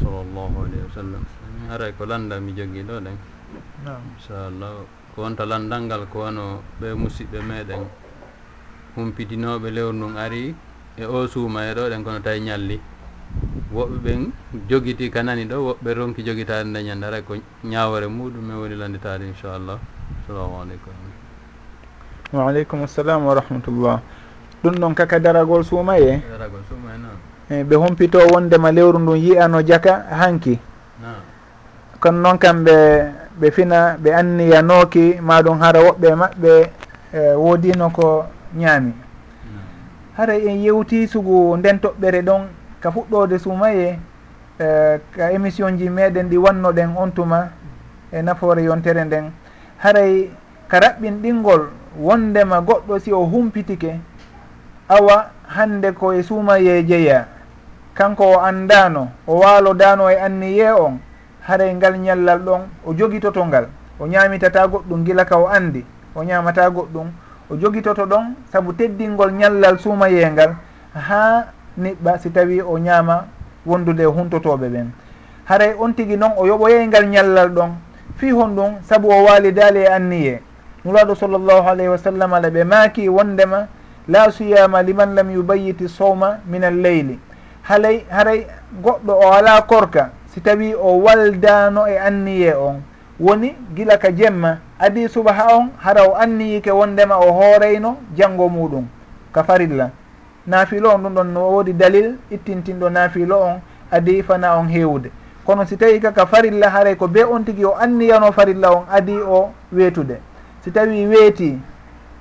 sallllahu 0.00 0.64
alayhi 0.64 0.84
wa 0.88 0.94
sallam. 0.96 1.22
Haray 1.68 1.92
ko 1.92 2.06
landa 2.08 2.40
mi 2.40 2.52
jogii 2.56 2.88
ɗo 2.88 2.96
ɗen. 3.04 3.16
Inchallah 3.84 4.72
ko 5.12 5.18
wonta 5.20 5.44
landal 5.44 5.84
ngal 5.84 6.08
ko 6.08 6.24
wono 6.24 6.64
ɓe 6.80 6.96
musidɓe 6.96 7.44
meɗen. 7.44 7.84
Humpitinoɓe 8.96 9.68
lewru 9.68 9.92
ndun 9.92 10.16
ari 10.16 10.54
e 10.96 11.04
o 11.04 11.28
suuma 11.28 11.68
e 11.68 11.74
ɗo 11.76 11.92
ɗen 11.92 12.00
kono 12.04 12.20
tawi 12.24 12.40
ñalli. 12.40 12.80
woɓɓe 13.74 13.96
ɓen 14.04 14.30
jogiti 14.68 15.10
ka 15.10 15.22
nani 15.22 15.44
ɗo 15.44 15.56
woɓɓe 15.66 15.94
ronki 15.94 16.22
jogitade 16.22 16.72
dañande 16.72 17.04
haray 17.06 17.22
ko 17.22 17.34
ñawore 17.64 18.06
muɗum 18.06 18.50
e 18.50 18.54
woni 18.54 18.76
landitade 18.76 19.24
inchallah. 19.26 19.78
Assalamu 20.22 20.60
aleykum. 20.62 20.92
Waaleykum 22.32 22.82
assalam 22.82 23.24
wa 23.26 23.34
rahmatullah. 23.34 24.00
Ɗum 24.62 24.74
ɗon 24.80 24.94
kaka 24.94 25.18
daragol 25.20 25.64
suuma 25.64 25.98
e 25.98 26.22
daragol 26.30 26.60
suuma 26.68 26.94
e 26.94 26.98
noon 26.98 27.18
eh, 27.50 27.64
ɓe 27.64 27.74
humpito 27.76 28.18
wondema 28.32 28.70
lewru 28.72 28.98
ndun 28.98 29.16
yiyano 29.18 29.62
jaka 29.62 30.04
hanki? 30.10 30.58
Kono 32.00 32.18
noon 32.20 32.38
kam 32.38 32.64
ɓe 32.64 32.76
ɓe 33.40 33.50
fina 33.50 33.96
ɓe 34.02 34.10
anniyanoki 34.14 35.20
maɗum 35.20 35.58
hara 35.60 35.80
woɓɓe 35.80 36.08
maɓɓe 36.14 36.52
e, 37.12 37.34
woodino 37.34 37.90
ko 37.90 38.24
ñaami. 38.54 38.92
Haray 40.16 40.46
en 40.48 40.56
yewti 40.64 41.06
sugu 41.08 41.56
nden 41.56 41.78
toɓɓere 41.80 42.22
ɗon 42.22 42.42
ka 42.82 42.90
fuɗɗode 42.90 43.38
sumaye 43.38 43.98
e, 44.58 44.98
ka 45.16 45.30
émission 45.32 45.76
ji 45.78 45.88
meɗen 45.88 46.28
ɗi 46.28 46.36
wannoɗen 46.38 46.90
on 46.96 47.10
tuma 47.10 47.48
e 48.12 48.22
nafoore 48.22 48.62
yontere 48.62 49.04
nden. 49.04 49.30
Haray 49.78 50.30
ka 50.68 50.80
raɓɓin 50.80 51.22
ɗingol 51.22 51.70
wondema 51.98 52.60
goɗɗo 52.60 52.98
si 52.98 53.12
o 53.12 53.24
humpitike 53.24 54.00
awa 54.88 55.30
hande 55.48 55.92
ko 55.94 56.12
e 56.12 56.22
sumaye 56.22 56.82
jeeya 56.84 57.26
kanko 57.94 58.24
o 58.24 58.40
andano 58.40 59.08
o 59.26 59.38
waalodano 59.38 60.10
e 60.10 60.16
anniye 60.16 60.72
on 60.72 60.98
haray 61.46 61.74
ngal 61.74 61.94
ñallal 61.98 62.38
ɗon 62.40 62.60
o 62.84 62.94
jogitoto 62.94 63.44
ngal. 63.46 63.68
O 64.00 64.06
ñamitata 64.06 64.66
goɗɗum 64.66 65.04
gila 65.04 65.24
ka 65.24 65.38
o 65.38 65.46
andi 65.46 65.84
o 66.14 66.24
ñamata 66.24 66.68
goɗɗum 66.70 67.06
o 67.50 67.56
jogitoto 67.56 68.06
ɗon 68.06 68.34
saabu 68.50 68.72
teddingol 68.72 69.32
ñallal 69.32 69.78
suumayengal 69.78 70.56
ha 70.94 71.46
niɓɓa 71.78 72.18
si 72.18 72.30
tawi 72.30 72.60
o 72.62 72.78
ñaama 72.78 73.26
wondude 73.66 74.04
huntotoɓe 74.04 74.68
ɓen. 74.68 74.90
Haray 75.44 75.74
on 75.78 75.92
tigui 75.94 76.16
noon 76.16 76.32
o 76.36 76.46
yoɓoyeyngal 76.46 77.06
ñallal 77.08 77.48
ɗon. 77.50 77.70
Fi 78.16 78.30
hon 78.30 78.54
ɗum 78.56 78.72
saabu 78.82 79.08
o 79.10 79.24
walidali 79.24 79.80
e 79.80 79.86
anniye. 79.86 80.40
Nuraɗo 80.84 81.14
sallllahu 81.14 81.68
alayhi 81.68 81.88
wa 81.90 81.98
sallam 81.98 82.32
ala 82.34 82.50
ɓe 82.50 82.64
maaki 82.64 83.08
wondema 83.08 83.66
la 84.08 84.30
suyama 84.30 84.82
liman 84.82 85.14
lam 85.14 85.30
yubayiti 85.30 85.88
sowma 85.88 86.38
min 86.46 86.64
al 86.64 86.74
leyli 86.74 87.18
halay 87.62 88.04
haray 88.10 88.46
goɗɗo 88.82 89.12
o 89.14 89.32
ala 89.32 89.62
korka 89.62 90.10
si 90.34 90.40
tawi 90.40 90.74
o 90.74 90.98
waldano 90.98 91.86
e 91.86 91.96
anniye 91.98 92.54
on. 92.54 92.82
Woni 93.20 93.54
gila 93.74 93.98
ka 93.98 94.10
jemma 94.10 94.58
adi 94.78 95.08
subaha 95.08 95.54
on 95.56 95.70
hara 95.78 96.02
o 96.08 96.14
anniyike 96.16 96.70
wondema 96.70 97.16
o 97.18 97.30
hooreyno 97.32 97.96
janggo 98.16 98.48
muɗum. 98.48 98.84
Ka 99.32 99.44
farilla. 99.44 99.90
naafilo 100.46 100.90
on 100.94 101.02
ɗum 101.02 101.14
ɗon 101.14 101.32
no 101.32 101.40
woodi 101.50 101.72
dalil 101.72 102.16
ittintinɗo 102.30 102.90
naafilo 102.90 103.38
on 103.40 103.60
adi 103.90 104.22
fana 104.22 104.56
on 104.58 104.68
heewude 104.68 105.10
kono 105.44 105.64
si 105.66 105.76
tawi 105.76 106.00
kaka 106.00 106.26
farilla 106.26 106.70
haray 106.70 106.94
ko 106.96 107.08
be 107.08 107.24
on 107.24 107.44
tigi 107.44 107.64
o 107.64 107.74
anniyano 107.74 108.32
farilla 108.32 108.70
on 108.70 108.84
adi 108.90 109.18
o 109.18 109.50
weetude. 109.72 110.18
Si 110.64 110.70
tawi 110.70 111.06
weeti 111.06 111.58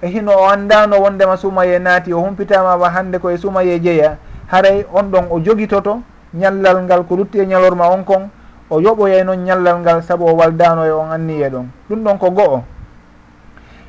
e 0.02 0.08
hino 0.08 0.32
o 0.34 0.50
anndano 0.50 0.98
wondema 1.02 1.38
sumaye 1.38 1.80
naati 1.80 2.14
o 2.14 2.20
humpitamama 2.20 2.90
hannde 2.90 3.20
koye 3.20 3.38
sumaye 3.38 3.80
jeeya 3.80 4.18
haray 4.48 4.86
on 4.94 5.04
ɗon 5.12 5.26
o 5.30 5.40
jogitoto 5.40 6.02
ñallal 6.34 6.84
ngal 6.84 7.04
ko 7.04 7.16
lutti 7.16 7.40
e 7.40 7.46
ñalorma 7.46 7.90
on 7.90 8.04
kon 8.04 8.30
o 8.70 8.80
yoɓoyay 8.82 9.24
noon 9.24 9.44
ñallal 9.46 9.80
ngal 9.80 10.02
saabu 10.04 10.26
o 10.26 10.34
waldano 10.36 10.86
e 10.86 10.92
on 10.92 11.12
anniye 11.12 11.50
ɗon. 11.50 11.66
Ɗum 11.90 12.04
ɗon 12.04 12.18
ko 12.18 12.32
go'o. 12.32 12.64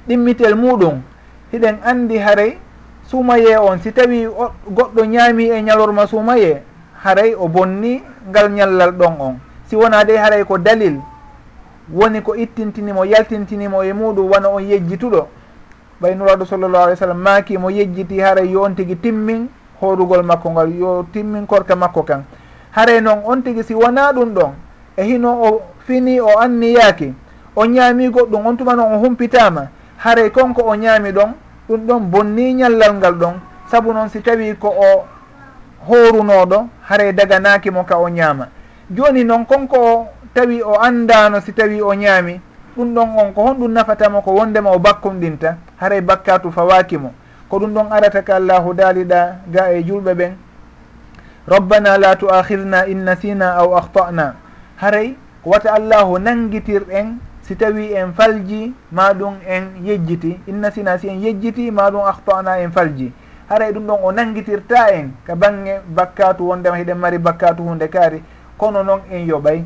Ɗimmitel 0.09 0.55
muɗum 0.57 1.01
hiɗen 1.53 1.77
anndi 1.85 2.19
haray 2.19 2.59
suumaye 3.13 3.57
on 3.59 3.79
si 3.79 3.93
tawi 3.93 4.27
goɗɗo 4.71 5.05
ñaami 5.05 5.45
e 5.51 5.63
ñalorma 5.63 6.07
suumaye 6.07 6.63
haray 7.05 7.35
o 7.35 7.47
bonni 7.49 8.03
ngal 8.31 8.51
ñallal 8.51 8.93
ɗon 8.93 9.15
on. 9.21 9.35
Si 9.69 9.77
wona 9.77 10.05
de 10.05 10.17
haray 10.17 10.45
ko 10.45 10.57
dalil 10.59 10.97
woni 11.93 12.23
ko 12.23 12.35
ittintinimo 12.35 13.05
yaltintinimo 13.05 13.83
e 13.85 13.93
muɗum 13.93 14.31
wona 14.33 14.49
on 14.49 14.61
yejjituɗo. 14.63 15.27
Ɓay 16.01 16.15
nuraɗo 16.15 16.45
sallllahu 16.47 16.85
alih 16.85 16.95
w 16.95 16.97
sallam 16.97 17.19
maaki 17.19 17.59
mo 17.59 17.69
yejjiti 17.71 18.19
haray 18.21 18.49
yo 18.51 18.63
on 18.63 18.75
tigi 18.75 18.97
timmin 18.97 19.49
hoorugol 19.81 20.23
makko 20.23 20.51
ngal 20.51 20.73
yo 20.73 21.07
timmin 21.13 21.47
korka 21.47 21.77
makko 21.77 22.03
kan. 22.05 22.25
Haray 22.71 23.01
noon 23.03 23.21
on 23.27 23.43
tigi 23.43 23.63
si 23.63 23.75
wona 23.75 24.11
ɗum 24.13 24.33
ɗon 24.33 24.53
e 24.97 25.03
hino 25.05 25.29
o 25.43 25.63
fini 25.87 26.19
o 26.21 26.39
anniyaaki 26.41 27.13
o 27.57 27.67
ñaami 27.67 28.09
goɗɗum 28.09 28.47
on 28.47 28.57
tuma 28.57 28.75
noon 28.75 28.95
o 28.95 28.99
humpitama 29.05 29.69
haray 29.99 30.31
konko 30.31 30.63
o 30.63 30.75
ñaami 30.77 31.13
ɗon 31.13 31.35
ɗum 31.69 31.87
ɗon 31.87 32.01
bonni 32.11 32.55
ñallal 32.55 32.95
ngal 32.95 33.15
ɗon. 33.15 33.35
Saabu 33.71 33.93
noon 33.93 34.09
si 34.09 34.21
tawi 34.21 34.55
ko 34.59 34.69
o 34.69 35.05
horunoɗo 35.89 36.69
haray 36.89 37.13
daganaki 37.13 37.71
mo 37.71 37.85
ka 37.85 37.99
o 37.99 38.09
ñaama. 38.09 38.49
Joni 38.91 39.25
noon 39.25 39.45
konko 39.47 39.77
o 39.77 40.07
tawi 40.35 40.63
o 40.63 40.75
andano 40.81 41.41
si 41.41 41.53
tawi 41.53 41.81
o 41.81 41.95
ñaami 41.95 42.41
ɗum 42.77 42.95
ɗon 42.95 43.09
on 43.19 43.33
ko 43.33 43.43
honɗum 43.47 43.73
nafatamo 43.73 44.23
ko 44.23 44.33
wondema 44.33 44.71
o 44.71 44.79
bakkumɗinta 44.79 45.57
haray 45.81 46.01
bakkatu 46.01 46.51
fawakimo 46.53 47.13
ko 47.49 47.59
ɗum 47.59 47.73
ɗon 47.75 47.93
arata 47.93 48.23
ka 48.23 48.37
allahu 48.37 48.75
daaliɗa 48.75 49.37
ga 49.49 49.73
e 49.73 49.83
julɓe 49.83 50.15
ɓen. 50.15 50.33
Rabbana 51.47 51.99
la 51.99 52.15
tu'akhirna 52.17 52.87
in 52.87 53.05
nasina 53.05 53.57
aw 53.59 53.75
ahtana 53.77 54.35
haray 54.77 55.17
ko 55.43 55.51
wata 55.51 55.75
allahu 55.75 56.19
nanguitir 56.19 56.83
en 56.91 57.19
si 57.53 57.57
tawi 57.57 57.93
en 57.93 58.15
falji 58.17 58.73
ma 58.93 59.13
ɗum 59.13 59.35
en 59.47 59.85
yejjiti. 59.85 60.41
Inna 60.49 60.71
sina 60.71 60.97
si 60.99 61.09
en 61.09 61.21
yejjiti 61.21 61.71
ma 61.71 61.91
ɗum 61.91 62.01
ahtana 62.01 62.59
en 62.61 62.71
falji. 62.73 63.13
Haray 63.51 63.73
ɗum 63.73 63.87
ɗon 63.87 63.99
o 64.03 64.13
nangitirta 64.13 64.89
en 64.95 65.13
ka 65.27 65.35
bange 65.37 65.81
bakkatu 65.87 66.49
wondema 66.49 66.77
hiɗen 66.79 66.97
mari 66.99 67.19
bakkatu 67.19 67.63
hunde 67.63 67.89
kaari 67.91 68.23
kono 68.57 68.83
noon 68.83 69.01
en 69.11 69.27
yoɓay. 69.29 69.65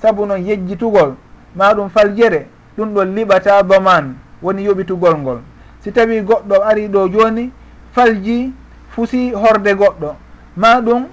Saabu 0.00 0.26
noon 0.26 0.38
yejjitugol 0.46 1.14
ma 1.56 1.74
ɗum 1.74 1.88
faljere 1.90 2.46
ɗum 2.78 2.94
ɗon 2.94 3.14
liɓata 3.14 3.62
baman 3.64 4.14
woni 4.42 4.62
yoɓitugol 4.62 5.18
ngol. 5.18 5.40
Si 5.80 5.90
tawi 5.92 6.20
goɗɗo 6.20 6.62
ari 6.62 6.88
ɗo 6.88 7.08
joni 7.08 7.50
falji 7.92 8.52
fusi 8.90 9.32
horde 9.32 9.74
goɗɗo. 9.74 10.14
Ma 10.56 10.80
ɗum 10.80 11.06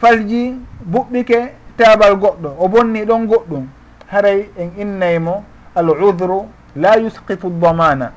falji 0.00 0.56
buɓɓike 0.86 1.52
taabal 1.76 2.16
goɗɗo. 2.16 2.56
O 2.58 2.68
bonni 2.68 3.04
ɗon 3.04 3.26
goɗɗum. 3.26 3.66
Haray 4.10 4.48
en 4.56 4.70
innaymo 4.78 5.44
al 5.74 5.88
udru 5.90 6.46
la 6.76 6.96
yusqitu 6.96 7.50
damana 7.50 8.12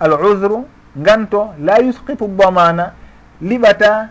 al 0.00 0.12
udru 0.12 0.64
nganto 0.98 1.54
la 1.58 1.78
yusqitu 1.80 2.28
damana 2.28 2.92
liɓata 3.42 4.08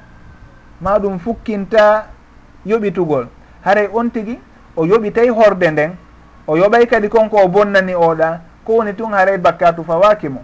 ma 0.81 0.99
ɗum 0.99 1.19
fukkinta 1.19 2.05
yoɓitugol. 2.65 3.27
Haray 3.63 3.89
on 3.93 4.09
tigi 4.11 4.39
o 4.75 4.85
yoɓitay 4.85 5.29
horde 5.29 5.71
nden 5.71 5.91
o 6.47 6.57
yoɓay 6.57 6.85
kadi 6.87 7.09
konko 7.09 7.37
o 7.37 7.47
bonnani 7.47 7.93
oɗa 7.95 8.39
ko 8.65 8.73
woni 8.73 8.93
tun 8.93 9.11
haray 9.13 9.37
bakkatu 9.37 9.83
fawaki 9.83 10.29
mo 10.29 10.41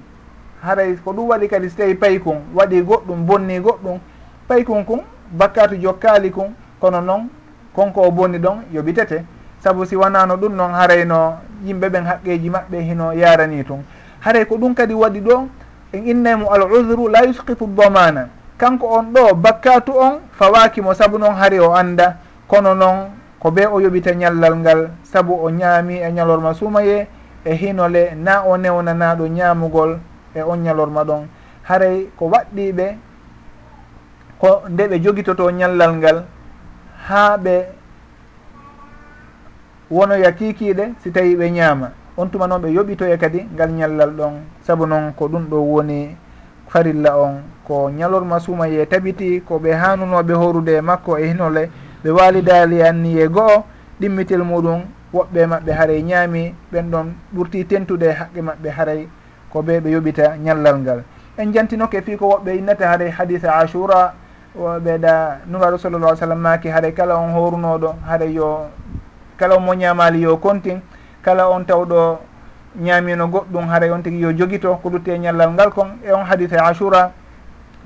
haray 0.63 0.95
ko 1.03 1.11
ɗum 1.13 1.27
waɗi 1.29 1.47
kadi 1.47 1.69
so 1.69 1.77
tawi 1.77 1.95
paykun 1.95 2.37
waɗi 2.55 2.81
goɗɗum 2.81 3.25
bonni 3.25 3.59
goɗɗum 3.59 3.99
paykun 4.47 4.85
kun 4.85 5.01
bakkatu 5.31 5.75
jokkali 5.75 6.31
kun 6.31 6.53
kono 6.79 7.01
noon 7.01 7.29
konko 7.75 8.01
o 8.01 8.11
bonni 8.11 8.37
ɗon 8.39 8.63
yoɓitete. 8.73 9.23
Saabu 9.63 9.85
si 9.85 9.95
wonano 9.95 10.37
ɗum 10.37 10.55
noon 10.55 10.71
harayno 10.73 11.37
yimɓe 11.63 11.89
ɓen 11.89 12.05
haqqeji 12.05 12.49
maɓɓe 12.49 12.77
hino 12.81 13.13
yarani 13.13 13.63
tun. 13.63 13.83
Haray 14.19 14.45
ko 14.45 14.57
ɗum 14.57 14.73
kadi 14.75 14.93
waɗi 14.93 15.19
ɗo 15.21 15.47
en 15.93 16.07
innaymo 16.07 16.49
al 16.51 16.61
udru 16.71 17.07
la 17.09 17.25
yusqitu 17.25 17.67
domana 17.67 18.27
kanko 18.57 18.87
on 18.87 19.03
ɗo 19.13 19.33
bakkatu 19.35 19.91
on 19.97 20.19
fawakimo 20.37 20.93
saabu 20.93 21.17
noon 21.17 21.33
hari 21.35 21.59
o 21.59 21.73
anda 21.73 22.17
kono 22.47 22.73
noon 22.75 23.09
ko 23.39 23.51
be 23.51 23.65
o 23.65 23.79
yoɓita 23.81 24.13
ñallal 24.13 24.55
ngal 24.57 24.89
saabu 25.03 25.33
o 25.33 25.49
ñaami 25.49 25.95
e 25.97 26.11
ñalorma 26.11 26.53
sumaye 26.53 27.07
e 27.45 27.55
hinole 27.55 28.13
na 28.15 28.43
o 28.45 28.57
newnanaɗo 28.57 29.27
ñamugol 29.27 29.99
e 30.35 30.41
on 30.41 30.57
ñalorma 30.63 31.03
ɗon. 31.03 31.27
Haray 31.63 32.09
ko 32.17 32.25
waɗɗiɓe 32.29 32.95
ko 34.39 34.61
nde 34.69 34.87
ɓe 34.87 34.99
jogitoto 35.03 35.49
ñallal 35.51 35.93
ngal 35.97 36.23
ha 37.09 37.37
ɓe 37.37 37.65
wonoya 39.91 40.25
yakikiɗe 40.25 40.93
si 41.03 41.11
tawi 41.11 41.35
ɓe 41.35 41.51
ñaama. 41.51 41.91
On 42.17 42.27
tuma 42.29 42.47
noon 42.47 42.61
ɓe 42.61 42.69
yoɓitoya 42.73 43.17
kadi 43.17 43.45
ngal 43.53 43.69
ñallal 43.71 44.11
ɗon. 44.11 44.33
Saabu 44.61 44.85
noon 44.85 45.13
ko 45.13 45.27
ɗum 45.27 45.45
ɗo 45.49 45.57
woni 45.59 46.15
farilla 46.67 47.17
on. 47.17 47.41
Ko 47.67 47.89
ñalorma 47.91 48.39
suumaye 48.39 48.85
tabiti 48.85 49.41
ko 49.41 49.59
ɓe 49.59 49.71
hanunoɓe 49.73 50.33
horude 50.33 50.69
e 50.77 50.81
makko 50.81 51.17
e 51.17 51.27
hinole 51.27 51.69
ɓe 52.03 52.09
walidaali 52.09 52.81
anni 52.83 53.19
e 53.19 53.27
go'o 53.27 53.63
ɗimmitel 53.99 54.43
muɗum 54.43 54.81
woɓɓe 55.13 55.45
maɓɓe 55.47 55.71
haray 55.73 56.01
ñaami 56.03 56.55
ɓen 56.71 56.89
ɗon 56.91 57.07
ɓurti 57.35 57.65
tentude 57.67 58.11
haqqe 58.11 58.41
maɓɓe 58.41 58.69
haray 58.69 59.07
ko 59.51 59.61
ɓe 59.61 59.79
ɓe 59.81 59.89
yoɓita 59.91 60.37
ñallal 60.37 60.79
ngal. 60.79 61.03
En 61.37 61.51
jantinoke 61.53 62.01
fi 62.01 62.15
ko 62.17 62.27
woɓɓe 62.29 62.57
innata 62.57 62.87
haray 62.87 63.09
hadise 63.09 63.45
ashura 63.47 64.13
ɓeeɗa 64.55 65.39
nuraɗo 65.47 65.77
sallallah 65.77 66.15
sallam 66.15 66.39
maki 66.39 66.69
haray 66.69 66.93
kala 66.93 67.15
on 67.17 67.31
horunoɗo 67.33 67.95
haray 68.07 68.33
yo 68.33 68.67
kala 69.41 69.55
omo 69.57 69.73
ñamali 69.73 70.21
yo 70.21 70.37
kontin 70.37 70.81
kala 71.25 71.49
on 71.49 71.65
tawɗo 71.65 72.19
ñamino 72.77 73.27
goɗɗum 73.27 73.65
haray 73.69 73.89
on 73.89 74.01
tigui 74.03 74.19
yo 74.21 74.31
joguito 74.37 74.75
ko 74.83 74.89
lutte 74.89 75.17
ñallal 75.17 75.49
ngal 75.53 75.71
kon 75.73 75.97
e 76.05 76.11
on 76.13 76.23
hadis 76.29 76.53
ashura 76.53 77.11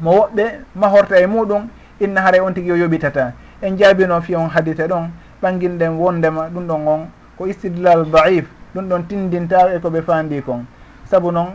mo 0.01 0.11
woɓɓe 0.11 0.43
mahorta 0.75 1.15
e 1.17 1.25
muɗum 1.27 1.67
inna 2.01 2.21
haray 2.21 2.41
on 2.41 2.51
tigui 2.53 2.69
yo 2.69 2.75
yoɓitata. 2.75 3.31
En 3.61 3.77
jaabino 3.77 4.19
fi 4.21 4.35
on 4.35 4.49
hadise 4.49 4.83
ɗon 4.87 5.09
ɓanginɗen 5.41 5.95
wondema 5.97 6.49
ɗum 6.53 6.67
ɗon 6.67 6.87
on 6.87 7.07
ko 7.37 7.45
istidlal 7.47 8.03
daif 8.11 8.45
ɗum 8.75 8.89
ɗon 8.89 9.03
tindinta 9.07 9.73
e 9.73 9.79
koɓe 9.79 10.01
fandi 10.01 10.41
kon. 10.41 10.65
Saabu 11.05 11.31
noon 11.31 11.47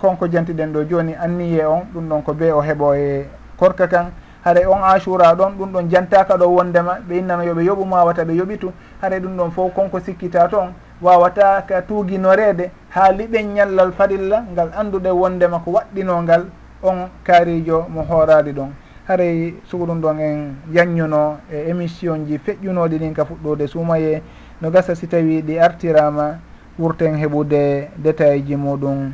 konko 0.00 0.26
jantiɗen 0.26 0.72
ɗo 0.72 0.84
joni 0.90 1.14
anniye 1.14 1.64
on 1.64 1.82
ɗum 1.94 2.08
ɗon 2.08 2.22
ko 2.22 2.34
be 2.34 2.50
o 2.50 2.60
heeɓo 2.60 2.94
e 2.96 3.26
korka 3.56 3.86
kan 3.86 4.10
haray 4.46 4.64
on 4.64 4.78
asura 4.84 5.34
ɗon 5.34 5.58
ɗum 5.58 5.72
ɗon 5.72 5.88
jantaka 5.90 6.36
ɗo 6.38 6.46
wondema 6.46 6.98
ɓe 7.08 7.18
innano 7.18 7.42
yooɓe 7.42 7.64
yoɓu 7.64 7.82
wata 7.90 8.24
ɓe 8.24 8.34
yoɓitu. 8.36 8.72
Haray 9.02 9.18
ɗum 9.20 9.36
ɗon 9.36 9.50
fof 9.50 9.74
konko 9.74 9.98
sikkita 10.00 10.48
toon 10.48 10.70
wawata 11.02 11.62
ka 11.66 11.82
tuuguinorede 11.82 12.70
ha 12.90 13.10
liɓen 13.12 13.54
ñallal 13.54 13.90
farilla 13.92 14.44
ngal 14.52 14.70
anduɗe 14.78 15.10
wondema 15.10 15.58
ko 15.58 15.70
waɗɗinongal 15.72 16.44
on 16.82 17.08
kaarijo 17.24 17.86
mo 17.88 18.02
hoorali 18.02 18.52
ɗon. 18.52 18.70
Haray 19.08 19.54
sugo 19.64 19.84
ɗum 19.86 20.00
ɗon 20.00 20.18
en 20.20 20.54
yanñuno 20.72 21.38
e 21.50 21.68
émission 21.70 22.24
ji 22.26 22.38
feƴƴunoɗi 22.38 22.98
ɗin 22.98 23.14
ka 23.14 23.24
fuɗɗode 23.24 23.66
suumaye. 23.66 24.22
No 24.60 24.70
gasa 24.70 24.94
si 24.94 25.08
tawi 25.08 25.42
ɗi 25.42 25.58
artirama 25.58 26.38
wurten 26.78 27.16
heɓude 27.18 27.88
détail 27.98 28.46
ji 28.46 28.54
muɗum 28.54 29.10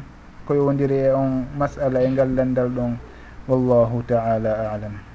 ko 0.47 0.55
yowdiri 0.55 1.09
e 1.09 1.11
on 1.13 1.47
masala 1.59 2.03
e 2.05 2.09
ngallandal 2.11 2.69
ɗon. 2.69 2.97
Wallahu 3.49 4.03
taala 4.07 4.71
alam. 4.75 5.12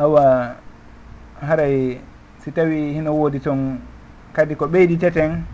awa 0.00 0.56
haray 1.46 2.00
si 2.40 2.50
tawi 2.52 2.92
hino 2.92 3.12
woodi 3.12 3.40
toon 3.40 3.78
kadi 4.32 4.54
ko 4.56 4.64
ɓeyditeten 4.66 5.44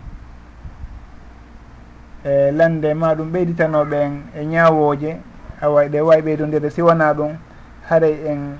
e 2.23 2.51
lande 2.51 2.93
ma 2.93 3.13
ɗum 3.15 3.31
ɓeyditanoɓe 3.31 3.99
e 4.39 4.45
ñawoje 4.45 5.17
awa 5.61 5.87
ɗe 5.91 5.99
wawi 6.01 6.21
ɓeydodire 6.21 6.69
siwana 6.69 7.13
ɗum 7.13 7.35
haray 7.89 8.15
en 8.31 8.55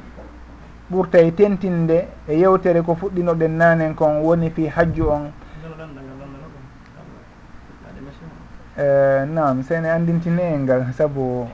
ɓurta 0.92 1.20
e 1.20 1.32
tentinde 1.32 2.08
e 2.28 2.34
yewtere 2.36 2.82
ko 2.82 2.96
fuɗɗinoɗen 2.96 3.58
nanen 3.58 3.96
kon 3.96 4.22
woni 4.24 4.50
fi 4.50 4.68
hajju 4.68 5.10
on. 5.10 5.32
E, 8.78 9.26
Nam 9.26 9.64
sene 9.64 9.86
andintine 9.90 10.54
en 10.54 10.64
ngal 10.64 10.94
saabu 10.94 11.48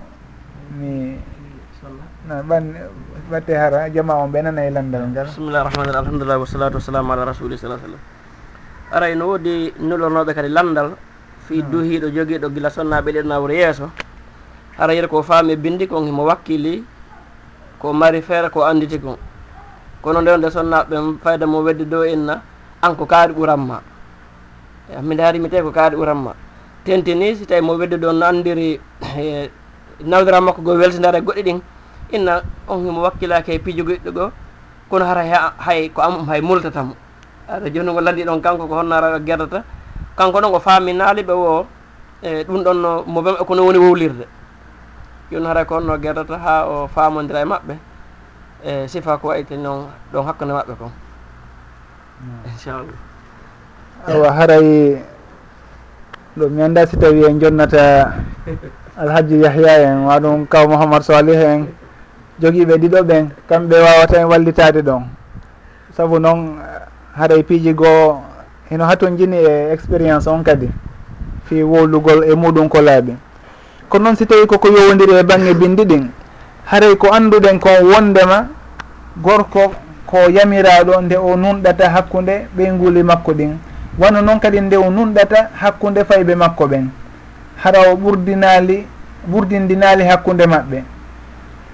mi 0.79 1.17
ɓan 2.27 2.63
ɓatte 3.31 3.51
hara 3.55 3.89
jama 3.89 4.15
on 4.15 4.29
ɓenana 4.31 4.61
e 4.65 4.69
landal 4.71 5.07
ngal. 5.11 5.25
Bisimillahi 5.27 5.63
rahmani 5.67 5.91
rahim 5.91 5.99
alhamdulillah 6.07 6.39
wasalatu 6.39 6.75
wassalamu 6.79 7.11
ala 7.13 7.25
rasuli 7.25 7.57
sa 7.57 7.67
sallam. 7.67 7.99
Aray 8.91 9.15
no 9.15 9.27
woodi 9.27 9.73
nulornoɓe 9.79 10.33
kadi 10.33 10.47
landal 10.49 10.95
fi 11.47 11.59
hmm. 11.61 11.71
duhiɗo 11.71 12.07
jogiiɗo 12.15 12.49
gila 12.53 12.69
sonnaɓe 12.69 13.11
ɗe 13.11 13.21
nawre 13.27 13.55
yeeso. 13.55 13.89
Hara 14.77 14.93
yiyata 14.93 15.09
ko 15.09 15.21
faami 15.21 15.55
bindi 15.55 15.87
kon 15.87 16.05
himo 16.05 16.23
wakkili 16.23 16.83
ko 17.79 17.91
mari 17.93 18.21
feere 18.21 18.49
ko 18.49 18.63
anditi 18.63 18.99
kon. 18.99 19.17
Kono 20.01 20.21
nde 20.21 20.37
nde 20.37 20.47
sonnaɓe 20.49 21.19
fayda 21.23 21.45
mo 21.45 21.59
wedde 21.61 21.83
dow 21.89 22.03
inna 22.05 22.41
an 22.81 22.95
ko 22.95 23.05
kaari 23.05 23.33
ɓuranma 23.33 23.81
minde 25.01 25.19
harimi 25.23 25.49
tawi 25.49 25.63
ko 25.63 25.71
kaari 25.71 25.95
ɓuranma 25.97 26.31
tentini 26.85 27.35
si 27.35 27.45
tawi 27.45 27.61
mo 27.61 27.73
wedde 27.75 27.97
ɗo 27.99 28.11
no 28.13 28.25
andiri 28.25 28.79
e, 29.17 29.49
nawdira 30.05 30.39
makko 30.41 30.61
go 30.61 30.75
weltidare 30.75 31.19
goɗɗi 31.21 31.43
ɗin 31.43 31.61
inna 32.11 32.43
on 32.67 32.85
himo 32.85 33.01
wakkilaki 33.01 33.51
e 33.51 33.59
piijo 33.59 33.83
goɗɗo 33.83 34.11
go 34.11 34.31
kono 34.89 35.05
hara 35.05 35.23
hay 35.57 35.89
ko 35.89 36.01
am 36.01 36.25
hay 36.27 36.41
multatamo. 36.41 36.95
Aɗa 37.49 37.69
joni 37.73 37.91
ngo 37.91 38.01
landi 38.01 38.23
ɗon 38.23 38.41
kanko 38.41 38.67
ko 38.67 38.75
honnara 38.75 39.19
gerdata 39.19 39.63
kanko 40.17 40.39
ɗon 40.41 40.51
ko 40.51 40.59
faminaali 40.59 41.23
ɓe 41.23 41.33
wo 41.33 41.65
e 42.21 42.43
ɗum 42.43 42.63
ɗon 42.63 42.77
no 42.81 43.03
mo 43.07 43.21
bem 43.21 43.35
e 43.41 43.43
kono 43.45 43.65
woni 43.65 43.77
wowlirde. 43.79 44.25
Joni 45.31 45.45
hara 45.47 45.65
ko 45.65 45.75
honno 45.75 45.97
gerdata 45.97 46.37
ha 46.37 46.65
o 46.67 46.87
famodira 46.87 47.41
e 47.41 47.45
maɓɓe 47.45 47.75
e 48.63 48.87
sifa 48.87 49.17
ko 49.17 49.27
wayte 49.27 49.57
noon 49.57 49.87
ɗon 50.13 50.25
hakkude 50.25 50.51
maɓɓe 50.53 50.73
kon. 50.77 50.91
Hmm. 52.19 52.51
Inchallah. 52.51 52.99
Awa 54.07 54.31
haray 54.31 55.01
ɗo 56.37 56.49
mi 56.49 56.61
anda 56.61 56.85
si 56.87 56.97
tawi 56.97 57.25
en 57.25 57.39
jonnata 57.39 58.13
alhaji 59.01 59.41
yahya 59.41 59.89
en 59.89 60.05
waɗum 60.05 60.45
kaw 60.47 60.67
mouhamadou 60.67 61.03
salih 61.03 61.39
en. 61.41 61.67
jogiiɓe 62.41 62.77
ɗiɗo 62.77 63.03
ɓen 63.03 63.29
kamɓe 63.49 63.75
wawata 63.79 64.17
en 64.21 64.25
wallitade 64.25 64.81
ɗon. 64.81 65.03
Saabu 65.97 66.19
noon 66.19 66.39
eh, 66.59 66.81
haray 67.17 67.39
e 67.39 67.43
piiji 67.43 67.73
goo 67.73 68.21
hino 68.69 68.85
hatun 68.85 69.17
jini 69.17 69.37
e 69.37 69.71
expérience 69.73 70.27
on 70.29 70.43
kadi 70.43 70.69
fi 71.45 71.61
wowlugol 71.63 72.23
e 72.23 72.33
muɗum 72.35 72.69
ko 72.69 72.81
laaɓi. 72.81 73.13
Ko 73.89 73.99
noon 73.99 74.15
si 74.15 74.25
tawi 74.25 74.47
koko 74.47 74.67
yowodiri 74.69 75.13
e 75.19 75.23
bange 75.23 75.53
bindi 75.53 75.83
ɗin 75.85 76.07
haray 76.65 76.95
ko 76.95 77.07
annduɗen 77.13 77.59
kon 77.59 77.83
wondema 77.93 78.47
gorko 79.21 79.73
ko 80.07 80.17
yamiraɗo 80.29 81.01
nde 81.01 81.15
o 81.17 81.35
nunɗata 81.35 81.89
hakkude 81.89 82.47
ɓeynguli 82.57 83.03
makko 83.03 83.31
ɗin. 83.33 83.57
Wano 83.99 84.21
noon 84.21 84.39
kadi 84.39 84.59
nde 84.61 84.75
o 84.77 84.89
nunɗata 84.89 85.49
hakkude 85.61 86.03
fayɓe 86.03 86.35
makko 86.35 86.65
ɓen. 86.67 86.87
Hara 87.63 87.79
o 87.91 87.95
ɓurdinali 87.95 88.87
ɓurdindinali 89.29 90.03
hakkude 90.03 90.45
maɓɓe. 90.47 90.83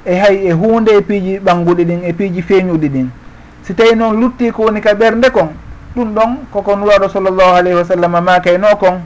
e 0.09 0.15
hay 0.17 0.47
e 0.47 0.51
hunde 0.51 0.89
e 0.97 1.01
piiji 1.01 1.39
ɓangguɗi 1.39 1.83
ɗin 1.85 2.03
e 2.03 2.13
piiji 2.13 2.41
feeñuɗi 2.41 2.89
ɗin. 2.89 3.09
Si 3.61 3.73
tawi 3.75 3.95
noon 3.95 4.19
lutti 4.19 4.51
ko 4.51 4.63
woni 4.63 4.81
ka 4.81 4.93
ɓernde 4.93 5.29
kon 5.29 5.49
ɗum 5.95 6.13
ɗon 6.15 6.37
koko 6.51 6.75
nuraɗo 6.75 7.09
sallllahu 7.09 7.53
alayhi 7.55 7.77
wa 7.77 7.85
sallam 7.85 8.11
makayno 8.23 8.67
kon. 8.79 9.01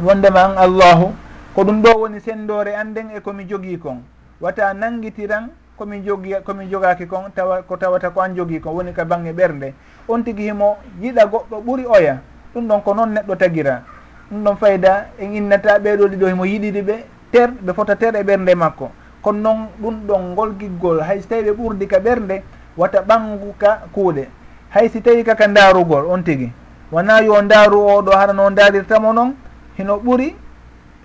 Wondema 0.00 0.44
an 0.44 0.58
allahu 0.58 1.14
ko 1.54 1.64
ɗum 1.64 1.82
ɗo 1.82 1.98
woni 2.00 2.20
sendore 2.20 2.76
anden 2.76 3.08
e 3.16 3.20
komi 3.20 3.44
jogui 3.48 3.78
kon. 3.78 4.02
Wata 4.40 4.74
nanguitiran 4.74 5.48
komi 5.78 6.02
jogi 6.04 6.34
komi 6.44 6.68
jogaki 6.70 7.06
kon 7.06 7.32
tawa 7.34 7.62
ko 7.62 7.76
tawata 7.76 8.10
ko 8.10 8.20
an 8.20 8.34
jogui 8.36 8.60
kon 8.60 8.74
woni 8.74 8.92
ka 8.92 9.04
bangge 9.04 9.32
ɓernde. 9.32 9.72
On 10.08 10.22
tigui 10.22 10.44
himo 10.44 10.76
yiɗa 11.00 11.24
goɗɗo 11.24 11.62
ɓuuri 11.64 11.86
oya 11.86 12.20
ɗum 12.54 12.68
ɗon 12.68 12.82
ko 12.82 12.94
noon 12.94 13.14
neɗɗo 13.14 13.36
tagira. 13.36 13.82
Ɗum 14.30 14.44
ɗon 14.44 14.56
fayda 14.56 15.06
en 15.18 15.32
innata 15.34 15.78
ɓeɗo 15.78 16.08
ɗiɗo 16.08 16.26
himo 16.28 16.44
yiɗiɗi 16.44 16.82
ɓe 16.82 17.04
ter 17.32 17.48
ɓe 17.50 17.72
fota 17.72 17.96
ter 17.96 18.14
e 18.14 18.22
ɓernde 18.22 18.54
makko. 18.54 18.90
kono 19.22 19.38
noon 19.40 19.66
ɗum 19.80 19.94
ɗon 20.06 20.22
ngol 20.32 20.52
giggol 20.58 21.00
hay 21.00 21.20
so 21.20 21.28
tawi 21.28 21.42
ɓe 21.42 21.52
ɓurdi 21.52 21.86
ka 21.86 21.98
ɓernde 21.98 22.42
wata 22.76 23.00
ɓangu 23.02 23.54
ka 23.58 23.80
kuuɗe. 23.94 24.28
Hay 24.70 24.88
si 24.88 25.00
tawi 25.00 25.24
kaka 25.24 25.46
ndaarugol 25.48 26.06
on 26.10 26.22
tigi. 26.22 26.52
Wona 26.92 27.20
yo 27.22 27.42
ndaaru 27.42 27.78
oɗo 27.80 28.10
hara 28.12 28.32
no 28.32 28.50
ndaarirtamo 28.50 29.12
noon 29.12 29.34
hino 29.76 29.96
ɓuri 29.98 30.34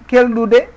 kelɗude 0.08 0.68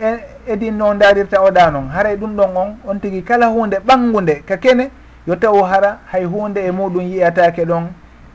e 0.00 0.08
edin 0.46 0.72
no 0.76 0.94
ndaarirta 0.94 1.40
oɗa 1.42 1.70
noon 1.70 1.88
haray 1.88 2.16
ɗum 2.16 2.36
ɗon 2.36 2.56
on 2.56 2.76
on 2.86 3.00
tigi 3.00 3.22
kala 3.22 3.46
hunde 3.46 3.76
ɓanngude 3.86 4.42
ka 4.46 4.56
kene 4.56 4.90
yo 5.26 5.36
taw 5.36 5.62
hara 5.62 5.98
hay 6.12 6.24
hunde 6.24 6.58
e 6.60 6.70
muɗum 6.70 7.02
yiyatake 7.02 7.64
ɗon 7.64 7.84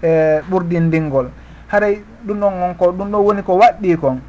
e 0.04 0.42
ɓurɗindingol 0.52 1.28
haray 1.68 2.02
ɗum 2.26 2.40
ɗon 2.40 2.54
on 2.64 2.74
ko 2.76 2.92
ɗum 2.92 3.10
ɗon 3.12 3.22
woni 3.26 3.44
ko 3.44 3.54
waɗɗi 3.58 3.98
kon. 3.98 4.20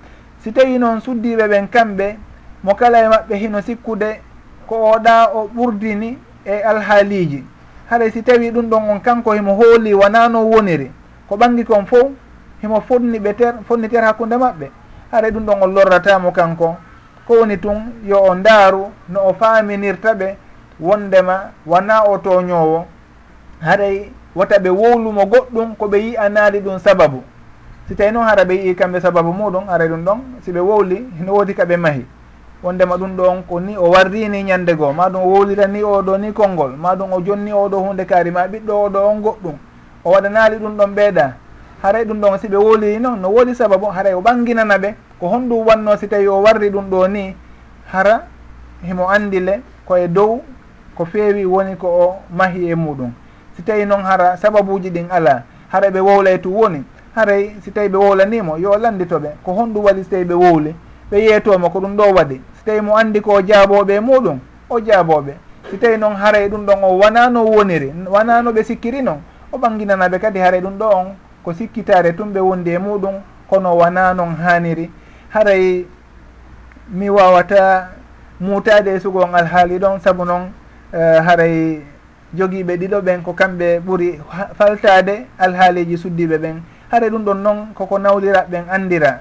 Si 0.42 0.52
tawi 0.52 0.78
noon 0.78 1.00
suddiɓe 1.00 1.48
ɓen 1.48 1.68
kamɓe 1.68 2.16
mo 2.62 2.74
kala 2.74 2.98
e 3.04 3.08
maɓɓe 3.08 3.34
hino 3.36 3.60
sikkude 3.62 4.20
ko 4.68 4.74
oɗa 4.94 5.30
o 5.34 5.48
ɓurdini 5.54 6.18
e 6.44 6.54
alhaaliji. 6.62 7.44
Haɗa 7.90 8.10
si 8.10 8.22
tawi 8.22 8.50
ɗum 8.50 8.68
ɗon 8.70 8.90
on 8.90 9.00
kanko 9.00 9.32
himo 9.32 9.54
hooli 9.54 9.94
wona 9.94 10.28
no 10.28 10.44
woniri. 10.46 10.90
Ko 11.28 11.36
ɓangi 11.36 11.64
kon 11.64 11.86
fof 11.86 12.08
himo 12.62 12.80
fonni 12.80 13.18
ɓe 13.18 13.34
ter 13.36 13.54
fonni 13.68 13.88
ter 13.88 14.02
hakkude 14.04 14.36
maɓɓe. 14.36 14.70
Haɗa 15.12 15.30
ɗum 15.30 15.44
ɗon 15.46 15.62
on 15.62 15.74
lorratamo 15.74 16.30
kanko. 16.32 16.76
Ko 17.26 17.34
woni 17.40 17.58
tun 17.58 17.92
yo 18.04 18.18
o 18.18 18.34
ndaaru 18.34 18.86
no 19.08 19.20
o 19.28 19.32
faaminirta 19.34 20.14
ɓe 20.14 20.36
wondema 20.80 21.50
wona 21.66 22.02
o 22.04 22.18
toñowo 22.18 22.86
haɗay 23.60 24.10
wata 24.34 24.58
ɓe 24.58 24.70
wowlumo 24.70 25.24
goɗɗum 25.26 25.76
ko 25.76 25.86
ɓe 25.88 25.98
yi'anaali 25.98 26.60
ɗum 26.60 26.78
sababu. 26.78 27.22
Si 27.88 27.94
tawi 27.94 28.12
noon 28.12 28.24
hara 28.26 28.44
ɓe 28.44 28.54
yii 28.54 28.74
kamɓe 28.74 29.00
sababu 29.00 29.32
muɗum 29.32 29.68
aray 29.68 29.88
ɗum 29.88 30.04
ɗon 30.04 30.18
si 30.40 30.52
ɓe 30.52 30.60
wowli 30.60 31.06
no 31.26 31.32
woodi 31.34 31.54
kaɓe 31.54 31.76
mahi. 31.76 32.06
wondema 32.62 32.96
ɗum 32.96 33.16
ɗon 33.16 33.42
ko 33.42 33.60
ni 33.60 33.76
o 33.76 33.90
warrini 33.90 34.42
ñande 34.44 34.74
goo 34.76 34.92
ma 34.92 35.08
ɗum 35.08 35.22
o 35.22 35.26
wowlirani 35.28 35.82
oɗo 35.82 36.18
ni 36.18 36.32
konngol 36.32 36.76
ma 36.76 36.94
ɗum 36.94 37.12
o 37.12 37.20
jonni 37.20 37.52
oɗo 37.52 37.76
hunde 37.78 38.04
kaari 38.04 38.30
ma 38.30 38.46
ɓiɗɗo 38.46 38.72
oɗo 38.86 38.98
on 39.08 39.20
goɗɗum. 39.20 39.56
O 40.04 40.10
waɗanali 40.10 40.56
ɗum 40.58 40.76
ɗon 40.76 40.94
ɓeeɗa 40.94 41.32
haray 41.82 42.04
ɗum 42.04 42.20
ɗon 42.20 42.38
si 42.38 42.48
ɓe 42.48 42.56
wowliri 42.56 42.98
noon 43.00 43.20
no 43.20 43.28
woodi 43.30 43.54
sababu 43.54 43.86
haray 43.86 44.14
o 44.14 44.20
ɓanginana 44.20 44.78
ɓe 44.78 44.94
ko 45.20 45.26
honɗum 45.28 45.66
wanno 45.66 45.96
si 45.96 46.06
tawi 46.08 46.28
o 46.28 46.40
warri 46.42 46.70
ɗum 46.70 46.88
ɗo 46.90 47.08
ni 47.08 47.34
hara 47.92 48.22
himo 48.82 49.08
andile 49.10 49.60
koye 49.84 50.08
dow 50.08 50.40
ko 50.94 51.04
feewi 51.04 51.44
woni 51.44 51.76
ko 51.76 51.86
o 51.88 52.14
mahi 52.30 52.70
e 52.70 52.74
muɗum. 52.74 53.10
Si 53.56 53.62
tawi 53.62 53.84
noon 53.86 54.02
hara 54.04 54.36
sababuji 54.36 54.90
ɗin 54.90 55.10
ala 55.10 55.42
hara 55.68 55.90
ɓe 55.90 56.00
wowlay 56.00 56.38
tu 56.38 56.48
woni 56.54 56.84
haray 57.16 57.56
si 57.60 57.70
tawi 57.72 57.88
ɓe 57.88 57.96
wowlanimo 57.98 58.56
yo 58.58 58.76
landitoɓe 58.78 59.28
ko 59.44 59.52
honɗum 59.52 59.84
waɗi 59.84 60.04
so 60.04 60.10
tawi 60.10 60.24
ɓe 60.24 60.34
wowli. 60.34 60.74
ɓe 61.12 61.18
yeetomo 61.20 61.68
ko 61.70 61.78
ɗum 61.80 61.96
ɗo 61.96 62.04
waɗi. 62.16 62.40
So 62.56 62.64
tawi 62.64 62.80
mo 62.80 62.96
andi 62.96 63.20
ko 63.20 63.40
jaaboɓe 63.42 64.00
muɗum 64.00 64.38
o 64.70 64.80
jaaboɓe 64.80 65.34
so 65.70 65.76
tawi 65.76 65.96
noon 65.98 66.14
haray 66.16 66.48
ɗum 66.48 66.66
ɗon 66.66 66.84
o 66.84 66.98
wona 66.98 67.28
no 67.30 67.44
woniri 67.44 67.92
wona 68.08 68.42
no 68.42 68.50
ɓe 68.52 68.62
sikkiri 68.64 69.02
noon 69.02 69.20
o 69.52 69.58
ɓanginanaɓe 69.58 70.18
kadi 70.18 70.38
haray 70.38 70.60
ɗum 70.60 70.78
ɗo 70.78 70.84
on 70.96 71.06
ko 71.44 71.52
sikkitare 71.52 72.12
tun 72.16 72.32
ɓe 72.32 72.40
wondi 72.40 72.70
e 72.70 72.78
muɗum 72.78 73.14
kono 73.48 73.76
wona 73.76 74.14
noon 74.14 74.34
haniri 74.36 74.90
haray 75.30 75.86
mi 76.88 77.10
wawata 77.10 77.88
mutade 78.40 78.88
e 78.94 79.00
sugon 79.00 79.34
alhaali 79.34 79.78
ɗon 79.78 80.00
saabu 80.00 80.24
noon 80.24 80.52
uh, 80.92 81.20
haray 81.26 81.80
jogiiɓe 82.34 82.76
ɗiɗo 82.76 83.00
ɓen 83.00 83.22
ko 83.22 83.32
kamɓe 83.32 83.80
ɓuri 83.80 84.20
faltade 84.58 85.26
alhaaliji 85.38 85.96
suddiɓe 85.98 86.38
ɓen. 86.38 86.62
Haray 86.90 87.10
ɗum 87.10 87.24
ɗon 87.24 87.42
noon 87.42 87.66
koko 87.74 87.98
nawliraɓe 87.98 88.48
ɓen 88.50 88.64
andira 88.70 89.20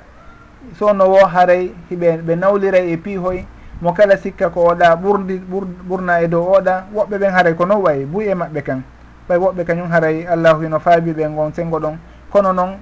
sowno 0.80 1.06
wo 1.10 1.26
haray 1.26 1.72
hiɓe 1.90 2.18
ɓe 2.26 2.36
nawliray 2.36 2.94
e 2.94 2.98
piihoy 2.98 3.46
mo 3.82 3.94
kala 3.94 4.18
sikka 4.18 4.50
ko 4.50 4.70
oɗa 4.72 4.96
ɓurdi 4.96 5.42
ɓurna 5.90 6.22
e 6.22 6.28
dow 6.28 6.46
oɗa 6.54 6.86
woɓɓe 6.94 7.18
ɓen 7.18 7.32
haray 7.32 7.54
ko 7.56 7.66
non 7.66 7.82
wayi 7.82 8.06
buy 8.06 8.26
e 8.30 8.34
maɓɓe 8.36 8.62
kan. 8.64 8.82
Ɓay 9.28 9.38
woɓɓe 9.38 9.66
kañum 9.66 9.90
haray 9.90 10.26
allahu 10.28 10.62
hino 10.64 10.80
faabi 10.80 11.14
ɓe 11.14 11.36
gon 11.36 11.54
sengo 11.54 11.80
ɗon. 11.80 11.98
Kono 12.32 12.54
noon 12.54 12.78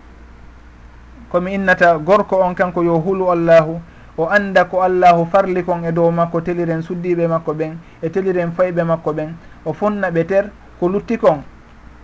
komi 1.31 1.53
innata 1.53 1.97
gorko 1.97 2.41
on 2.41 2.53
kanko 2.53 2.83
yo 2.83 2.99
hulu 2.99 3.31
allahu 3.31 3.79
o 4.17 4.27
anda 4.27 4.65
ko 4.65 4.81
allahu 4.81 5.25
farli 5.31 5.63
kon 5.63 5.85
e 5.85 5.91
dow 5.91 6.11
makko 6.11 6.41
teliren 6.41 6.81
suddiɓe 6.81 7.27
makko 7.27 7.53
ɓen 7.53 7.77
e 8.01 8.09
teliren 8.09 8.51
fayɓe 8.51 8.83
makko 8.83 9.13
ɓen 9.13 9.33
o 9.65 9.73
fonna 9.73 10.11
ɓe 10.11 10.25
ter 10.25 10.49
ko 10.79 10.87
lutti 10.89 11.17
kon 11.17 11.43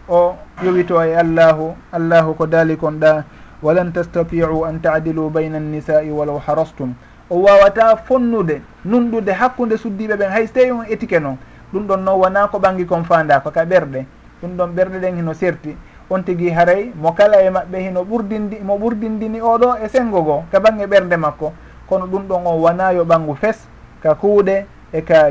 o 0.08 0.36
yowito 0.64 1.02
e 1.04 1.16
allahu 1.16 1.76
allahu 1.92 2.34
ko 2.36 2.46
daali 2.48 2.78
kon 2.78 2.94
ɗa. 3.00 3.24
walan 3.62 3.92
tastatiu 3.92 4.66
an 4.66 4.80
taadilu 4.82 5.30
bayna 5.30 5.58
annisai 5.58 6.12
walaw 6.12 6.40
harastum. 6.40 6.94
O 7.30 7.42
wawata 7.42 7.96
fonnude 7.96 8.62
nunɗude 8.86 9.32
hakkude 9.32 9.78
suddiɓe 9.78 10.16
ɓen 10.18 10.30
hay 10.30 10.48
so 10.48 10.54
tawi 10.54 10.72
on 10.72 10.84
étiqué 10.86 11.20
noon 11.20 11.38
ɗum 11.74 11.88
ɗon 11.88 11.98
noon 12.04 12.20
wona 12.20 12.48
ko 12.48 12.60
ɓangi 12.60 12.86
kon 12.86 13.04
fandako 13.04 13.52
ka 13.52 13.66
ɓerɗe 13.66 14.06
ɗum 14.42 14.58
ɗon 14.58 14.68
ɓerɗe 14.76 15.00
ɗen 15.00 15.16
hino 15.16 15.34
serti. 15.34 15.76
On 16.10 16.22
tigui 16.22 16.52
haray 16.52 16.92
mo 16.96 17.12
kala 17.14 17.42
e 17.42 17.50
maɓɓe 17.50 17.78
hino 17.80 18.04
ɓurdindi 18.04 18.60
mo 18.64 18.78
ɓurdindini 18.78 19.42
oɗo 19.42 19.78
e 19.84 19.90
sengo 19.90 20.22
goo 20.22 20.44
ka 20.52 20.60
banggue 20.60 20.86
ɓerde 20.86 21.18
makko. 21.18 21.52
Kono 21.88 22.06
ɗum 22.06 22.28
ɗon 22.28 22.46
on 22.46 22.60
wona 22.62 22.94
yo 22.94 23.04
ɓanggu 23.06 23.36
fes 23.36 23.68
ka 24.04 24.14
kuuɗe 24.14 24.66
e 24.94 25.02
ka 25.02 25.30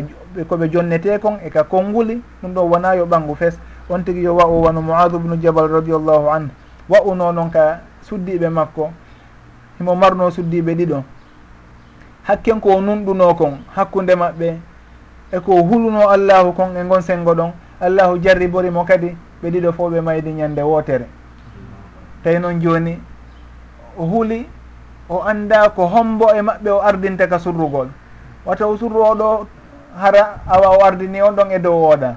koɓe 0.49 0.69
jonnete 0.73 1.19
kon 1.21 1.39
e 1.45 1.51
ka 1.51 1.63
konnguli 1.63 2.21
ɗum 2.43 2.55
ɗon 2.55 2.71
wona 2.71 2.95
yo 2.97 3.07
ɓanggu 3.07 3.35
fes. 3.37 3.59
On 3.89 4.03
tigui 4.03 4.23
yo 4.23 4.35
wa 4.35 4.47
u 4.47 4.63
wano 4.63 4.81
moadou 4.83 5.19
bnu 5.21 5.37
jabal 5.41 5.69
radiallahu 5.69 6.29
anu 6.31 6.49
wa 6.89 6.99
u 7.05 7.15
no 7.15 7.33
noon 7.33 7.51
ka 7.51 7.81
suddiɓe 8.09 8.49
makko. 8.49 8.91
Himo 9.79 9.95
marno 9.95 10.31
suddiɓe 10.31 10.75
ɗiɗo. 10.75 11.03
Hakken 12.23 12.61
ko 12.61 12.81
nunɗuno 12.81 13.35
kon 13.35 13.59
hakkude 13.77 14.15
maɓɓe. 14.15 14.49
Eko 15.33 15.53
huluno 15.63 16.09
allahu 16.09 16.53
kon 16.53 16.77
e 16.77 16.85
gon 16.85 17.01
sengo 17.03 17.35
ɗon. 17.35 17.53
Allahu 17.81 18.19
jarriborimo 18.23 18.85
kadi 18.85 19.17
ɓe 19.43 19.51
ɗiɗo 19.51 19.73
fo 19.73 19.91
ɓe 19.91 20.01
maydi 20.01 20.31
ñande 20.33 20.63
wootere 20.63 21.07
tawi 22.25 22.39
noon 22.41 22.61
joni 22.61 22.99
o 23.99 24.05
huuli 24.07 24.49
o 25.09 25.21
anda 25.23 25.69
ko 25.71 25.87
hombo 25.87 26.33
e 26.33 26.41
maɓɓe 26.41 26.71
o 26.71 26.81
ardinta 26.81 27.27
ka 27.29 27.39
surrugol. 27.39 27.89
Wata 28.47 28.67
o 28.67 28.77
surru 28.77 29.01
oɗo 29.05 29.47
hara 30.01 30.41
awa 30.49 30.69
o 30.79 30.85
ardini 30.85 31.21
on 31.23 31.33
ɗon 31.37 31.51
e 31.53 31.59
dow 31.59 31.93
oɗa 31.93 32.17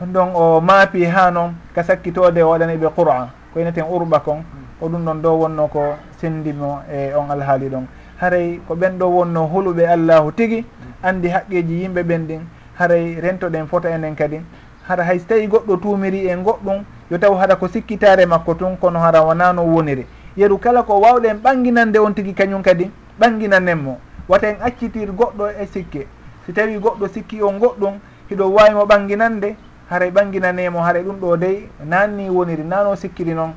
ɗon 0.00 0.12
ɗon 0.12 0.28
o 0.34 0.60
maapi 0.60 1.04
ha 1.04 1.30
noon 1.30 1.54
ka 1.74 1.82
sakkitode 1.82 2.42
o 2.42 2.50
waɗaniɓe 2.50 2.88
qur'a 2.96 3.28
ko 3.52 3.58
yeneten 3.60 3.84
urɓa 3.84 4.20
kon. 4.24 4.42
ko 4.80 4.88
ɗum 4.88 5.04
ɗon 5.04 5.22
ɗo 5.22 5.30
wonno 5.38 5.68
ko 5.68 5.94
sendimo 6.20 6.80
e 6.90 7.12
on 7.14 7.30
alhaali 7.30 7.68
ɗon. 7.68 7.86
Haray 8.20 8.60
ko 8.66 8.74
ɓen 8.74 8.98
ɗo 8.98 9.06
wonno 9.06 9.46
huluɓe 9.46 9.86
allahu 9.86 10.32
tigi 10.32 10.64
andi 11.02 11.28
haqqeji 11.28 11.82
yimɓe 11.82 12.02
ɓen 12.02 12.26
ɗin. 12.26 12.40
Haray 12.78 13.20
rentoɗen 13.20 13.66
fota 13.66 13.90
enen 13.90 14.14
kadi. 14.14 14.40
Hara 14.88 15.04
hay 15.04 15.18
so 15.18 15.26
tawi 15.28 15.46
goɗɗo 15.48 15.76
tumiri 15.82 16.28
en 16.28 16.42
goɗɗum 16.42 16.84
yo 17.10 17.18
taw 17.18 17.34
haɗa 17.34 17.56
ko 17.56 17.68
sikkitare 17.68 18.26
makko 18.26 18.54
tun 18.54 18.76
kono 18.80 18.98
hara 19.00 19.22
wonano 19.22 19.62
woniri. 19.62 20.06
Yeru 20.36 20.58
kala 20.58 20.82
ko 20.82 21.00
wawɗen 21.00 21.38
ɓanginande 21.42 21.98
on 21.98 22.12
tigi 22.14 22.32
kañum 22.34 22.62
kadi 22.62 22.90
ɓanginanen 23.20 23.74
mo 23.82 23.98
wata 24.28 24.48
en 24.48 24.56
accitir 24.62 25.10
goɗɗo 25.12 25.50
e 25.60 25.66
sikke. 25.66 26.06
Si 26.46 26.52
tawi 26.52 26.78
goɗɗo 26.78 27.08
sikki 27.08 27.42
on 27.42 27.58
goɗɗum 27.58 27.98
hiɗo 28.30 28.44
wawimo 28.48 28.84
ɓanginande 28.86 29.56
haray 29.90 30.10
ɓanginanemo 30.10 30.80
haray 30.80 31.02
ɗum 31.02 31.16
ɗo 31.20 31.36
dey 31.36 31.68
nanni 31.84 32.30
woniri 32.30 32.64
nano 32.64 32.94
sikkiri 32.96 33.34
noon. 33.34 33.52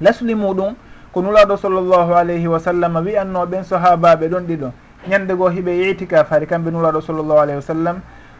lasli 0.00 0.34
muɗum 0.34 0.74
ko 1.12 1.22
nulaɗo 1.22 1.56
sallllahu 1.56 2.14
alayhi 2.14 2.46
wa 2.48 2.58
sallam 2.58 2.96
wiyanno 2.96 3.46
ɓen 3.46 3.64
sahabaɓe 3.64 4.28
ɗon 4.28 4.46
ɗiɗo. 4.46 4.72
Ñande 5.08 5.34
goo 5.36 5.48
hiɓe 5.48 5.90
itikaf 5.90 6.30
hari 6.30 6.46
kamɓe 6.46 6.70
nulaɗo 6.70 7.00
sallllahu 7.00 7.38
alayhi 7.40 7.56
wa 7.56 7.62
sallam. 7.62 7.96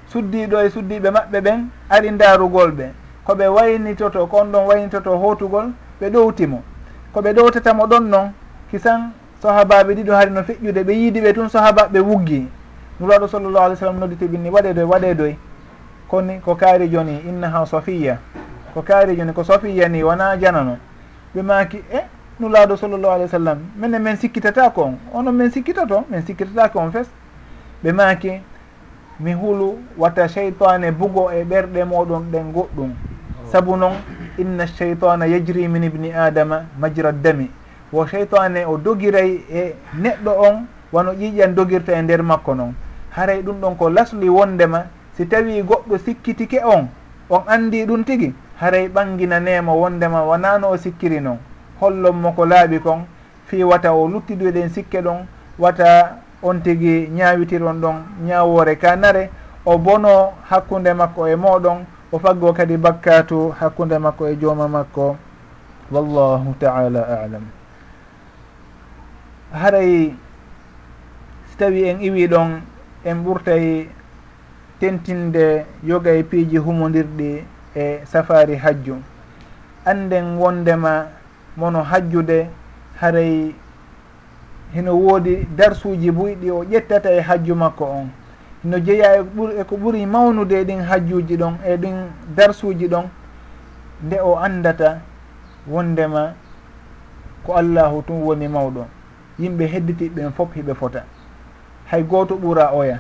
Suddiɗo 0.09 0.59
e 0.64 0.70
suddiɓe 0.70 1.11
maɓɓe 1.11 1.40
ɓen 1.40 1.68
ari 1.90 2.11
darugol 2.11 2.70
ɓe. 2.72 2.90
Koɓe 3.26 3.46
waynitoto 3.48 4.26
ko 4.26 4.36
on 4.38 4.52
ɗon 4.52 4.66
waynitoto 4.66 5.16
hotugol 5.18 5.72
ɓe 6.00 6.11
ɗowtimo. 6.11 6.62
Koɓe 7.14 7.32
ɗowtatamo 7.32 7.86
ɗon 7.86 8.09
noon 8.11 8.32
kisan 8.70 9.12
sahabaɓe 9.42 9.94
ɗiɗo 9.94 10.12
hari 10.12 10.30
no 10.30 10.42
feƴƴude 10.42 10.82
ɓe 10.84 10.92
yiidi 10.92 11.20
ɓe 11.20 11.32
tun 11.34 11.48
sahabaɓe 11.48 12.00
wuggi. 12.00 12.48
Nulaɗo 13.00 13.28
sallllahu 13.28 13.64
alih 13.64 13.74
w 13.74 13.78
sallam 13.78 13.98
nodditi 13.98 14.26
ɓinni 14.26 14.50
waɗedoy 14.50 14.84
waɗedoy 14.84 15.36
koni 16.09 16.40
ko 16.40 16.55
kaari 16.55 16.88
joni 16.88 17.18
innaha 17.28 17.66
sofiya 17.66 18.18
ko 18.74 18.82
kaari 18.82 19.16
joni 19.16 19.32
ko 19.32 19.44
sofiya 19.44 19.88
ni 19.88 20.02
wona 20.02 20.36
janano 20.36 20.78
ɓe 21.35 21.43
maki 21.43 21.76
e 21.91 21.97
eh, 21.97 22.05
no 22.39 22.49
laaɗo 22.49 22.76
sallllahu 22.76 23.12
alih 23.14 23.24
w 23.26 23.28
sallam 23.28 23.59
minen 23.76 24.03
min 24.03 24.16
sikkitata 24.16 24.70
ko 24.70 24.82
on 24.82 24.99
onon 25.12 25.32
min 25.35 25.51
sikkitato 25.51 26.05
min 26.11 26.22
sikkitatake 26.22 26.76
on 26.78 26.91
fes. 26.93 27.09
Ɓe 27.82 27.93
maki 27.93 28.41
mi 29.20 29.32
hulu 29.32 29.78
watta 29.99 30.28
cheytane 30.28 30.93
bugo 30.93 31.30
e 31.30 31.45
ɓerɗe 31.45 31.85
moɗon 31.85 32.30
ɗen 32.32 32.53
goɗɗum. 32.53 32.91
Saabu 33.51 33.76
noon 33.76 33.95
inna 34.39 34.66
cheytana 34.66 35.26
yajri 35.26 35.68
min 35.68 35.82
ibni 35.85 36.12
adama 36.12 36.64
majra 36.78 37.12
dami. 37.12 37.51
Wo 37.93 38.07
cheytane 38.07 38.64
o 38.66 38.76
dogiray 38.78 39.41
e 39.51 39.74
neɗɗo 40.01 40.30
on 40.39 40.66
wano 40.93 41.12
ƴiƴan 41.12 41.55
dogirta 41.55 41.93
e 41.99 42.03
nder 42.03 42.22
makko 42.22 42.55
noon 42.55 42.74
haray 43.11 43.43
ɗum 43.43 43.61
ɗon 43.61 43.76
ko 43.76 43.89
lasli 43.91 44.28
wondema. 44.28 44.87
Si 45.16 45.26
tawi 45.26 45.62
goɗɗo 45.62 45.99
sikkitike 45.99 46.61
on 46.64 46.89
on 47.30 47.43
andi 47.49 47.85
ɗum 47.87 48.05
tigui 48.05 48.35
haray 48.61 48.88
ɓangina 48.88 49.40
nemo 49.40 49.80
wondema 49.80 50.22
wonano 50.22 50.70
o 50.70 50.76
sikkiri 50.76 51.20
noon 51.20 51.38
hollonmo 51.80 52.32
ko 52.32 52.46
laaɓi 52.46 52.78
kon 52.80 53.05
fi 53.46 53.64
wata 53.64 53.92
o 53.92 54.09
luttidueɗen 54.09 54.68
sikke 54.70 55.00
ɗon 55.02 55.26
wata 55.59 56.16
on 56.42 56.61
tigui 56.62 57.09
ñawitiron 57.09 57.80
ɗon 57.80 57.96
ñawore 58.26 58.76
ka 58.76 58.96
nare 58.96 59.30
o 59.64 59.78
bono 59.78 60.32
hakkude 60.50 60.94
makko 60.94 61.26
e 61.28 61.36
moɗon 61.36 61.84
o 62.12 62.18
faggo 62.18 62.52
kadi 62.52 62.76
bakkatu 62.76 63.50
hakkude 63.61 63.98
makko 63.98 64.28
e 64.28 64.36
jooma 64.36 64.68
makko. 64.68 65.16
Wallahu 65.90 66.55
taala 66.61 67.02
alam. 67.24 67.44
Haray 69.52 70.14
si 71.50 71.57
tawi 71.57 71.88
en 71.88 72.00
iwi 72.00 72.26
ɗon 72.28 72.61
en 73.05 73.14
ɓurtay 73.24 73.88
tentinde 74.80 75.66
yoga 75.82 76.11
e 76.12 76.22
piiji 76.22 76.59
humodirɗi 76.59 77.44
e 77.76 78.00
safari 78.04 78.56
hajju 78.56 78.96
anden 79.84 80.38
wondema 80.38 81.06
mono 81.56 81.82
hajjude 81.82 82.46
haray 83.00 83.52
hino 84.74 84.96
woodi 84.98 85.46
darsuji 85.56 86.10
buyɗi 86.10 86.50
o 86.50 86.64
ƴettata 86.64 87.10
e 87.12 87.20
hajju 87.20 87.54
makko 87.54 87.84
on. 87.84 88.08
Hino 88.62 88.78
jeeya 88.78 89.16
eko 89.60 89.76
e 89.76 89.76
ɓuri 89.76 90.06
mawnude 90.06 90.64
ɗin 90.64 90.82
hajjuji 90.82 91.36
ɗon 91.36 91.54
e 91.66 91.76
ɗin 91.76 91.94
darsuji 92.36 92.88
ɗon 92.88 93.04
nde 94.02 94.20
o 94.20 94.36
andata 94.38 95.00
wondema 95.68 96.34
ko 97.46 97.52
allahu 97.56 98.02
tun 98.02 98.22
woni 98.22 98.48
mawɗo. 98.48 98.86
Yimɓe 99.38 99.66
hedditiɓɓen 99.66 100.32
fof 100.32 100.54
hiɓe 100.54 100.74
fota. 100.74 101.04
Hay 101.90 102.02
goto 102.02 102.34
ɓuura 102.36 102.72
oya 102.72 102.98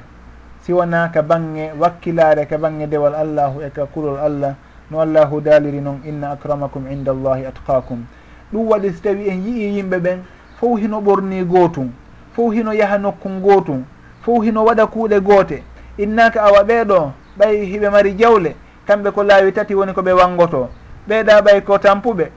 siwana 0.62 1.08
ka 1.12 1.22
bange 1.22 1.72
wakkilare 1.78 2.46
ka 2.46 2.58
bange 2.58 2.86
dewal 2.86 3.14
allahu 3.14 3.60
e 3.62 3.70
ka 3.70 3.86
kulol 3.86 4.18
allah 4.18 4.54
no 4.94 5.00
allahu 5.00 5.40
daliri 5.40 5.80
noon 5.80 6.00
inna 6.06 6.30
acramakum 6.30 6.86
inda 6.92 7.12
allahi 7.12 7.46
atqakum 7.46 8.04
ɗum 8.52 8.68
waɗi 8.70 8.92
so 8.92 9.00
tawi 9.02 9.28
en 9.28 9.42
yii 9.46 9.76
yimɓe 9.76 9.98
ɓen 9.98 10.18
fof 10.60 10.80
hino 10.80 11.00
ɓorni 11.00 11.44
gootum 11.44 11.90
fof 12.32 12.52
hino 12.54 12.72
yaha 12.72 12.98
nokku 12.98 13.28
gootum 13.42 13.84
fof 14.22 14.44
hino 14.44 14.64
waɗa 14.64 14.86
kuuɗe 14.86 15.20
goote. 15.20 15.62
Innaka 15.98 16.42
awa 16.42 16.62
ɓeeɗo 16.64 17.10
ɓay 17.38 17.64
hiɓe 17.66 17.90
mari 17.90 18.14
jawle 18.18 18.54
kamɓe 18.86 19.10
ko 19.10 19.22
laawi 19.22 19.52
tati 19.52 19.74
woni 19.74 19.92
ko 19.92 20.00
ɓe 20.02 20.12
wangoto 20.12 20.68
ɓeeɗa 21.08 21.42
ɓay 21.42 21.60
ko 21.64 21.78
tampuɓe 21.78 22.30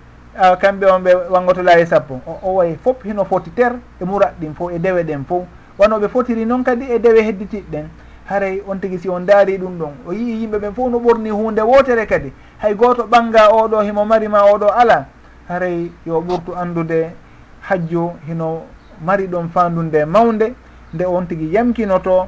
kamɓe 0.61 0.85
on 0.91 0.99
ɓe 1.03 1.11
wangoto 1.29 1.61
laawi 1.63 1.85
sappo. 1.85 2.19
O 2.43 2.53
way 2.55 2.75
fof 2.83 3.03
hino 3.03 3.23
foti 3.25 3.49
ter 3.51 3.73
e 4.01 4.05
murat 4.05 4.33
ɗin 4.41 4.53
fof 4.55 4.71
e 4.73 4.79
dewe 4.79 5.03
ɗen 5.03 5.25
fof. 5.25 5.43
Wanoɓe 5.79 6.07
fotiri 6.09 6.45
noon 6.45 6.63
kadi 6.63 6.85
e 6.91 6.99
dewe 6.99 7.21
hedditiɗɗen 7.21 7.85
haray 8.27 8.61
on 8.67 8.79
tigi 8.79 8.97
si 8.99 9.09
on 9.09 9.25
daari 9.25 9.57
ɗum 9.57 9.77
ɗon. 9.79 9.93
O 10.07 10.11
yii 10.13 10.41
yimɓe 10.41 10.57
ɓen 10.59 10.73
fof 10.73 10.91
no 10.91 10.99
ɓorni 10.99 11.29
hunde 11.29 11.61
wotere 11.61 12.05
kadi. 12.05 12.31
Hay 12.59 12.73
goto 12.75 13.03
ɓanga 13.03 13.49
oɗo 13.51 13.81
himo 13.81 14.05
mari 14.05 14.27
ma 14.27 14.43
oɗo 14.43 14.67
ala 14.71 15.05
haray 15.49 15.91
yo 16.05 16.21
ɓurtu 16.21 16.55
andude 16.55 17.11
hajju 17.61 18.11
hino 18.27 18.63
mari 19.01 19.27
ɗon 19.27 19.49
fandunde 19.49 20.05
mawde 20.05 20.53
nde 20.93 21.05
on 21.05 21.25
tigi 21.27 21.53
yamkinoto 21.53 22.27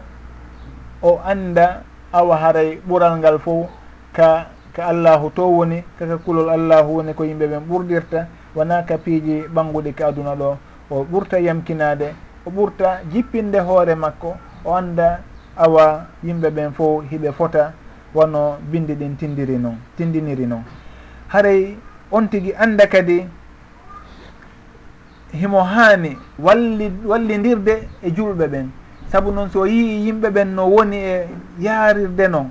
o 1.02 1.20
anda 1.26 1.84
awa 2.14 2.38
haray 2.38 2.80
ɓural 2.88 3.18
ngal 3.18 3.40
fof 3.40 3.68
ka 4.14 4.48
ka 4.74 4.86
allahu 4.88 5.32
to 5.36 5.42
woni 5.48 5.84
kaka 6.00 6.18
kulol 6.18 6.50
allahu 6.50 6.96
woni 6.98 7.14
ko 7.14 7.24
yimɓe 7.24 7.48
ɓen 7.48 7.64
ɓurɗirta 7.70 8.28
wona 8.56 8.84
ka 8.86 8.98
piiji 8.98 9.44
ɓanguɗi 9.54 9.94
ka 9.94 10.08
aduna 10.08 10.36
ɗo. 10.36 10.58
O 10.92 11.04
ɓurta 11.04 11.40
yamkinade 11.40 12.14
o 12.46 12.50
ɓurta 12.50 13.02
jippinde 13.12 13.60
hoore 13.60 13.96
makko 13.96 14.38
o 14.66 14.76
anda 14.76 15.20
awa 15.60 16.06
yimɓe 16.24 16.50
ɓen 16.50 16.72
fof 16.74 17.04
hiɓe 17.12 17.32
fota 17.32 17.74
wano 18.14 18.58
bindi 18.72 18.96
ɗin 18.96 19.16
tindiri 19.18 19.58
noon 19.58 19.78
tindiniri 19.98 20.46
noon 20.48 20.64
haray 21.28 21.78
on 22.12 22.28
tigui 22.28 22.54
anda 22.58 22.88
kadi 22.88 23.26
himo 25.34 25.64
haani 25.64 26.18
walli 26.40 26.92
wallidirde 27.06 27.88
e 28.04 28.10
julɓe 28.12 28.48
ɓen. 28.48 28.68
Saabu 29.12 29.32
noon 29.32 29.50
so 29.50 29.66
yii 29.66 30.06
yimɓe 30.06 30.30
ɓen 30.30 30.56
no 30.56 30.66
woni 30.70 30.98
e 30.98 31.28
yaarirde 31.60 32.28
noon 32.28 32.50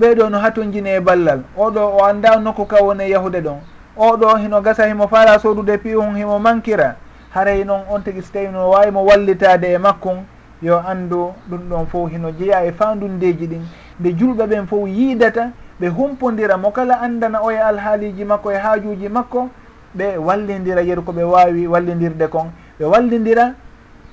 ɓeeɗo 0.00 0.30
no 0.30 0.38
hatojini 0.38 0.90
e 0.90 1.00
ballal. 1.00 1.42
Oɗo 1.56 1.80
o 1.98 2.04
anda 2.04 2.36
nokku 2.40 2.66
ka 2.66 2.76
woni 2.82 3.04
e 3.04 3.10
yahude 3.10 3.40
ɗon 3.40 3.58
oɗo 3.96 4.36
hino 4.36 4.60
gasa 4.60 4.86
himo 4.86 5.08
faala 5.08 5.38
sodude 5.38 5.78
piyon 5.78 6.16
himo 6.16 6.38
mankira. 6.38 6.96
Haray 7.34 7.64
noon 7.64 7.82
on 7.90 8.00
tigui 8.02 8.22
so 8.22 8.32
tawi 8.32 8.48
no 8.48 8.70
wawimo 8.70 9.04
wallitade 9.04 9.64
e 9.74 9.78
makkon 9.78 10.24
yo 10.62 10.78
anndu 10.78 11.32
ɗum 11.50 11.68
ɗon 11.68 11.86
fof 11.86 12.10
hino 12.10 12.30
jeeya 12.32 12.64
e 12.64 12.72
fandundeji 12.72 13.46
ɗin. 13.46 13.62
Nde 14.00 14.12
julɓe 14.12 14.46
ɓen 14.46 14.66
fof 14.66 14.88
yiidata 14.88 15.50
ɓe 15.80 15.88
humpodira 15.88 16.56
mo 16.56 16.70
kala 16.70 17.00
andana 17.00 17.40
o 17.42 17.50
e 17.50 17.56
alhaaliji 17.58 18.24
makko 18.24 18.52
e 18.52 18.56
haajuji 18.56 19.08
makko 19.08 19.48
ɓe 19.96 20.16
wallidira 20.18 20.82
yeru 20.82 21.02
ko 21.02 21.12
ɓe 21.12 21.22
wawi 21.22 21.66
wallidirde 21.66 22.28
kon. 22.28 22.50
Ɓe 22.80 22.84
wallidira 22.84 23.54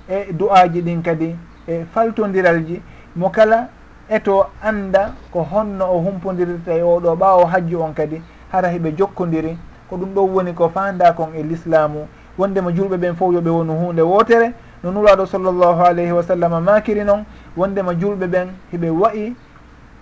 e 0.09 0.33
du'aji 0.33 0.81
ɗin 0.81 1.01
kadi 1.01 1.35
e 1.67 1.85
faltodiralji 1.93 2.81
mo 3.15 3.29
kala 3.29 3.69
eto 4.09 4.45
anda 4.61 5.13
ko 5.31 5.41
honno 5.51 5.85
o 5.85 5.99
humpodirta 5.99 6.73
e 6.73 6.81
oɗo 6.81 7.15
ɓawo 7.15 7.45
hajju 7.45 7.81
on 7.81 7.93
kadi 7.93 8.21
hara 8.51 8.69
heɓe 8.69 8.95
jokkodiri. 8.97 9.57
Ko 9.89 9.97
ɗum 9.97 10.13
ɗon 10.13 10.29
woni 10.33 10.53
ko 10.53 10.69
fanda 10.69 11.13
kon 11.13 11.29
e 11.35 11.43
l'islamu 11.43 12.07
wondema 12.37 12.71
julɓe 12.71 12.97
ɓen 12.97 13.15
fof 13.15 13.33
yoɓe 13.33 13.49
wonu 13.49 13.73
hunde 13.73 14.01
wotere 14.01 14.53
no 14.85 14.91
nuraɗo 14.91 15.25
sallllahu 15.25 15.81
alayhi 15.83 16.11
wa 16.11 16.23
sallam 16.23 16.63
makiri 16.63 17.03
noon 17.03 17.25
wondema 17.57 17.93
julɓe 17.93 18.27
ɓen 18.27 18.47
hiɓe 18.71 18.89
wayi 18.89 19.35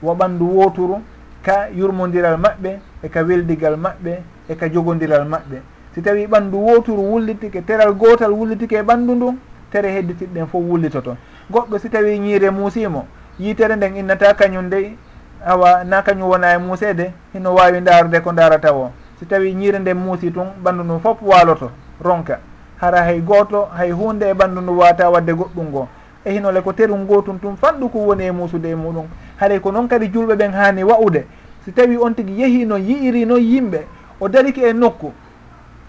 wo 0.02 0.14
ɓandu 0.14 0.44
woturu 0.58 1.00
ka 1.42 1.70
yurmodiral 1.74 2.38
maɓɓe 2.38 2.80
e 3.04 3.08
ka 3.10 3.22
weldigal 3.24 3.76
maɓɓe 3.78 4.14
e 4.50 4.56
ka 4.56 4.68
jogodiral 4.70 5.24
maɓɓe. 5.26 5.58
Si 5.96 6.02
tawi 6.02 6.28
ɓandu 6.28 6.56
woturu 6.58 7.02
wullitike 7.02 7.62
teral 7.66 7.94
gotal 7.94 8.32
wullitike 8.32 8.74
e 8.76 8.82
ɓandu 8.84 9.16
ndun 9.16 9.36
tere 9.72 9.88
hedditiɗɗen 9.90 10.48
fof 10.48 10.62
wullitoto 10.62 11.16
goɗɗo 11.52 11.80
si 11.80 11.90
tawi 11.90 12.20
ñiire 12.20 12.50
muusimo 12.52 13.06
yitere 13.40 13.76
nden 13.76 13.96
innata 13.96 14.34
kañum 14.34 14.70
dey 14.70 14.98
awa 15.46 15.84
na 15.86 16.02
kañum 16.02 16.28
wona 16.30 16.54
e 16.56 16.58
muusede 16.58 17.14
hino 17.34 17.54
wawi 17.56 17.80
ndarude 17.82 18.20
ko 18.22 18.32
darata 18.34 18.74
o 18.74 18.92
si 19.20 19.26
tawi 19.26 19.54
ñiire 19.56 19.80
nden 19.80 19.98
muusi 19.98 20.32
tun 20.32 20.48
ɓandu 20.64 20.84
ndun 20.84 21.00
fof 21.00 21.18
waloto 21.22 21.72
ronka. 22.02 22.40
hara 22.84 23.04
hay 23.04 23.22
gooto 23.22 23.66
hay 23.78 23.92
hunde 23.92 24.30
e 24.30 24.34
ɓanndu 24.34 24.62
ndu 24.62 24.78
wata 24.80 25.10
wadde 25.10 25.34
goɗɗum 25.34 25.68
ngo. 25.70 25.88
E 26.26 26.32
hinole 26.32 26.62
ko 26.62 26.74
terum 26.74 27.06
gotum 27.06 27.40
tum 27.40 27.56
fanɗu 27.56 27.90
ko 27.90 28.00
woni 28.00 28.24
e 28.26 28.32
muusude 28.32 28.70
e 28.70 28.76
muɗum. 28.76 29.06
Haray 29.40 29.60
ko 29.60 29.72
noon 29.72 29.88
kadi 29.88 30.08
julɓe 30.08 30.36
ɓen 30.36 30.52
haani 30.52 30.84
wa'ude. 30.84 31.26
Si 31.66 31.72
tawi 31.72 31.98
on 31.98 32.14
tigi 32.14 32.42
yehi 32.42 32.66
no 32.66 32.76
yi'iri 32.78 33.26
no 33.26 33.38
yimɓe 33.38 33.80
o 34.20 34.28
dariki 34.28 34.62
e 34.64 34.74
nokku 34.74 35.12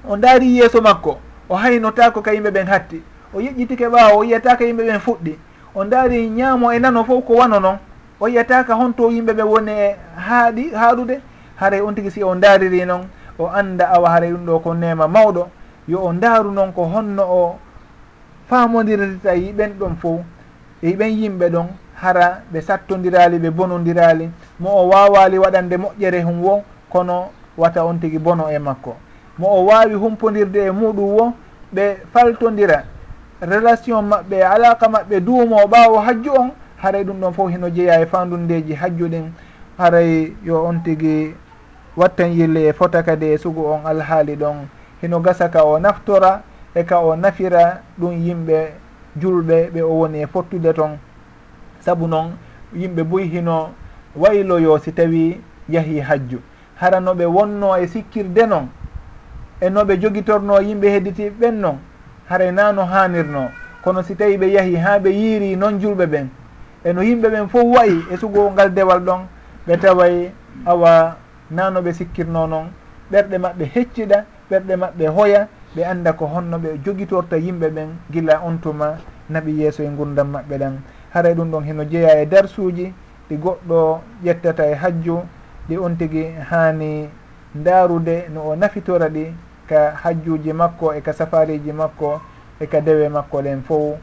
o 0.08 0.16
daari 0.16 0.56
yeeso 0.58 0.80
makko 0.80 1.18
o 1.48 1.54
haynotako 1.56 2.22
ka 2.22 2.30
yimɓe 2.32 2.50
ɓen 2.50 2.66
hatti. 2.66 3.02
O 3.34 3.40
yeƴƴitike 3.40 3.88
ɓaawo 3.90 4.18
o 4.18 4.24
yiyataka 4.24 4.64
yimɓe 4.64 4.82
ɓen 4.86 5.00
fuɗɗi. 5.00 5.34
O 5.74 5.84
daari 5.84 6.28
ñaamo 6.30 6.72
e 6.72 6.78
nano 6.78 7.04
fof 7.04 7.24
ko 7.24 7.34
wano 7.34 7.58
noon 7.60 7.78
o 8.20 8.28
yiyataka 8.28 8.74
honto 8.74 9.10
yimɓe 9.10 9.32
ɓe 9.34 9.42
woni 9.42 9.72
e 9.72 9.96
haaɗi 10.16 10.70
haaɗude. 10.74 11.20
Haray 11.56 11.80
on 11.80 11.94
tigi 11.94 12.10
si 12.10 12.22
o 12.22 12.34
daariri 12.34 12.86
noon 12.86 13.06
o 13.38 13.46
annda 13.48 13.90
awa 13.90 14.10
haray 14.10 14.30
ɗum 14.30 14.46
ɗo 14.46 14.58
ko 14.62 14.74
nema 14.74 15.08
mawɗo. 15.08 15.48
yo 15.88 16.04
o 16.04 16.12
ndaaru 16.12 16.50
noon 16.50 16.72
ko 16.72 16.84
honno 16.84 17.22
o 17.22 17.58
faamodirta 18.48 19.34
yiɓen 19.34 19.72
ɗon 19.78 19.96
fof 19.96 20.20
e 20.82 20.92
ɓen 20.96 21.10
yimɓe 21.20 21.50
ɗon 21.50 21.66
hara 21.94 22.42
ɓe 22.52 22.60
sattodirali 22.60 23.38
ɓe 23.38 23.50
bonodirali 23.50 24.30
mo 24.60 24.70
o 24.70 24.88
wawali 24.88 25.38
waɗande 25.38 25.76
moƴƴere 25.76 26.22
hum 26.22 26.42
wo 26.44 26.62
kono 26.90 27.30
wata 27.56 27.84
on 27.84 27.98
tigui 27.98 28.18
bono 28.18 28.48
e 28.50 28.58
makko. 28.58 28.96
Mo 29.38 29.48
o 29.48 29.64
wawi 29.66 29.94
humpodirde 29.94 30.66
e 30.66 30.70
muɗum 30.70 31.10
wo 31.16 31.32
ɓe 31.74 31.96
faltodira. 32.12 32.84
Relation 33.40 34.02
maɓɓe 34.02 34.42
alaqa 34.42 34.88
maɓɓe 34.88 35.20
duumo 35.20 35.56
ɓawo 35.66 35.98
hajju 35.98 36.30
on 36.32 36.50
haray 36.82 37.04
ɗum 37.04 37.20
ɗon 37.20 37.32
fof 37.32 37.50
hino 37.50 37.70
jeeya 37.70 38.00
e 38.00 38.06
fandundeji 38.06 38.74
hajju 38.74 39.08
ɗin 39.08 39.32
haray 39.78 40.32
yo 40.44 40.64
on 40.64 40.80
tigui 40.84 41.34
wattan 41.96 42.32
yille 42.32 42.68
e 42.68 42.72
fota 42.72 43.02
kadi 43.02 43.26
e 43.26 43.38
sugu 43.38 43.66
on 43.66 43.86
alhaali 43.86 44.36
ɗon 44.36 44.66
hino 45.04 45.20
gasa 45.20 45.48
ka 45.48 45.64
o 45.64 45.78
naftora 45.78 46.42
e 46.74 46.82
ka 46.84 46.98
o 47.00 47.16
nafira 47.16 47.80
ɗum 48.00 48.12
yimɓe 48.26 48.72
julɓe 49.20 49.70
ɓe 49.74 49.82
o 49.82 49.92
woni 50.00 50.18
e 50.22 50.26
fottude 50.26 50.72
toon 50.72 50.98
saabu 51.80 52.06
noon 52.08 52.30
yimɓe 52.74 53.02
boyi 53.04 53.28
hino 53.28 53.70
wayloyo 54.16 54.78
si 54.78 54.92
tawi 54.92 55.40
yahi 55.68 56.00
hajju. 56.00 56.40
Hara 56.76 57.00
noɓe 57.00 57.24
wonno 57.26 57.76
e 57.76 57.86
sikkirde 57.86 58.46
noon 58.46 58.68
e 59.60 59.68
noɓe 59.70 59.96
jogitorno 60.00 60.60
yimɓe 60.60 60.88
hedditi 60.90 61.30
ɓen 61.30 61.52
noon 61.60 61.78
haray 62.28 62.48
e 62.48 62.52
na 62.52 62.72
no 62.72 62.84
hanirno 62.84 63.50
kono 63.82 64.02
si 64.02 64.14
tawi 64.16 64.36
ɓe 64.38 64.46
yahi 64.52 64.76
ha 64.76 64.98
ɓe 64.98 65.10
yiiri 65.10 65.56
noon 65.56 65.78
julɓe 65.80 66.06
ɓen 66.06 66.28
eno 66.84 67.02
yimɓe 67.02 67.28
ɓen 67.28 67.48
fof 67.48 67.64
wayi 67.76 68.04
e 68.10 68.16
sugo 68.16 68.50
ngal 68.50 68.70
dewal 68.74 69.00
ɗon 69.00 69.20
ɓe 69.66 69.76
taway 69.80 70.30
awa 70.66 71.16
nano 71.50 71.80
ɓe 71.82 71.92
sikkirno 71.92 72.46
noon 72.46 72.66
ɓerɗe 73.12 73.38
maɓɓe 73.38 73.64
hecciɗa 73.74 74.24
ɓerɗe 74.50 74.76
maɓɓe 74.76 75.06
hoya 75.08 75.48
ɓe 75.74 75.84
anda 75.84 76.12
ko 76.12 76.26
honno 76.26 76.58
ɓe 76.58 76.78
jogitorta 76.84 77.36
yimɓe 77.36 77.68
ɓen 77.70 77.88
gila 78.12 78.40
on 78.44 78.58
tuma 78.60 78.96
naɓi 79.30 79.52
yeeso 79.60 79.82
e 79.82 79.88
gurdam 79.88 80.28
maɓɓe 80.32 80.58
ɗen. 80.58 80.74
Haray 81.14 81.34
ɗum 81.34 81.50
ɗon 81.50 81.64
heno 81.64 81.84
jeeya 81.84 82.22
e 82.22 82.26
darsuji 82.26 82.92
ɗi 83.28 83.36
goɗɗo 83.36 84.00
ƴettata 84.24 84.66
e 84.70 84.74
hajju 84.74 85.22
ɗi 85.68 85.78
on 85.78 85.96
tigui 85.96 86.26
hani 86.50 87.08
ndaarude 87.54 88.28
no 88.34 88.40
o 88.50 88.56
nafitora 88.56 89.08
ɗi 89.08 89.32
ka 89.68 89.94
hajjuji 90.02 90.52
makko 90.52 90.92
e 90.94 91.00
ka 91.00 91.12
safariji 91.12 91.72
makko 91.72 92.20
e 92.60 92.66
ka 92.66 92.80
dewe 92.80 93.08
makko 93.08 93.42
ɗen 93.42 93.62
fof 93.62 93.96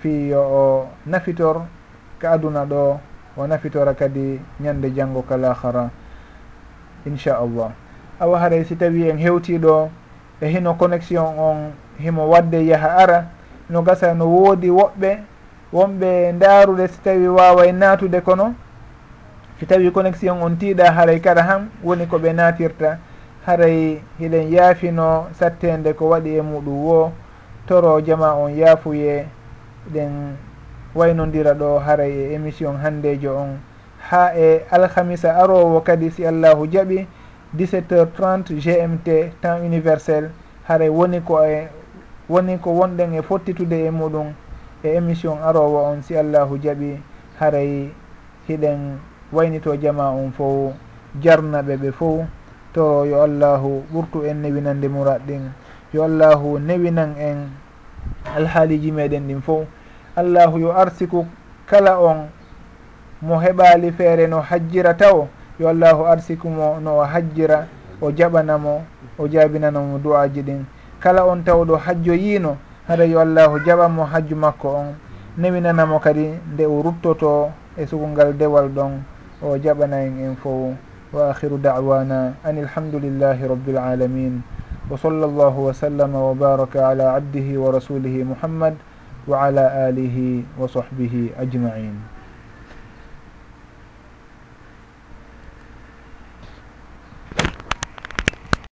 fi 0.00 0.28
yo 0.28 0.40
o 0.40 0.88
nafitor 1.06 1.62
ka 2.18 2.32
aduna 2.32 2.64
ɗo 2.64 2.98
o 3.36 3.46
nafitora 3.46 3.94
kadi 3.94 4.40
ñande 4.60 4.90
janggo 4.94 5.22
kal'ahara 5.22 5.90
inchallah 7.06 7.72
awa 8.20 8.38
haray 8.38 8.64
si 8.64 8.76
tawi 8.76 9.08
en 9.08 9.18
hewtiɗo 9.18 9.90
e 10.40 10.48
hino 10.48 10.74
connexion 10.74 11.38
on 11.38 11.72
himo 11.98 12.28
wadde 12.28 12.66
yaha 12.66 12.96
ara. 12.96 13.26
No 13.70 13.82
gasa 13.82 14.14
no 14.14 14.26
woodi 14.26 14.70
woɓɓe 14.70 15.18
wonɓe 15.72 16.32
ndaarude 16.32 16.88
si 16.88 17.00
tawi 17.00 17.28
waaway 17.28 17.72
naatude 17.72 18.20
kono. 18.20 18.54
Si 19.58 19.66
tawi 19.66 19.90
connexion 19.90 20.42
on 20.42 20.56
tiiɗa 20.56 20.90
haray 20.92 21.20
kara 21.20 21.42
han 21.42 21.68
woni 21.82 22.06
ko 22.06 22.18
ɓe 22.18 22.32
naatirta. 22.32 22.98
Haray 23.46 24.00
hiɗen 24.20 24.50
yaafino 24.52 25.26
sattende 25.32 25.92
ko 25.94 26.08
waɗi 26.08 26.36
e 26.38 26.42
muɗum 26.42 26.84
wo. 26.84 27.12
Toro 27.66 28.00
jama 28.00 28.34
on 28.34 28.54
yaafuye 28.54 29.26
ɗen 29.92 30.36
waynodira 30.94 31.54
ɗo 31.54 31.78
haray 31.78 32.12
e 32.12 32.34
émission 32.34 32.76
handejo 32.82 33.36
on. 33.36 33.58
Ha 34.10 34.32
e 34.36 34.62
alhamisa 34.70 35.36
arowo 35.36 35.80
kadi 35.80 36.10
si 36.10 36.26
allahu 36.26 36.66
jaaɓi 36.66 37.06
17 37.54 37.92
heures 37.94 38.08
30 38.18 38.58
gmt 38.58 39.08
temps 39.40 39.62
universel 39.62 40.30
haray 40.68 40.88
woni 40.90 41.20
ko 41.22 41.44
e 41.46 41.68
woni 42.28 42.58
ko 42.58 42.70
wonɗen 42.74 43.14
e 43.14 43.22
fottitude 43.22 43.72
e 43.86 43.90
muɗum 43.90 44.32
e 44.82 44.88
émission 44.96 45.38
arowo 45.42 45.78
on 45.92 46.02
si 46.02 46.16
allahu 46.16 46.58
jaaɓi 46.58 46.98
haray 47.38 47.90
hiɗen 48.48 48.98
waynito 49.32 49.76
jama 49.76 50.10
um 50.10 50.24
on 50.26 50.32
fof 50.32 50.74
jarnaɓe 51.22 51.76
ɓe 51.76 51.92
fof 51.92 52.26
to 52.72 53.04
yo 53.06 53.22
allahu 53.22 53.82
ɓurtu 53.92 54.24
en 54.26 54.42
newinande 54.42 54.88
murat 54.88 55.22
ɗin 55.26 55.52
yo 55.94 56.02
allahu 56.04 56.58
newinan 56.58 57.14
en 57.18 57.48
alhaaliji 58.36 58.90
meɗen 58.92 59.26
ɗin 59.28 59.40
fof 59.42 59.66
allahu 60.16 60.58
yo 60.58 60.72
arsiku 60.72 61.26
kala 61.66 61.98
on 62.00 62.26
mo 63.22 63.38
heɓali 63.40 63.92
feere 63.92 64.26
no 64.26 64.40
hajjira 64.40 64.94
taw 64.96 65.28
yo 65.58 65.68
allahu 65.68 66.04
arsikumo 66.04 66.80
no 66.80 66.98
o 67.00 67.04
hajjira 67.04 67.66
o 68.00 68.12
jaɓanamo 68.12 68.84
o 69.18 69.28
jaabinanamo 69.28 69.98
du'aji 69.98 70.42
ɗin. 70.42 70.64
Kala 71.00 71.24
on 71.24 71.44
tawɗo 71.44 71.76
hajjo 71.76 72.12
yiino 72.12 72.56
haɗa 72.88 73.04
yo 73.04 73.20
allahu 73.20 73.58
jaɓanmo 73.64 74.04
hajju 74.04 74.36
makko 74.36 74.68
on. 74.68 74.88
Newinanamo 75.38 75.98
kadi 76.00 76.28
nde 76.52 76.64
o 76.66 76.82
ruttoto 76.82 77.50
e 77.76 77.86
sugungal 77.86 78.36
dewal 78.36 78.68
ɗon 78.68 79.00
o 79.42 79.56
jaɓana 79.56 79.96
en 80.04 80.18
en 80.20 80.36
fof 80.36 80.76
wa 81.12 81.30
akhiru 81.30 81.58
dawana 81.58 82.34
an 82.44 82.56
ilhamdulillahi 82.58 83.48
rabbil 83.48 83.78
alamin. 83.78 84.42
Wa 84.90 84.96
sall 84.98 85.20
llahu 85.20 85.66
wa 85.66 85.72
sallama 85.72 86.18
wa 86.20 86.34
baraka 86.34 86.88
ala 86.88 87.14
abdihi 87.16 87.56
wa 87.56 87.72
rasulihi 87.72 88.24
muhammad 88.24 88.76
wa 89.26 89.44
ala 89.48 89.88
alihi 89.88 90.44
wa 90.58 90.68
sahbihi 90.68 91.32
ajmain. 91.40 92.15